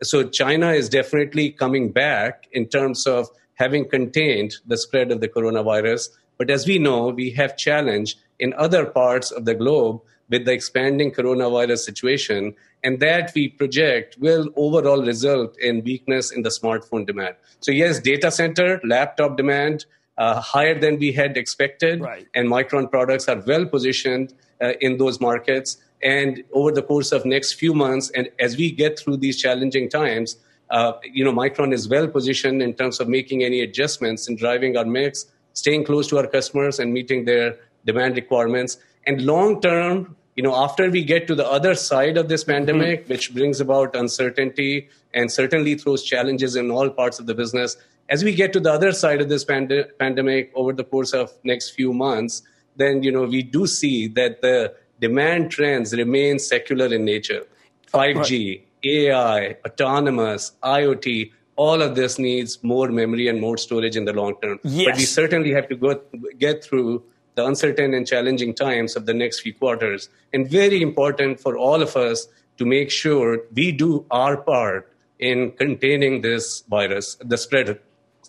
So 0.03 0.29
China 0.29 0.71
is 0.71 0.87
definitely 0.89 1.51
coming 1.51 1.91
back 1.91 2.47
in 2.51 2.67
terms 2.67 3.07
of 3.07 3.27
having 3.55 3.89
contained 3.89 4.55
the 4.67 4.77
spread 4.77 5.11
of 5.11 5.19
the 5.19 5.27
coronavirus. 5.27 6.09
But 6.37 6.49
as 6.49 6.67
we 6.67 6.79
know, 6.79 7.09
we 7.09 7.31
have 7.31 7.57
challenge 7.57 8.17
in 8.39 8.53
other 8.53 8.85
parts 8.85 9.31
of 9.31 9.45
the 9.45 9.55
globe 9.55 10.01
with 10.33 10.43
the 10.47 10.53
expanding 10.59 11.09
coronavirus 11.17 11.81
situation, 11.89 12.55
and 12.85 12.99
that 13.07 13.31
we 13.35 13.43
project 13.61 14.17
will 14.25 14.45
overall 14.65 15.01
result 15.13 15.51
in 15.59 15.83
weakness 15.91 16.31
in 16.35 16.41
the 16.47 16.53
smartphone 16.59 17.03
demand. 17.11 17.35
So 17.65 17.71
yes, 17.71 17.99
data 18.11 18.29
center, 18.39 18.69
laptop 18.95 19.37
demand, 19.41 19.85
uh, 20.17 20.41
higher 20.53 20.77
than 20.83 20.97
we 21.03 21.11
had 21.11 21.37
expected. 21.37 22.01
Right. 22.01 22.27
And 22.33 22.47
Micron 22.55 22.89
products 22.95 23.25
are 23.31 23.41
well 23.51 23.65
positioned 23.75 24.33
uh, 24.61 24.73
in 24.81 24.97
those 24.97 25.19
markets. 25.29 25.77
And 26.01 26.43
over 26.51 26.71
the 26.71 26.85
course 26.91 27.11
of 27.11 27.25
next 27.25 27.53
few 27.53 27.73
months, 27.73 28.09
and 28.17 28.29
as 28.39 28.57
we 28.57 28.71
get 28.71 28.99
through 28.99 29.17
these 29.25 29.37
challenging 29.45 29.87
times, 29.89 30.37
uh, 30.69 30.93
you 31.03 31.23
know, 31.23 31.31
Micron 31.43 31.71
is 31.73 31.87
well 31.87 32.07
positioned 32.07 32.61
in 32.61 32.73
terms 32.73 32.99
of 32.99 33.07
making 33.07 33.43
any 33.43 33.61
adjustments 33.61 34.27
and 34.27 34.37
driving 34.37 34.75
our 34.77 34.85
mix, 34.85 35.27
staying 35.53 35.83
close 35.85 36.07
to 36.07 36.17
our 36.17 36.27
customers 36.27 36.79
and 36.79 36.91
meeting 36.91 37.25
their 37.25 37.57
demand 37.85 38.15
requirements. 38.15 38.77
And 39.05 39.21
long 39.21 39.61
term, 39.61 40.15
you 40.35 40.43
know, 40.43 40.55
after 40.55 40.89
we 40.89 41.03
get 41.03 41.27
to 41.27 41.35
the 41.35 41.47
other 41.47 41.75
side 41.75 42.17
of 42.17 42.27
this 42.27 42.43
pandemic, 42.43 43.01
mm-hmm. 43.01 43.13
which 43.13 43.33
brings 43.33 43.61
about 43.61 43.95
uncertainty 43.95 44.89
and 45.13 45.31
certainly 45.31 45.75
throws 45.75 46.03
challenges 46.03 46.55
in 46.55 46.71
all 46.71 46.89
parts 46.89 47.19
of 47.19 47.27
the 47.27 47.35
business, 47.35 47.77
as 48.09 48.23
we 48.23 48.33
get 48.33 48.51
to 48.53 48.59
the 48.59 48.71
other 48.71 48.91
side 48.91 49.21
of 49.21 49.29
this 49.29 49.45
pand- 49.45 49.85
pandemic 49.99 50.51
over 50.55 50.73
the 50.73 50.83
course 50.83 51.13
of 51.13 51.31
next 51.43 51.71
few 51.71 51.93
months, 51.93 52.41
then 52.75 53.03
you 53.03 53.11
know 53.11 53.23
we 53.23 53.43
do 53.43 53.67
see 53.67 54.07
that 54.07 54.41
the 54.41 54.73
demand 54.99 55.51
trends 55.51 55.93
remain 55.93 56.39
secular 56.39 56.93
in 56.93 57.05
nature. 57.05 57.45
5G. 57.93 58.63
AI, 58.85 59.55
autonomous, 59.65 60.51
IoT, 60.61 61.31
all 61.55 61.81
of 61.81 61.95
this 61.95 62.19
needs 62.19 62.61
more 62.63 62.89
memory 62.89 63.27
and 63.27 63.39
more 63.39 63.57
storage 63.57 63.95
in 63.95 64.05
the 64.05 64.13
long 64.13 64.35
term. 64.41 64.59
Yes. 64.63 64.87
But 64.87 64.97
we 64.97 65.05
certainly 65.05 65.51
have 65.51 65.69
to 65.69 65.75
go 65.75 66.01
get 66.37 66.63
through 66.63 67.03
the 67.35 67.45
uncertain 67.45 67.93
and 67.93 68.07
challenging 68.07 68.53
times 68.53 68.95
of 68.95 69.05
the 69.05 69.13
next 69.13 69.41
few 69.41 69.53
quarters. 69.53 70.09
And 70.33 70.49
very 70.49 70.81
important 70.81 71.39
for 71.39 71.57
all 71.57 71.81
of 71.81 71.95
us 71.95 72.27
to 72.57 72.65
make 72.65 72.91
sure 72.91 73.39
we 73.53 73.71
do 73.71 74.05
our 74.11 74.37
part 74.37 74.91
in 75.19 75.51
containing 75.51 76.21
this 76.21 76.61
virus, 76.69 77.15
the 77.23 77.37
spread 77.37 77.79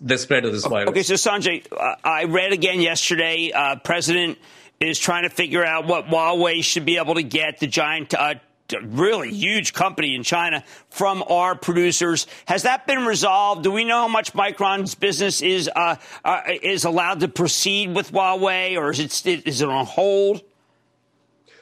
the 0.01 0.17
spread 0.17 0.43
of 0.43 0.51
this 0.51 0.65
virus. 0.65 0.89
Okay, 0.89 1.03
so 1.03 1.13
Sanjay, 1.13 1.65
I 2.03 2.25
read 2.25 2.51
again 2.51 2.81
yesterday. 2.81 3.51
Uh, 3.53 3.77
President 3.77 4.37
is 4.79 4.99
trying 4.99 5.23
to 5.23 5.29
figure 5.29 5.63
out 5.63 5.87
what 5.87 6.07
Huawei 6.07 6.63
should 6.63 6.85
be 6.85 6.97
able 6.97 7.15
to 7.15 7.23
get 7.23 7.59
the 7.59 7.67
giant. 7.67 8.13
Uh, 8.13 8.35
really 8.83 9.31
huge 9.31 9.73
company 9.73 10.15
in 10.15 10.23
China 10.23 10.63
from 10.89 11.23
our 11.29 11.55
producers. 11.55 12.27
Has 12.45 12.63
that 12.63 12.87
been 12.87 13.05
resolved? 13.05 13.63
Do 13.63 13.71
we 13.71 13.83
know 13.83 14.01
how 14.01 14.07
much 14.07 14.33
Micron's 14.33 14.95
business 14.95 15.41
is 15.41 15.69
uh, 15.75 15.95
uh, 16.23 16.41
is 16.61 16.85
allowed 16.85 17.19
to 17.21 17.27
proceed 17.27 17.95
with 17.95 18.11
Huawei, 18.11 18.77
or 18.77 18.91
is 18.91 18.99
it 18.99 19.47
is 19.47 19.61
it 19.61 19.69
on 19.69 19.85
hold? 19.85 20.41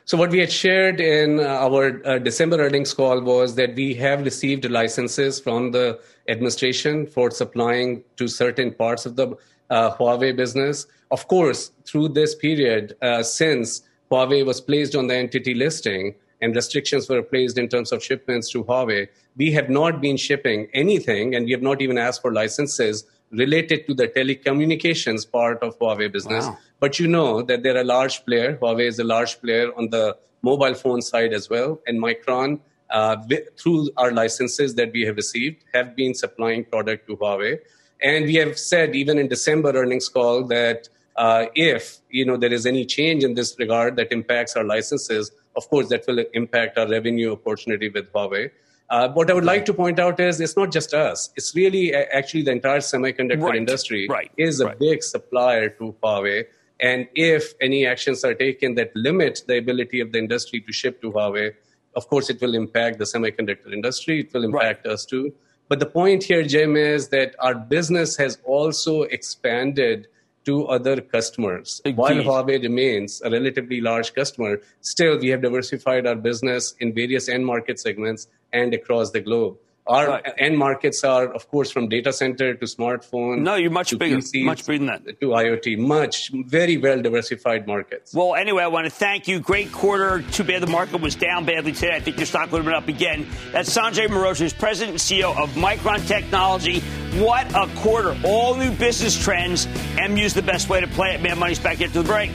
So 0.06 0.18
what 0.18 0.32
we 0.32 0.40
had 0.40 0.52
shared 0.52 1.00
in 1.00 1.40
uh, 1.40 1.44
our 1.44 2.02
uh, 2.06 2.20
December 2.20 2.60
earnings 2.60 2.94
call 2.94 3.22
was 3.22 3.56
that 3.56 3.74
we 3.76 3.94
have 3.96 4.26
received 4.26 4.70
licenses 4.70 5.40
from 5.40 5.72
the 5.72 5.98
administration 6.28 7.08
for 7.08 7.32
supplying 7.32 8.04
to 8.18 8.28
certain 8.28 8.74
parts 8.74 9.06
of 9.06 9.16
the 9.16 9.38
uh, 9.70 9.96
Huawei 9.96 10.36
business. 10.36 10.88
Of 11.10 11.30
course, 11.30 11.72
through 11.86 12.10
this 12.10 12.36
period, 12.36 12.98
uh, 13.02 13.24
since 13.24 13.84
Huawei 14.12 14.46
was 14.46 14.60
placed 14.60 14.94
on 14.94 15.08
the 15.08 15.16
entity 15.16 15.54
listing 15.54 16.16
and 16.44 16.56
restrictions 16.56 17.08
were 17.10 17.24
placed 17.24 17.58
in 17.58 17.70
terms 17.70 17.92
of 17.94 18.04
shipments 18.04 18.50
to 18.52 18.64
Huawei, 18.66 19.08
we 19.38 19.52
have 19.54 19.70
not 19.70 20.02
been 20.02 20.18
shipping 20.18 20.68
anything, 20.74 21.36
and 21.36 21.46
we 21.46 21.52
have 21.52 21.62
not 21.62 21.82
even 21.82 21.98
asked 21.98 22.22
for 22.22 22.34
licenses 22.34 23.06
related 23.32 23.88
to 23.88 23.94
the 23.94 24.08
telecommunications 24.08 25.30
part 25.38 25.64
of 25.64 25.80
Huawei 25.80 26.12
business. 26.12 26.46
Wow. 26.46 26.58
But 26.82 27.00
you 27.00 27.08
know 27.08 27.42
that 27.44 27.64
they're 27.64 27.78
a 27.78 27.84
large 27.84 28.26
player. 28.26 28.58
Huawei 28.62 28.88
is 28.88 29.00
a 29.00 29.06
large 29.06 29.40
player 29.42 29.72
on 29.78 29.90
the 29.90 30.18
mobile 30.42 30.74
phone 30.74 31.02
side 31.02 31.34
as 31.34 31.50
well. 31.50 31.80
And 31.88 32.04
Micron, 32.04 32.60
uh, 32.90 33.16
through 33.58 33.90
our 33.96 34.12
licenses 34.12 34.76
that 34.76 34.92
we 34.92 35.04
have 35.04 35.16
received, 35.16 35.64
have 35.74 35.96
been 35.96 36.14
supplying 36.14 36.66
product 36.66 37.08
to 37.08 37.16
Huawei. 37.16 37.60
And 38.02 38.26
we 38.26 38.36
have 38.36 38.60
said 38.60 38.96
even 38.96 39.18
in 39.18 39.30
December 39.30 39.72
earnings 39.74 40.10
call 40.10 40.44
that 40.48 40.90
uh, 41.16 41.46
if 41.56 42.00
you 42.10 42.26
know 42.26 42.38
there 42.38 42.54
is 42.54 42.66
any 42.66 42.86
change 42.86 43.24
in 43.24 43.34
this 43.34 43.56
regard 43.60 43.96
that 43.98 44.12
impacts 44.12 44.56
our 44.56 44.64
licenses, 44.64 45.32
of 45.56 45.68
course 45.70 45.90
that 45.90 46.06
will 46.08 46.24
impact 46.34 46.78
our 46.78 46.88
revenue 46.88 47.32
opportunity 47.34 47.90
with 47.90 48.12
Huawei. 48.12 48.52
Uh, 48.90 49.10
what 49.10 49.30
I 49.30 49.34
would 49.34 49.46
like 49.46 49.66
to 49.66 49.74
point 49.74 50.00
out 50.00 50.20
is 50.20 50.40
it's 50.40 50.58
not 50.58 50.72
just 50.72 50.94
us. 50.94 51.32
It's 51.36 51.56
really 51.56 51.94
actually 51.96 52.44
the 52.44 52.52
entire 52.52 52.80
semiconductor 52.80 53.42
right. 53.42 53.56
industry 53.56 54.08
right. 54.08 54.32
is 54.38 54.60
a 54.60 54.68
right. 54.68 54.80
big 54.80 55.04
supplier 55.04 55.70
to 55.70 55.96
Huawei. 56.04 56.46
And 56.80 57.08
if 57.16 57.54
any 57.62 57.86
actions 57.88 58.24
are 58.24 58.34
taken 58.34 58.76
that 58.76 58.92
limit 58.96 59.44
the 59.48 59.58
ability 59.58 60.00
of 60.00 60.12
the 60.12 60.20
industry 60.20 60.60
to 60.62 60.74
ship 60.74 61.02
to 61.02 61.12
Huawei, 61.12 61.54
of 61.96 62.08
course, 62.08 62.30
it 62.30 62.42
will 62.42 62.56
impact 62.56 62.98
the 62.98 63.06
semiconductor 63.06 63.72
industry. 63.72 64.22
It 64.22 64.34
will 64.34 64.44
impact 64.44 64.86
us 64.86 65.06
too. 65.06 65.34
But 65.70 65.80
the 65.80 65.86
point 65.86 66.24
here, 66.24 66.44
Jim, 66.44 66.76
is 66.76 67.08
that 67.10 67.36
our 67.40 67.56
business 67.56 68.18
has 68.18 68.38
also 68.44 69.04
expanded 69.04 70.08
to 70.46 70.66
other 70.68 71.02
customers. 71.02 71.82
Indeed. 71.86 71.98
While 71.98 72.16
Huawei 72.16 72.62
remains 72.62 73.22
a 73.24 73.30
relatively 73.30 73.82
large 73.82 74.14
customer, 74.14 74.62
still 74.82 75.20
we 75.20 75.30
have 75.30 75.42
diversified 75.42 76.06
our 76.06 76.16
business 76.16 76.76
in 76.80 76.94
various 76.94 77.30
end 77.30 77.46
market 77.46 77.80
segments 77.80 78.28
and 78.52 78.74
across 78.74 79.12
the 79.12 79.22
globe. 79.22 79.58
Our 79.86 80.08
right. 80.08 80.34
end 80.38 80.58
markets 80.58 81.04
are, 81.04 81.28
of 81.34 81.50
course, 81.50 81.70
from 81.70 81.90
data 81.90 82.14
center 82.14 82.54
to 82.54 82.66
smartphone. 82.66 83.40
No, 83.40 83.56
you're 83.56 83.70
much 83.70 83.98
bigger, 83.98 84.18
PCs, 84.18 84.46
much 84.46 84.66
bigger 84.66 84.86
than 84.86 85.04
that. 85.06 85.20
To 85.20 85.28
IoT, 85.28 85.78
much, 85.78 86.30
very 86.30 86.78
well 86.78 87.02
diversified 87.02 87.68
markets. 87.68 88.14
Well, 88.14 88.36
anyway, 88.36 88.64
I 88.64 88.68
want 88.68 88.86
to 88.86 88.92
thank 88.92 89.28
you. 89.28 89.42
Great 89.42 89.74
quarter. 89.74 90.22
Too 90.32 90.46
bad 90.46 90.62
the 90.62 90.68
market 90.68 91.02
was 91.02 91.16
down 91.16 91.46
badly 91.46 91.74
today. 91.74 91.96
I 91.96 92.00
think 92.00 92.16
your 92.16 92.26
stock 92.26 92.52
would 92.54 92.60
have 92.60 92.66
been 92.66 92.74
up 92.74 92.88
again. 92.88 93.28
That's 93.52 93.76
Sanjay 93.76 94.08
Mehrotra, 94.08 94.40
who's 94.40 94.54
president 94.54 94.92
and 94.92 95.00
CEO 95.00 95.36
of 95.36 95.50
Micron 95.52 96.08
Technology. 96.08 96.80
What 97.20 97.54
a 97.54 97.68
quarter. 97.82 98.18
All 98.24 98.56
new 98.56 98.72
business 98.72 99.22
trends. 99.22 99.68
MU's 99.98 100.34
the 100.34 100.42
best 100.42 100.70
way 100.70 100.80
to 100.80 100.88
play 100.88 101.14
it. 101.14 101.22
Man, 101.22 101.38
money's 101.38 101.60
back 101.60 101.82
into 101.82 102.02
the 102.02 102.08
break. 102.08 102.32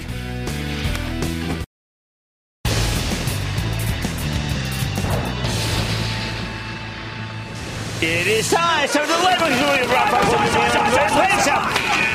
It 8.01 8.29
is 8.29 8.51
time. 8.51 8.87
So 8.87 9.05
the 9.05 9.25
Lakers 9.25 9.59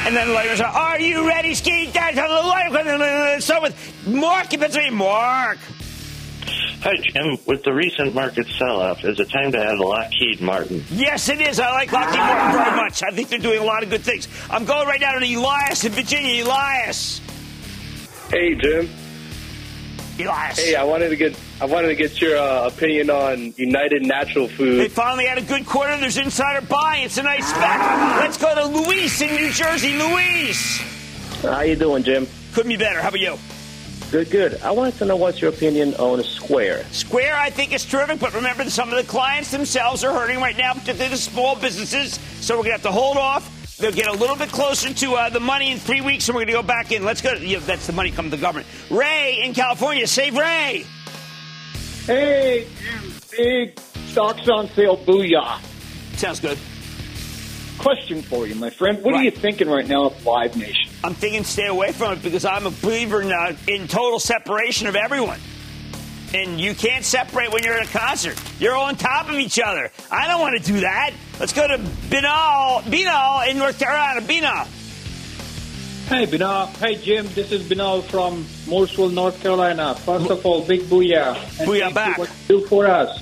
and 0.05 0.15
then 0.15 0.27
the 0.27 0.33
Lakers 0.33 0.61
are, 0.61 0.67
are 0.67 0.99
you 0.99 1.27
ready, 1.27 1.53
Ski? 1.53 1.91
Down 1.91 2.13
to 2.13 2.21
the 2.21 2.73
Lakers. 2.73 3.43
So 3.43 3.61
with 3.61 4.07
Mark 4.07 4.53
in 4.53 4.61
Pennsylvania. 4.61 4.95
Mark. 4.95 5.57
Hi, 6.83 6.95
Jim. 7.01 7.37
With 7.45 7.63
the 7.63 7.73
recent 7.73 8.13
market 8.13 8.47
sell-off, 8.47 9.03
is 9.03 9.19
it 9.19 9.29
time 9.29 9.51
to 9.53 9.57
add 9.57 9.79
Lockheed 9.79 10.39
Martin? 10.39 10.83
Yes, 10.91 11.27
it 11.27 11.41
is. 11.41 11.59
I 11.59 11.71
like 11.71 11.91
Lockheed 11.91 12.17
Martin 12.17 12.51
very 12.51 12.75
much. 12.77 13.03
I 13.03 13.11
think 13.11 13.29
they're 13.29 13.39
doing 13.39 13.59
a 13.59 13.65
lot 13.65 13.83
of 13.83 13.89
good 13.89 14.01
things. 14.01 14.27
I'm 14.49 14.65
going 14.65 14.87
right 14.87 15.01
now 15.01 15.17
to 15.17 15.25
Elias 15.25 15.83
in 15.83 15.91
Virginia. 15.91 16.45
Elias. 16.45 17.19
Hey, 18.29 18.55
Jim. 18.55 18.89
Elias. 20.19 20.59
Hey, 20.59 20.75
I 20.75 20.83
wanted 20.83 21.09
to 21.09 21.15
get 21.15 21.37
I 21.61 21.65
wanted 21.65 21.87
to 21.87 21.95
get 21.95 22.21
your 22.21 22.37
uh, 22.37 22.67
opinion 22.67 23.09
on 23.09 23.53
United 23.57 24.03
Natural 24.03 24.47
Foods. 24.47 24.77
They 24.77 24.89
finally 24.89 25.25
had 25.25 25.37
a 25.37 25.41
good 25.41 25.65
quarter. 25.65 25.97
There's 25.97 26.17
insider 26.17 26.65
buying. 26.65 27.05
It's 27.05 27.17
a 27.17 27.23
nice 27.23 27.47
spec. 27.47 27.79
Let's 28.19 28.37
go 28.37 28.53
to 28.53 28.65
Luis 28.65 29.21
in 29.21 29.35
New 29.35 29.49
Jersey. 29.49 29.97
Luis. 29.97 30.81
How 31.41 31.61
you 31.61 31.75
doing, 31.75 32.03
Jim? 32.03 32.27
Couldn't 32.53 32.69
be 32.69 32.77
better. 32.77 33.01
How 33.01 33.09
about 33.09 33.19
you? 33.19 33.37
Good, 34.11 34.29
good. 34.29 34.61
I 34.61 34.69
wanted 34.69 34.95
to 34.99 35.05
know 35.05 35.15
what's 35.15 35.41
your 35.41 35.49
opinion 35.49 35.95
on 35.95 36.23
Square. 36.23 36.85
Square, 36.91 37.35
I 37.35 37.49
think, 37.49 37.73
is 37.73 37.83
terrific, 37.83 38.19
but 38.19 38.33
remember, 38.35 38.69
some 38.69 38.89
of 38.89 38.95
the 38.95 39.03
clients 39.03 39.49
themselves 39.49 40.03
are 40.03 40.13
hurting 40.13 40.37
right 40.37 40.55
now, 40.55 40.73
particularly 40.73 41.09
the 41.09 41.17
small 41.17 41.55
businesses. 41.55 42.19
So 42.39 42.53
we're 42.53 42.63
going 42.63 42.77
to 42.77 42.83
have 42.83 42.83
to 42.83 42.91
hold 42.91 43.17
off. 43.17 43.62
They'll 43.77 43.91
get 43.91 44.07
a 44.07 44.13
little 44.13 44.35
bit 44.35 44.49
closer 44.49 44.93
to 44.93 45.13
uh, 45.15 45.29
the 45.29 45.39
money 45.39 45.71
in 45.71 45.79
three 45.79 46.01
weeks, 46.01 46.29
and 46.29 46.35
we're 46.35 46.41
going 46.41 46.53
to 46.55 46.61
go 46.61 46.63
back 46.63 46.91
in. 46.91 47.03
Let's 47.03 47.21
go. 47.21 47.33
Yeah, 47.33 47.59
that's 47.59 47.87
the 47.87 47.93
money 47.93 48.11
coming 48.11 48.31
to 48.31 48.37
the 48.37 48.41
government. 48.41 48.67
Ray 48.89 49.41
in 49.43 49.53
California. 49.53 50.05
Save 50.05 50.37
Ray. 50.37 50.85
Hey, 52.05 52.67
Jim. 52.79 53.13
Big 53.31 53.79
stocks 54.07 54.47
on 54.47 54.69
sale. 54.69 54.97
Booyah. 54.97 55.59
Sounds 56.17 56.39
good. 56.39 56.59
Question 57.79 58.21
for 58.21 58.45
you, 58.45 58.55
my 58.55 58.69
friend. 58.69 59.01
What 59.03 59.13
right. 59.13 59.21
are 59.21 59.23
you 59.23 59.31
thinking 59.31 59.67
right 59.67 59.87
now 59.87 60.05
of 60.05 60.25
Live 60.25 60.55
Nation? 60.55 60.91
I'm 61.03 61.15
thinking 61.15 61.43
stay 61.43 61.65
away 61.65 61.91
from 61.91 62.13
it 62.13 62.23
because 62.23 62.45
I'm 62.45 62.67
a 62.67 62.71
believer 62.71 63.21
in, 63.21 63.31
uh, 63.31 63.55
in 63.67 63.87
total 63.87 64.19
separation 64.19 64.87
of 64.87 64.95
everyone. 64.95 65.39
And 66.33 66.61
you 66.61 66.75
can't 66.75 67.03
separate 67.03 67.51
when 67.51 67.63
you're 67.63 67.73
at 67.73 67.87
a 67.87 67.91
concert. 67.91 68.41
You're 68.59 68.75
on 68.75 68.95
top 68.95 69.29
of 69.29 69.35
each 69.35 69.59
other. 69.59 69.91
I 70.11 70.27
don't 70.27 70.39
want 70.39 70.57
to 70.57 70.63
do 70.63 70.81
that. 70.81 71.13
Let's 71.39 71.51
go 71.51 71.67
to 71.67 71.77
Binal, 71.77 72.83
Binal 72.83 73.49
in 73.49 73.57
North 73.57 73.79
Carolina. 73.79 74.21
Binal. 74.21 74.67
Hey, 76.07 76.27
Binal. 76.27 76.67
Hey, 76.77 76.95
Jim. 76.95 77.27
This 77.33 77.51
is 77.51 77.63
Binal 77.63 78.03
from 78.03 78.43
Mooresville, 78.65 79.11
North 79.11 79.41
Carolina. 79.41 79.95
First 79.95 80.29
of 80.29 80.45
all, 80.45 80.61
big 80.61 80.81
booyah. 80.81 81.35
And 81.59 81.67
booyah 81.67 81.93
back. 81.93 82.19
what 82.19 82.29
you 82.29 82.59
do 82.59 82.67
for 82.67 82.85
us. 82.85 83.17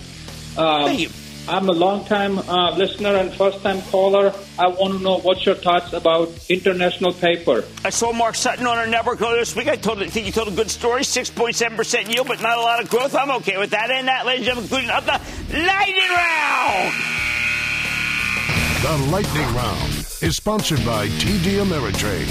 Um, 0.58 0.86
thank 0.86 1.00
you. 1.00 1.10
I'm 1.48 1.70
a 1.70 1.72
long-time 1.72 2.38
uh, 2.38 2.76
listener 2.78 3.16
and 3.16 3.34
first-time 3.34 3.82
caller. 3.84 4.34
I 4.60 4.68
want 4.68 4.98
to 4.98 5.00
know 5.00 5.20
what's 5.20 5.46
your 5.46 5.56
thoughts 5.56 5.94
about 5.94 6.30
international 6.50 7.14
paper. 7.14 7.64
I 7.84 7.90
saw 7.90 8.12
Mark 8.12 8.36
Sutton 8.36 8.68
on 8.68 8.78
our 8.78 8.86
network 8.86 9.22
earlier 9.22 9.40
this 9.40 9.56
week. 9.56 9.68
I 9.68 9.76
told, 9.76 10.04
I 10.04 10.08
think 10.08 10.26
he 10.28 10.32
told 10.32 10.50
a 10.50 10.52
good 10.52 10.70
story, 10.70 11.02
6.7% 11.02 12.14
yield, 12.14 12.28
but 12.28 12.42
not 12.42 12.58
a 12.58 12.62
lot 12.62 12.84
of 12.84 12.90
growth. 12.90 13.16
I'm 13.16 13.32
okay 13.38 13.58
with 13.58 13.72
that. 13.72 13.90
And 13.90 14.08
that, 14.08 14.26
ladies 14.26 14.48
and 14.48 14.58
gentlemen, 14.58 14.66
including 14.66 14.90
of 14.92 15.06
the 15.06 15.64
lightning 15.66 16.10
round. 16.10 17.31
The 18.82 18.98
lightning 19.12 19.46
round 19.54 19.92
is 20.24 20.36
sponsored 20.36 20.84
by 20.84 21.08
TD 21.08 21.64
Ameritrade. 21.64 22.26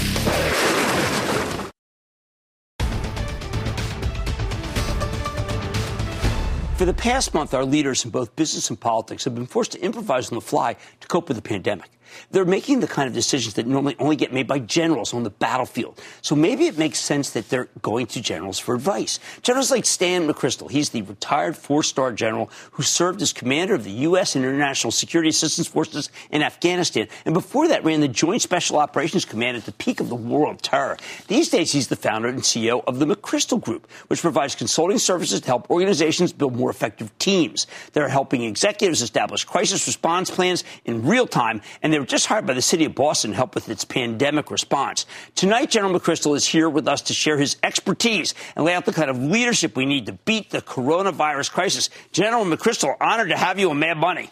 For 6.75 6.83
the 6.83 6.93
past 6.93 7.33
month, 7.33 7.53
our 7.53 7.63
leaders 7.63 8.03
in 8.03 8.11
both 8.11 8.35
business 8.35 8.69
and 8.69 8.77
politics 8.77 9.23
have 9.23 9.33
been 9.33 9.45
forced 9.45 9.71
to 9.71 9.79
improvise 9.79 10.29
on 10.29 10.35
the 10.35 10.41
fly 10.41 10.75
to 10.99 11.07
cope 11.07 11.29
with 11.29 11.37
the 11.37 11.41
pandemic. 11.41 11.89
They're 12.31 12.45
making 12.45 12.79
the 12.79 12.87
kind 12.87 13.07
of 13.07 13.13
decisions 13.13 13.55
that 13.55 13.67
normally 13.67 13.95
only 13.99 14.15
get 14.15 14.33
made 14.33 14.47
by 14.47 14.59
generals 14.59 15.13
on 15.13 15.23
the 15.23 15.29
battlefield. 15.29 15.99
So 16.21 16.35
maybe 16.35 16.67
it 16.67 16.77
makes 16.77 16.99
sense 16.99 17.31
that 17.31 17.49
they're 17.49 17.69
going 17.81 18.07
to 18.07 18.21
generals 18.21 18.59
for 18.59 18.75
advice. 18.75 19.19
Generals 19.41 19.71
like 19.71 19.85
Stan 19.85 20.27
McChrystal, 20.27 20.69
he's 20.69 20.89
the 20.89 21.01
retired 21.01 21.55
four 21.57 21.83
star 21.83 22.11
general 22.11 22.49
who 22.71 22.83
served 22.83 23.21
as 23.21 23.33
commander 23.33 23.73
of 23.73 23.83
the 23.83 23.91
U.S. 23.91 24.35
and 24.35 24.45
International 24.45 24.91
Security 24.91 25.29
Assistance 25.29 25.67
Forces 25.67 26.09
in 26.29 26.43
Afghanistan. 26.43 27.07
And 27.25 27.33
before 27.33 27.67
that, 27.67 27.83
ran 27.83 28.01
the 28.01 28.07
Joint 28.07 28.41
Special 28.41 28.77
Operations 28.77 29.25
Command 29.25 29.57
at 29.57 29.65
the 29.65 29.71
peak 29.73 29.99
of 29.99 30.09
the 30.09 30.15
war 30.15 30.47
on 30.47 30.57
terror. 30.57 30.97
These 31.27 31.49
days, 31.49 31.71
he's 31.71 31.87
the 31.87 31.95
founder 31.95 32.27
and 32.27 32.39
CEO 32.39 32.83
of 32.85 32.99
the 32.99 33.05
McChrystal 33.05 33.61
Group, 33.61 33.89
which 34.07 34.21
provides 34.21 34.55
consulting 34.55 34.97
services 34.97 35.41
to 35.41 35.47
help 35.47 35.69
organizations 35.69 36.33
build 36.33 36.55
more 36.55 36.69
effective 36.69 37.17
teams. 37.19 37.67
They're 37.93 38.09
helping 38.09 38.43
executives 38.43 39.01
establish 39.01 39.43
crisis 39.43 39.85
response 39.87 40.29
plans 40.29 40.63
in 40.85 41.05
real 41.05 41.27
time, 41.27 41.61
and 41.81 41.93
they're 41.93 42.00
were 42.01 42.05
just 42.07 42.25
hired 42.25 42.45
by 42.45 42.53
the 42.53 42.61
city 42.61 42.85
of 42.85 42.95
Boston 42.95 43.31
to 43.31 43.37
help 43.37 43.55
with 43.55 43.69
its 43.69 43.85
pandemic 43.85 44.51
response. 44.51 45.05
Tonight, 45.35 45.71
General 45.71 45.97
McChrystal 45.99 46.35
is 46.35 46.45
here 46.45 46.69
with 46.69 46.87
us 46.87 47.01
to 47.03 47.13
share 47.13 47.37
his 47.37 47.55
expertise 47.63 48.33
and 48.55 48.65
lay 48.65 48.73
out 48.73 48.85
the 48.85 48.93
kind 48.93 49.09
of 49.09 49.17
leadership 49.17 49.75
we 49.75 49.85
need 49.85 50.07
to 50.07 50.13
beat 50.13 50.49
the 50.49 50.61
coronavirus 50.61 51.51
crisis. 51.51 51.89
General 52.11 52.43
McChrystal, 52.45 52.95
honored 52.99 53.29
to 53.29 53.37
have 53.37 53.57
you 53.59 53.69
on 53.69 53.79
Mad 53.79 53.97
Money. 53.97 54.29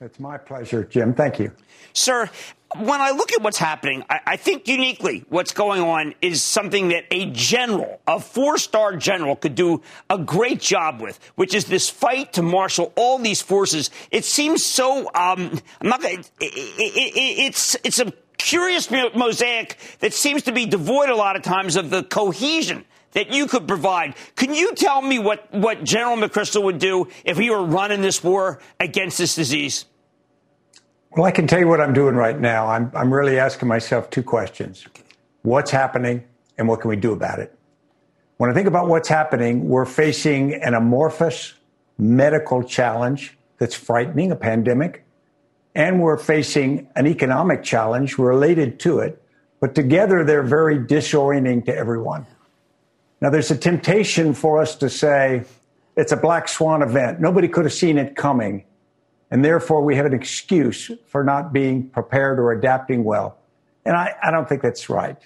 It's 0.00 0.20
my 0.20 0.36
pleasure, 0.38 0.84
Jim. 0.84 1.14
Thank 1.14 1.38
you. 1.38 1.52
Sir, 1.92 2.30
when 2.76 3.00
I 3.00 3.10
look 3.12 3.32
at 3.32 3.42
what's 3.42 3.56
happening, 3.56 4.04
I, 4.10 4.20
I, 4.26 4.36
think 4.36 4.68
uniquely 4.68 5.24
what's 5.30 5.52
going 5.52 5.80
on 5.80 6.14
is 6.20 6.42
something 6.42 6.88
that 6.88 7.04
a 7.10 7.30
general, 7.30 8.00
a 8.06 8.20
four 8.20 8.58
star 8.58 8.96
general, 8.96 9.36
could 9.36 9.54
do 9.54 9.82
a 10.10 10.18
great 10.18 10.60
job 10.60 11.00
with, 11.00 11.18
which 11.36 11.54
is 11.54 11.64
this 11.64 11.88
fight 11.88 12.34
to 12.34 12.42
marshal 12.42 12.92
all 12.94 13.18
these 13.18 13.40
forces. 13.40 13.90
It 14.10 14.24
seems 14.24 14.64
so, 14.64 15.06
um, 15.14 15.58
I'm 15.80 15.88
not 15.88 16.02
gonna, 16.02 16.18
it, 16.18 16.26
it, 16.40 17.12
it's, 17.46 17.76
it's 17.84 18.00
a 18.00 18.12
curious 18.36 18.90
mosaic 18.90 19.78
that 20.00 20.12
seems 20.12 20.42
to 20.42 20.52
be 20.52 20.66
devoid 20.66 21.08
a 21.08 21.16
lot 21.16 21.36
of 21.36 21.42
times 21.42 21.76
of 21.76 21.88
the 21.88 22.02
cohesion 22.02 22.84
that 23.12 23.32
you 23.32 23.46
could 23.46 23.66
provide. 23.66 24.14
Can 24.36 24.54
you 24.54 24.74
tell 24.74 25.00
me 25.00 25.18
what, 25.18 25.52
what 25.52 25.84
General 25.84 26.16
McChrystal 26.16 26.62
would 26.64 26.78
do 26.78 27.08
if 27.24 27.38
he 27.38 27.48
were 27.48 27.64
running 27.64 28.02
this 28.02 28.22
war 28.22 28.60
against 28.78 29.16
this 29.16 29.34
disease? 29.34 29.86
Well, 31.12 31.24
I 31.24 31.30
can 31.30 31.46
tell 31.46 31.58
you 31.58 31.68
what 31.68 31.80
I'm 31.80 31.94
doing 31.94 32.14
right 32.14 32.38
now. 32.38 32.66
I'm, 32.66 32.92
I'm 32.94 33.12
really 33.12 33.38
asking 33.38 33.68
myself 33.68 34.10
two 34.10 34.22
questions 34.22 34.86
What's 35.42 35.70
happening, 35.70 36.24
and 36.58 36.68
what 36.68 36.80
can 36.80 36.90
we 36.90 36.96
do 36.96 37.12
about 37.12 37.38
it? 37.38 37.56
When 38.36 38.50
I 38.50 38.54
think 38.54 38.68
about 38.68 38.88
what's 38.88 39.08
happening, 39.08 39.68
we're 39.68 39.86
facing 39.86 40.54
an 40.54 40.74
amorphous 40.74 41.54
medical 41.96 42.62
challenge 42.62 43.36
that's 43.58 43.74
frightening, 43.74 44.30
a 44.30 44.36
pandemic, 44.36 45.04
and 45.74 46.00
we're 46.00 46.18
facing 46.18 46.88
an 46.94 47.06
economic 47.06 47.62
challenge 47.62 48.18
related 48.18 48.78
to 48.80 48.98
it. 48.98 49.22
But 49.60 49.74
together, 49.74 50.24
they're 50.24 50.42
very 50.42 50.78
disorienting 50.78 51.64
to 51.64 51.74
everyone. 51.74 52.26
Now, 53.20 53.30
there's 53.30 53.50
a 53.50 53.56
temptation 53.56 54.34
for 54.34 54.60
us 54.60 54.76
to 54.76 54.88
say 54.88 55.44
it's 55.96 56.12
a 56.12 56.16
black 56.16 56.46
swan 56.46 56.82
event. 56.82 57.20
Nobody 57.20 57.48
could 57.48 57.64
have 57.64 57.72
seen 57.72 57.98
it 57.98 58.14
coming. 58.14 58.64
And 59.30 59.44
therefore, 59.44 59.82
we 59.82 59.96
have 59.96 60.06
an 60.06 60.14
excuse 60.14 60.90
for 61.06 61.22
not 61.22 61.52
being 61.52 61.90
prepared 61.90 62.38
or 62.38 62.52
adapting 62.52 63.04
well. 63.04 63.38
And 63.84 63.96
I, 63.96 64.14
I 64.22 64.30
don't 64.30 64.48
think 64.48 64.62
that's 64.62 64.88
right. 64.88 65.18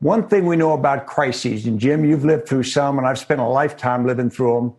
One 0.00 0.28
thing 0.28 0.46
we 0.46 0.56
know 0.56 0.72
about 0.72 1.06
crises, 1.06 1.66
and 1.66 1.78
Jim, 1.78 2.04
you've 2.04 2.24
lived 2.24 2.48
through 2.48 2.62
some, 2.62 2.98
and 2.98 3.06
I've 3.06 3.18
spent 3.18 3.40
a 3.40 3.46
lifetime 3.46 4.06
living 4.06 4.30
through 4.30 4.54
them, 4.54 4.74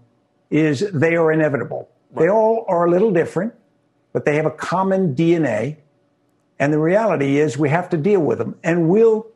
is 0.49 0.89
they 0.91 1.15
are 1.15 1.31
inevitable. 1.31 1.89
Right. 2.11 2.23
They 2.23 2.31
all 2.31 2.65
are 2.67 2.85
a 2.85 2.89
little 2.89 3.11
different, 3.11 3.53
but 4.13 4.25
they 4.25 4.35
have 4.37 4.45
a 4.45 4.51
common 4.51 5.15
DNA. 5.15 5.77
And 6.57 6.73
the 6.73 6.79
reality 6.79 7.37
is 7.37 7.57
we 7.57 7.69
have 7.69 7.89
to 7.89 7.97
deal 7.97 8.21
with 8.21 8.37
them, 8.37 8.57
and 8.63 8.89
we'll 8.89 9.27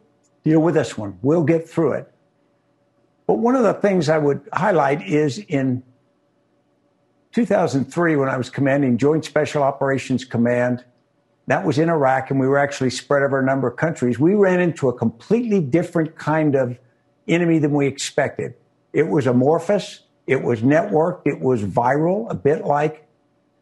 deal 0.43 0.61
with 0.61 0.75
this 0.75 0.97
one. 0.97 1.19
We'll 1.21 1.43
get 1.43 1.69
through 1.69 1.93
it. 1.93 2.13
But 3.27 3.35
one 3.35 3.55
of 3.55 3.63
the 3.63 3.73
things 3.73 4.09
I 4.09 4.17
would 4.17 4.47
highlight 4.51 5.01
is 5.01 5.37
in 5.37 5.83
2003, 7.33 8.15
when 8.15 8.29
I 8.29 8.37
was 8.37 8.51
commanding 8.51 8.97
Joint 8.97 9.25
Special 9.25 9.63
Operations 9.63 10.23
Command, 10.23 10.85
that 11.47 11.65
was 11.65 11.79
in 11.79 11.89
Iraq, 11.89 12.29
and 12.29 12.39
we 12.39 12.47
were 12.47 12.59
actually 12.59 12.91
spread 12.91 13.23
over 13.23 13.39
a 13.39 13.43
number 13.43 13.67
of 13.67 13.75
countries. 13.75 14.19
We 14.19 14.35
ran 14.35 14.61
into 14.61 14.87
a 14.87 14.93
completely 14.93 15.59
different 15.59 16.15
kind 16.15 16.55
of 16.55 16.77
enemy 17.27 17.57
than 17.57 17.71
we 17.71 17.87
expected. 17.87 18.53
It 18.93 19.07
was 19.07 19.25
amorphous, 19.25 20.01
it 20.27 20.43
was 20.43 20.61
networked, 20.61 21.23
it 21.25 21.39
was 21.39 21.63
viral, 21.63 22.29
a 22.29 22.35
bit 22.35 22.65
like 22.65 23.07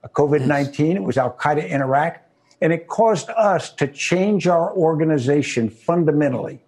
a 0.04 0.10
COVID 0.10 0.46
19, 0.46 0.98
it 0.98 1.04
was 1.04 1.18
Al 1.18 1.32
Qaeda 1.32 1.66
in 1.66 1.82
Iraq. 1.82 2.22
And 2.60 2.74
it 2.74 2.90
caused 2.90 3.30
us 3.32 3.72
to 3.76 3.88
change 3.88 4.48
our 4.48 4.76
organization 4.76 5.70
fundamentally, 5.70 6.62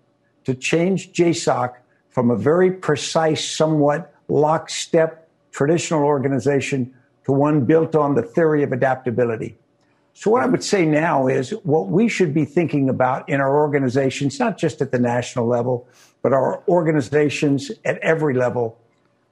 to 0.45 0.55
change 0.55 1.11
JSOC 1.11 1.75
from 2.09 2.31
a 2.31 2.37
very 2.37 2.71
precise, 2.71 3.47
somewhat 3.47 4.15
lockstep 4.29 5.22
traditional 5.53 6.03
organization 6.03 6.93
to 7.25 7.31
one 7.31 7.63
built 7.63 7.95
on 7.95 8.15
the 8.15 8.21
theory 8.21 8.63
of 8.63 8.73
adaptability. 8.73 9.55
So, 10.15 10.29
what 10.29 10.43
I 10.43 10.45
would 10.45 10.63
say 10.63 10.85
now 10.85 11.27
is 11.27 11.51
what 11.63 11.87
we 11.87 12.07
should 12.09 12.33
be 12.33 12.45
thinking 12.45 12.89
about 12.89 13.27
in 13.29 13.39
our 13.39 13.57
organizations, 13.57 14.39
not 14.39 14.57
just 14.57 14.81
at 14.81 14.91
the 14.91 14.99
national 14.99 15.47
level, 15.47 15.87
but 16.21 16.33
our 16.33 16.63
organizations 16.67 17.71
at 17.85 17.97
every 17.99 18.33
level. 18.33 18.77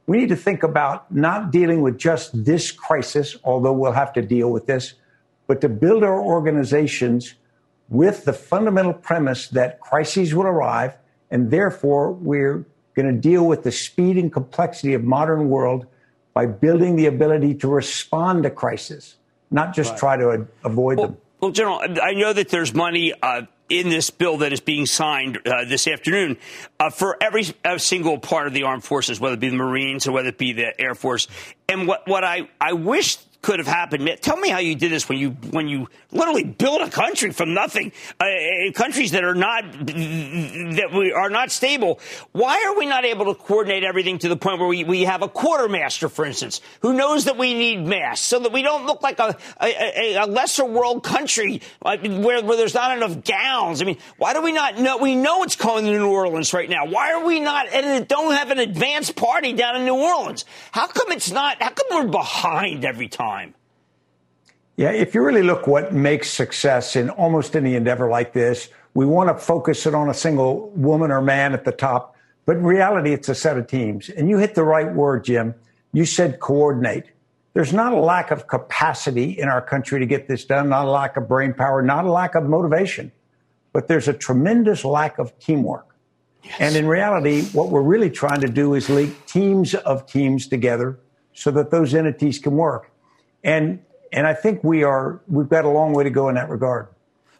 We 0.07 0.17
need 0.17 0.29
to 0.29 0.35
think 0.35 0.63
about 0.63 1.13
not 1.13 1.51
dealing 1.51 1.81
with 1.81 1.97
just 1.97 2.45
this 2.45 2.71
crisis, 2.71 3.37
although 3.43 3.73
we'll 3.73 3.91
have 3.91 4.13
to 4.13 4.21
deal 4.21 4.49
with 4.51 4.65
this, 4.65 4.95
but 5.45 5.61
to 5.61 5.69
build 5.69 6.03
our 6.03 6.19
organizations 6.19 7.35
with 7.89 8.25
the 8.25 8.33
fundamental 8.33 8.93
premise 8.93 9.49
that 9.49 9.79
crises 9.79 10.33
will 10.33 10.47
arrive, 10.47 10.97
and 11.29 11.51
therefore 11.51 12.11
we're 12.13 12.65
going 12.95 13.07
to 13.07 13.21
deal 13.21 13.45
with 13.45 13.63
the 13.63 13.71
speed 13.71 14.17
and 14.17 14.33
complexity 14.33 14.93
of 14.93 15.03
modern 15.03 15.49
world 15.49 15.85
by 16.33 16.45
building 16.45 16.95
the 16.95 17.07
ability 17.07 17.55
to 17.55 17.67
respond 17.67 18.43
to 18.43 18.49
crisis 18.49 19.17
not 19.51 19.75
just 19.75 19.91
right. 19.91 19.99
try 19.99 20.17
to 20.17 20.47
avoid 20.63 20.97
well, 20.97 21.07
them. 21.07 21.17
Well, 21.39 21.51
General, 21.51 21.81
I 22.01 22.13
know 22.13 22.33
that 22.33 22.49
there's 22.49 22.73
money 22.73 23.13
uh, 23.21 23.43
in 23.69 23.89
this 23.89 24.09
bill 24.09 24.37
that 24.37 24.53
is 24.53 24.61
being 24.61 24.85
signed 24.85 25.39
uh, 25.45 25.65
this 25.65 25.87
afternoon 25.87 26.37
uh, 26.79 26.89
for 26.89 27.17
every 27.21 27.45
single 27.77 28.17
part 28.17 28.47
of 28.47 28.53
the 28.53 28.63
armed 28.63 28.83
forces, 28.83 29.19
whether 29.19 29.33
it 29.33 29.39
be 29.39 29.49
the 29.49 29.55
Marines 29.55 30.07
or 30.07 30.13
whether 30.13 30.29
it 30.29 30.37
be 30.37 30.53
the 30.53 30.79
Air 30.79 30.95
Force. 30.95 31.27
And 31.67 31.87
what, 31.87 32.07
what 32.07 32.23
I, 32.23 32.49
I 32.59 32.73
wish 32.73 33.17
could 33.41 33.59
have 33.59 33.67
happened. 33.67 34.09
Tell 34.21 34.37
me 34.37 34.49
how 34.49 34.59
you 34.59 34.75
did 34.75 34.91
this 34.91 35.09
when 35.09 35.17
you 35.17 35.31
when 35.49 35.67
you 35.67 35.87
literally 36.11 36.43
built 36.43 36.81
a 36.81 36.89
country 36.89 37.31
from 37.31 37.53
nothing, 37.53 37.91
uh, 38.19 38.25
uh, 38.25 38.71
countries 38.73 39.11
that 39.11 39.23
are 39.23 39.35
not 39.35 39.63
that 39.85 40.89
we 40.93 41.11
are 41.11 41.29
not 41.29 41.51
stable. 41.51 41.99
Why 42.33 42.63
are 42.67 42.77
we 42.77 42.85
not 42.85 43.03
able 43.03 43.25
to 43.25 43.35
coordinate 43.35 43.83
everything 43.83 44.19
to 44.19 44.29
the 44.29 44.37
point 44.37 44.59
where 44.59 44.67
we, 44.67 44.83
we 44.83 45.03
have 45.03 45.23
a 45.23 45.27
quartermaster, 45.27 46.07
for 46.09 46.25
instance, 46.25 46.61
who 46.81 46.93
knows 46.93 47.25
that 47.25 47.37
we 47.37 47.53
need 47.53 47.85
masks, 47.85 48.25
so 48.25 48.39
that 48.39 48.51
we 48.51 48.61
don't 48.61 48.85
look 48.85 49.01
like 49.01 49.19
a 49.19 49.35
a, 49.59 50.15
a 50.17 50.25
lesser 50.27 50.65
world 50.65 51.03
country 51.03 51.61
uh, 51.83 51.97
where, 51.97 52.43
where 52.43 52.57
there's 52.57 52.75
not 52.75 52.95
enough 52.95 53.23
gowns? 53.23 53.81
I 53.81 53.85
mean, 53.85 53.97
why 54.17 54.33
do 54.33 54.41
we 54.41 54.51
not 54.51 54.77
know? 54.77 54.97
We 54.97 55.15
know 55.15 55.43
it's 55.43 55.55
coming 55.55 55.85
to 55.85 55.91
New 55.91 56.11
Orleans 56.11 56.53
right 56.53 56.69
now. 56.69 56.85
Why 56.85 57.13
are 57.13 57.25
we 57.25 57.39
not 57.39 57.67
and 57.69 58.07
don't 58.07 58.33
have 58.33 58.51
an 58.51 58.59
advanced 58.59 59.15
party 59.15 59.53
down 59.53 59.77
in 59.77 59.85
New 59.85 59.95
Orleans? 59.95 60.45
How 60.71 60.85
come 60.87 61.11
it's 61.11 61.31
not? 61.31 61.61
How 61.61 61.71
come 61.71 61.87
we're 61.89 62.11
behind 62.11 62.85
every 62.85 63.07
time? 63.07 63.30
Time. 63.31 63.53
Yeah, 64.77 64.91
if 64.91 65.13
you 65.13 65.21
really 65.21 65.43
look 65.43 65.67
what 65.67 65.93
makes 65.93 66.29
success 66.29 66.95
in 66.95 67.09
almost 67.09 67.55
any 67.55 67.75
endeavor 67.75 68.09
like 68.09 68.33
this, 68.33 68.69
we 68.93 69.05
want 69.05 69.29
to 69.29 69.35
focus 69.35 69.85
it 69.85 69.93
on 69.93 70.09
a 70.09 70.13
single 70.13 70.69
woman 70.71 71.11
or 71.11 71.21
man 71.21 71.53
at 71.53 71.63
the 71.65 71.71
top. 71.71 72.15
But 72.45 72.57
in 72.57 72.63
reality, 72.63 73.13
it's 73.13 73.29
a 73.29 73.35
set 73.35 73.57
of 73.57 73.67
teams. 73.67 74.09
And 74.09 74.29
you 74.29 74.37
hit 74.37 74.55
the 74.55 74.63
right 74.63 74.91
word, 74.93 75.23
Jim. 75.23 75.53
You 75.93 76.05
said 76.05 76.39
coordinate. 76.39 77.05
There's 77.53 77.73
not 77.73 77.93
a 77.93 77.99
lack 77.99 78.31
of 78.31 78.47
capacity 78.47 79.37
in 79.39 79.47
our 79.49 79.61
country 79.61 79.99
to 79.99 80.05
get 80.05 80.27
this 80.27 80.45
done, 80.45 80.69
not 80.69 80.85
a 80.85 80.89
lack 80.89 81.17
of 81.17 81.27
brain 81.27 81.53
power, 81.53 81.81
not 81.81 82.05
a 82.05 82.11
lack 82.11 82.35
of 82.35 82.45
motivation, 82.45 83.11
but 83.73 83.87
there's 83.87 84.07
a 84.07 84.13
tremendous 84.13 84.83
lack 84.83 85.19
of 85.19 85.37
teamwork. 85.37 85.95
Yes. 86.43 86.55
And 86.59 86.75
in 86.75 86.87
reality, 86.87 87.43
what 87.51 87.69
we're 87.69 87.81
really 87.81 88.09
trying 88.09 88.41
to 88.41 88.47
do 88.47 88.73
is 88.73 88.89
link 88.89 89.13
teams 89.25 89.75
of 89.75 90.05
teams 90.05 90.47
together 90.47 90.97
so 91.33 91.51
that 91.51 91.71
those 91.71 91.93
entities 91.93 92.39
can 92.39 92.55
work. 92.55 92.90
And 93.43 93.79
and 94.11 94.27
I 94.27 94.33
think 94.33 94.63
we 94.63 94.83
are 94.83 95.21
we've 95.27 95.49
got 95.49 95.65
a 95.65 95.69
long 95.69 95.93
way 95.93 96.03
to 96.03 96.09
go 96.09 96.29
in 96.29 96.35
that 96.35 96.49
regard. 96.49 96.87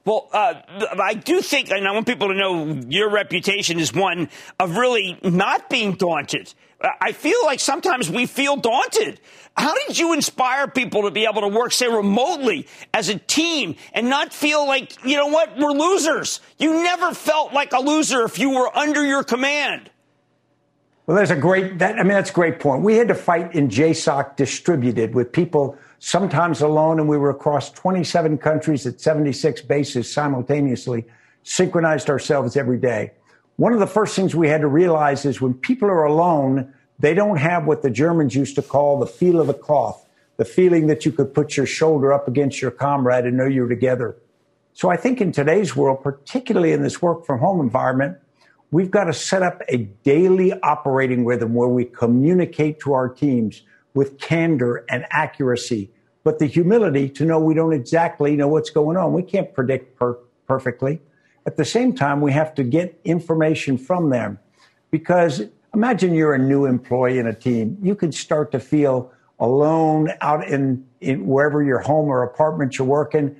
Well, 0.04 0.30
uh, 0.34 0.56
I 0.99 1.14
do 1.14 1.41
think, 1.41 1.70
and 1.70 1.88
I 1.88 1.91
want 1.91 2.08
people 2.08 2.30
to 2.30 2.34
know 2.34 2.82
your 2.88 3.12
reputation 3.12 3.80
is 3.80 3.93
one 3.93 4.30
of 4.60 4.76
really 4.76 5.20
not 5.24 5.70
being 5.70 5.93
daunted. 5.93 6.54
I 6.99 7.12
feel 7.12 7.38
like 7.45 7.60
sometimes 7.60 8.10
we 8.10 8.26
feel 8.26 8.58
daunted. 8.58 9.20
How 9.56 9.76
did 9.86 9.99
you 9.99 10.14
inspire 10.14 10.68
people 10.68 11.04
to 11.04 11.12
be 11.12 11.26
able 11.26 11.41
to 11.41 11.47
work, 11.47 11.72
say, 11.72 11.88
remotely 11.88 12.68
as 12.91 13.10
a 13.10 13.20
team 13.20 13.76
and 13.93 14.10
not 14.10 14.34
feel 14.34 14.66
like, 14.66 15.06
you 15.06 15.18
know 15.18 15.28
what, 15.28 15.56
we're 15.60 15.72
losers? 15.72 16.41
You 16.58 16.82
never 16.82 17.14
felt 17.14 17.54
like 17.54 17.74
a 17.74 17.80
loser 17.80 18.24
if 18.24 18.39
you 18.39 18.49
were 18.49 18.76
under 18.76 19.06
your 19.06 19.24
command. 19.24 19.91
Well, 21.06 21.18
there's 21.18 21.30
a 21.30 21.36
great, 21.36 21.78
that, 21.78 21.99
I 21.99 22.04
mean, 22.04 22.14
that's 22.14 22.32
a 22.32 22.34
great 22.34 22.60
point. 22.60 22.82
We 22.82 22.95
had 22.95 23.10
to 23.10 23.16
fight 23.16 23.54
in 23.54 23.68
JSOC 23.68 24.36
distributed 24.36 25.14
with 25.14 25.32
people 25.32 25.78
sometimes 26.04 26.62
alone, 26.62 26.99
and 26.99 27.08
we 27.08 27.16
were 27.16 27.30
across 27.30 27.70
27 27.72 28.39
countries 28.39 28.88
at 28.88 28.99
76 28.99 29.62
bases 29.62 30.12
simultaneously, 30.12 31.06
synchronized 31.43 32.10
ourselves 32.10 32.58
every 32.58 32.80
day. 32.80 33.12
One 33.58 33.72
of 33.72 33.80
the 33.80 33.86
first 33.86 34.16
things 34.16 34.36
we 34.36 34.49
had 34.49 34.62
to 34.62 34.68
realize 34.68 35.26
is 35.26 35.39
when 35.39 35.54
people 35.54 35.88
are 35.89 36.04
alone, 36.04 36.74
they 36.97 37.14
don't 37.14 37.38
have 37.38 37.68
what 37.68 37.84
the 37.84 37.91
Germans 37.91 38.34
used 38.34 38.56
to 38.56 38.64
call 38.64 38.97
the 38.97 39.06
feel 39.06 39.39
of 39.39 39.45
the 39.45 39.54
cloth, 39.54 40.04
the 40.38 40.45
feeling 40.45 40.88
that 40.88 41.06
you 41.06 41.12
could 41.12 41.36
put 41.36 41.56
your 41.56 41.68
shoulder 41.68 42.12
up 42.12 42.28
against 42.28 42.64
your 42.64 42.72
comrade 42.72 43.26
and 43.26 43.38
know 43.38 43.45
you're 43.45 43.70
together. 43.70 44.18
So 44.74 44.89
I 44.89 44.97
think 44.97 45.22
in 45.22 45.32
today's 45.32 45.76
world, 45.76 46.02
particularly 46.02 46.72
in 46.72 46.82
this 46.82 46.99
work 46.99 47.28
from 47.28 47.39
home 47.39 47.60
environment, 47.60 48.18
we've 48.72 48.89
got 48.89 49.04
to 49.04 49.14
set 49.14 49.43
up 49.43 49.62
a 49.68 49.78
daily 50.04 50.52
operating 50.62 51.26
rhythm 51.28 51.54
where 51.54 51.70
we 51.70 51.86
communicate 51.86 52.80
to 52.80 52.93
our 52.93 53.08
teams 53.08 53.62
with 53.93 54.19
candor 54.19 54.85
and 54.89 55.05
accuracy, 55.09 55.91
but 56.23 56.39
the 56.39 56.45
humility 56.45 57.09
to 57.09 57.25
know 57.25 57.39
we 57.39 57.53
don't 57.53 57.73
exactly 57.73 58.35
know 58.35 58.47
what's 58.47 58.69
going 58.69 58.97
on. 58.97 59.13
We 59.13 59.23
can't 59.23 59.53
predict 59.53 59.97
per- 59.97 60.17
perfectly. 60.47 61.01
At 61.45 61.57
the 61.57 61.65
same 61.65 61.93
time, 61.93 62.21
we 62.21 62.31
have 62.31 62.53
to 62.55 62.63
get 62.63 62.99
information 63.03 63.77
from 63.77 64.09
them 64.09 64.39
because 64.91 65.43
imagine 65.73 66.13
you're 66.13 66.33
a 66.33 66.39
new 66.39 66.65
employee 66.65 67.17
in 67.17 67.27
a 67.27 67.33
team. 67.33 67.77
You 67.81 67.95
could 67.95 68.13
start 68.13 68.51
to 68.51 68.59
feel 68.59 69.11
alone 69.39 70.11
out 70.21 70.47
in, 70.47 70.85
in 70.99 71.25
wherever 71.25 71.63
your 71.63 71.79
home 71.79 72.09
or 72.09 72.21
apartment 72.23 72.77
you're 72.77 72.87
working. 72.87 73.35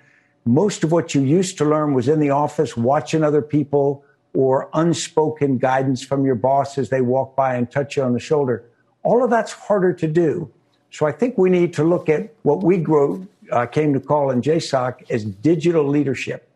Most 0.46 0.84
of 0.84 0.92
what 0.92 1.14
you 1.14 1.22
used 1.22 1.60
to 1.60 1.66
learn 1.66 1.94
was 1.94 2.08
in 2.08 2.20
the 2.20 2.32
office, 2.32 2.76
watching 2.76 3.24
other 3.24 3.44
people 3.44 4.04
or 4.34 4.70
unspoken 4.74 5.60
guidance 5.60 6.04
from 6.04 6.26
your 6.26 6.36
boss 6.36 6.78
as 6.78 6.90
they 6.90 7.02
walk 7.02 7.36
by 7.36 7.56
and 7.56 7.70
touch 7.70 7.98
you 7.98 8.04
on 8.04 8.14
the 8.14 8.20
shoulder. 8.20 8.66
All 9.04 9.24
of 9.24 9.30
that's 9.30 9.52
harder 9.52 9.94
to 9.94 10.08
do. 10.08 10.52
So 10.92 11.06
I 11.06 11.12
think 11.12 11.38
we 11.38 11.50
need 11.50 11.74
to 11.76 11.84
look 11.84 12.10
at 12.10 12.34
what 12.44 12.64
we 12.64 12.78
grow, 12.78 13.26
uh, 13.52 13.66
came 13.66 13.94
to 13.94 14.00
call 14.00 14.30
in 14.30 14.42
JSOC 14.42 15.10
as 15.10 15.24
digital 15.26 15.88
leadership. 15.88 16.50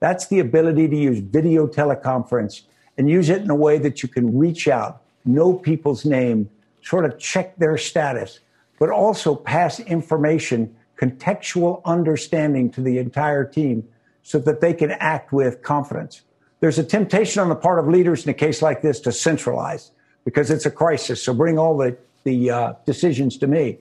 That's 0.00 0.26
the 0.26 0.40
ability 0.40 0.88
to 0.88 0.96
use 0.96 1.20
video 1.20 1.66
teleconference 1.66 2.62
and 2.98 3.08
use 3.08 3.30
it 3.30 3.42
in 3.42 3.50
a 3.50 3.54
way 3.54 3.78
that 3.78 4.02
you 4.02 4.08
can 4.08 4.36
reach 4.36 4.68
out, 4.68 5.02
know 5.24 5.54
people's 5.54 6.04
name, 6.04 6.50
sort 6.82 7.04
of 7.04 7.18
check 7.18 7.56
their 7.56 7.78
status, 7.78 8.40
but 8.78 8.90
also 8.90 9.34
pass 9.34 9.80
information, 9.80 10.74
contextual 10.96 11.82
understanding 11.84 12.70
to 12.70 12.80
the 12.80 12.98
entire 12.98 13.44
team 13.44 13.86
so 14.22 14.38
that 14.38 14.60
they 14.60 14.74
can 14.74 14.90
act 14.92 15.32
with 15.32 15.62
confidence. 15.62 16.22
There's 16.60 16.78
a 16.78 16.84
temptation 16.84 17.40
on 17.40 17.48
the 17.48 17.54
part 17.54 17.78
of 17.78 17.88
leaders 17.88 18.24
in 18.24 18.30
a 18.30 18.34
case 18.34 18.60
like 18.62 18.82
this 18.82 19.00
to 19.00 19.12
centralize 19.12 19.92
because 20.26 20.50
it's 20.50 20.66
a 20.66 20.70
crisis. 20.70 21.22
So 21.22 21.32
bring 21.32 21.56
all 21.56 21.78
the, 21.78 21.96
the 22.24 22.50
uh, 22.50 22.72
decisions 22.84 23.38
to 23.38 23.46
me. 23.46 23.78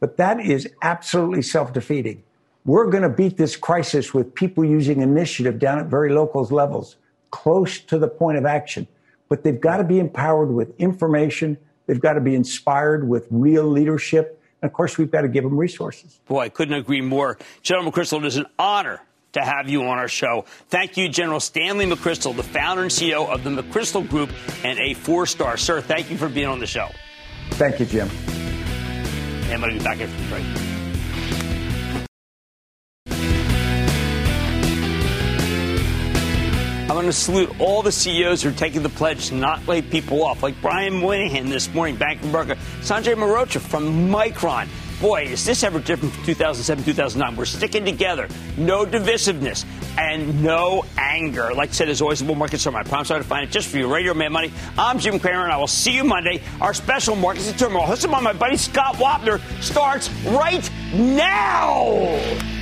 But 0.00 0.16
that 0.16 0.40
is 0.40 0.66
absolutely 0.80 1.42
self 1.42 1.74
defeating. 1.74 2.22
We're 2.64 2.88
going 2.88 3.02
to 3.02 3.08
beat 3.08 3.36
this 3.36 3.56
crisis 3.56 4.14
with 4.14 4.34
people 4.34 4.64
using 4.64 5.02
initiative 5.02 5.58
down 5.58 5.80
at 5.80 5.86
very 5.86 6.12
local 6.12 6.44
levels, 6.44 6.96
close 7.32 7.80
to 7.80 7.98
the 7.98 8.06
point 8.08 8.38
of 8.38 8.46
action. 8.46 8.86
But 9.28 9.42
they've 9.42 9.60
got 9.60 9.78
to 9.78 9.84
be 9.84 9.98
empowered 9.98 10.52
with 10.52 10.72
information. 10.78 11.58
They've 11.86 12.00
got 12.00 12.12
to 12.12 12.20
be 12.20 12.36
inspired 12.36 13.08
with 13.08 13.26
real 13.30 13.64
leadership. 13.64 14.40
And 14.62 14.70
of 14.70 14.72
course, 14.72 14.96
we've 14.96 15.10
got 15.10 15.22
to 15.22 15.28
give 15.28 15.42
them 15.42 15.56
resources. 15.56 16.20
Boy, 16.26 16.42
I 16.42 16.48
couldn't 16.48 16.74
agree 16.74 17.00
more. 17.00 17.38
General 17.62 17.90
McChrystal, 17.90 18.18
it 18.18 18.26
is 18.26 18.36
an 18.36 18.46
honor 18.58 19.00
to 19.32 19.40
have 19.40 19.68
you 19.68 19.82
on 19.84 19.98
our 19.98 20.08
show. 20.08 20.44
Thank 20.68 20.96
you, 20.96 21.08
General 21.08 21.40
Stanley 21.40 21.86
McChrystal, 21.86 22.36
the 22.36 22.42
founder 22.42 22.82
and 22.82 22.90
CEO 22.90 23.28
of 23.28 23.44
the 23.44 23.50
McChrystal 23.50 24.08
Group 24.08 24.30
and 24.64 24.78
a 24.78 24.94
four 24.94 25.26
star. 25.26 25.56
Sir, 25.56 25.80
thank 25.80 26.10
you 26.10 26.16
for 26.16 26.28
being 26.28 26.48
on 26.48 26.58
the 26.58 26.66
show. 26.66 26.88
Thank 27.52 27.80
you, 27.80 27.86
Jim. 27.86 28.08
And 29.44 29.52
I'm 29.52 29.60
going 29.60 29.72
to 29.72 29.78
be 29.78 29.84
back 29.84 30.00
after 30.00 30.22
the 30.22 30.28
break. 30.28 30.72
I'm 36.92 36.98
going 36.98 37.06
to 37.06 37.12
salute 37.12 37.58
all 37.58 37.80
the 37.80 37.90
CEOs 37.90 38.42
who 38.42 38.50
are 38.50 38.52
taking 38.52 38.82
the 38.82 38.90
pledge 38.90 39.28
to 39.28 39.34
not 39.34 39.66
lay 39.66 39.80
people 39.80 40.22
off, 40.22 40.42
like 40.42 40.60
Brian 40.60 41.00
Moynihan 41.00 41.48
this 41.48 41.72
morning, 41.72 41.96
Bank 41.96 42.22
of 42.22 42.28
America, 42.28 42.58
Sanjay 42.82 43.14
Mehrotra 43.14 43.62
from 43.62 44.10
Micron, 44.10 44.68
boy, 45.02 45.24
is 45.24 45.44
this 45.44 45.64
ever 45.64 45.80
different 45.80 46.14
from 46.14 46.24
2007, 46.24 46.84
2009? 46.84 47.36
We're 47.36 47.44
sticking 47.44 47.84
together. 47.84 48.28
No 48.56 48.86
divisiveness 48.86 49.66
and 49.98 50.42
no 50.44 50.84
anger. 50.96 51.52
Like 51.52 51.70
I 51.70 51.72
said, 51.72 51.88
as 51.88 52.00
always, 52.00 52.20
the 52.20 52.24
bull 52.24 52.36
market 52.36 52.60
summer. 52.60 52.78
I 52.78 52.84
promise 52.84 53.10
I'll 53.10 53.22
find 53.24 53.44
it 53.46 53.50
just 53.50 53.68
for 53.68 53.78
you. 53.78 53.92
Radio 53.92 54.14
Man 54.14 54.32
Money. 54.32 54.52
I'm 54.78 55.00
Jim 55.00 55.18
Cramer, 55.18 55.42
and 55.42 55.52
I 55.52 55.56
will 55.56 55.66
see 55.66 55.90
you 55.96 56.04
Monday. 56.04 56.40
Our 56.60 56.72
special 56.72 57.16
Markets 57.16 57.50
in 57.50 57.56
Turmoil, 57.56 57.82
hosted 57.82 58.12
by 58.12 58.20
my 58.20 58.32
buddy 58.32 58.56
Scott 58.56 58.94
Wapner, 58.94 59.40
starts 59.60 60.08
right 60.26 60.70
now. 60.94 62.61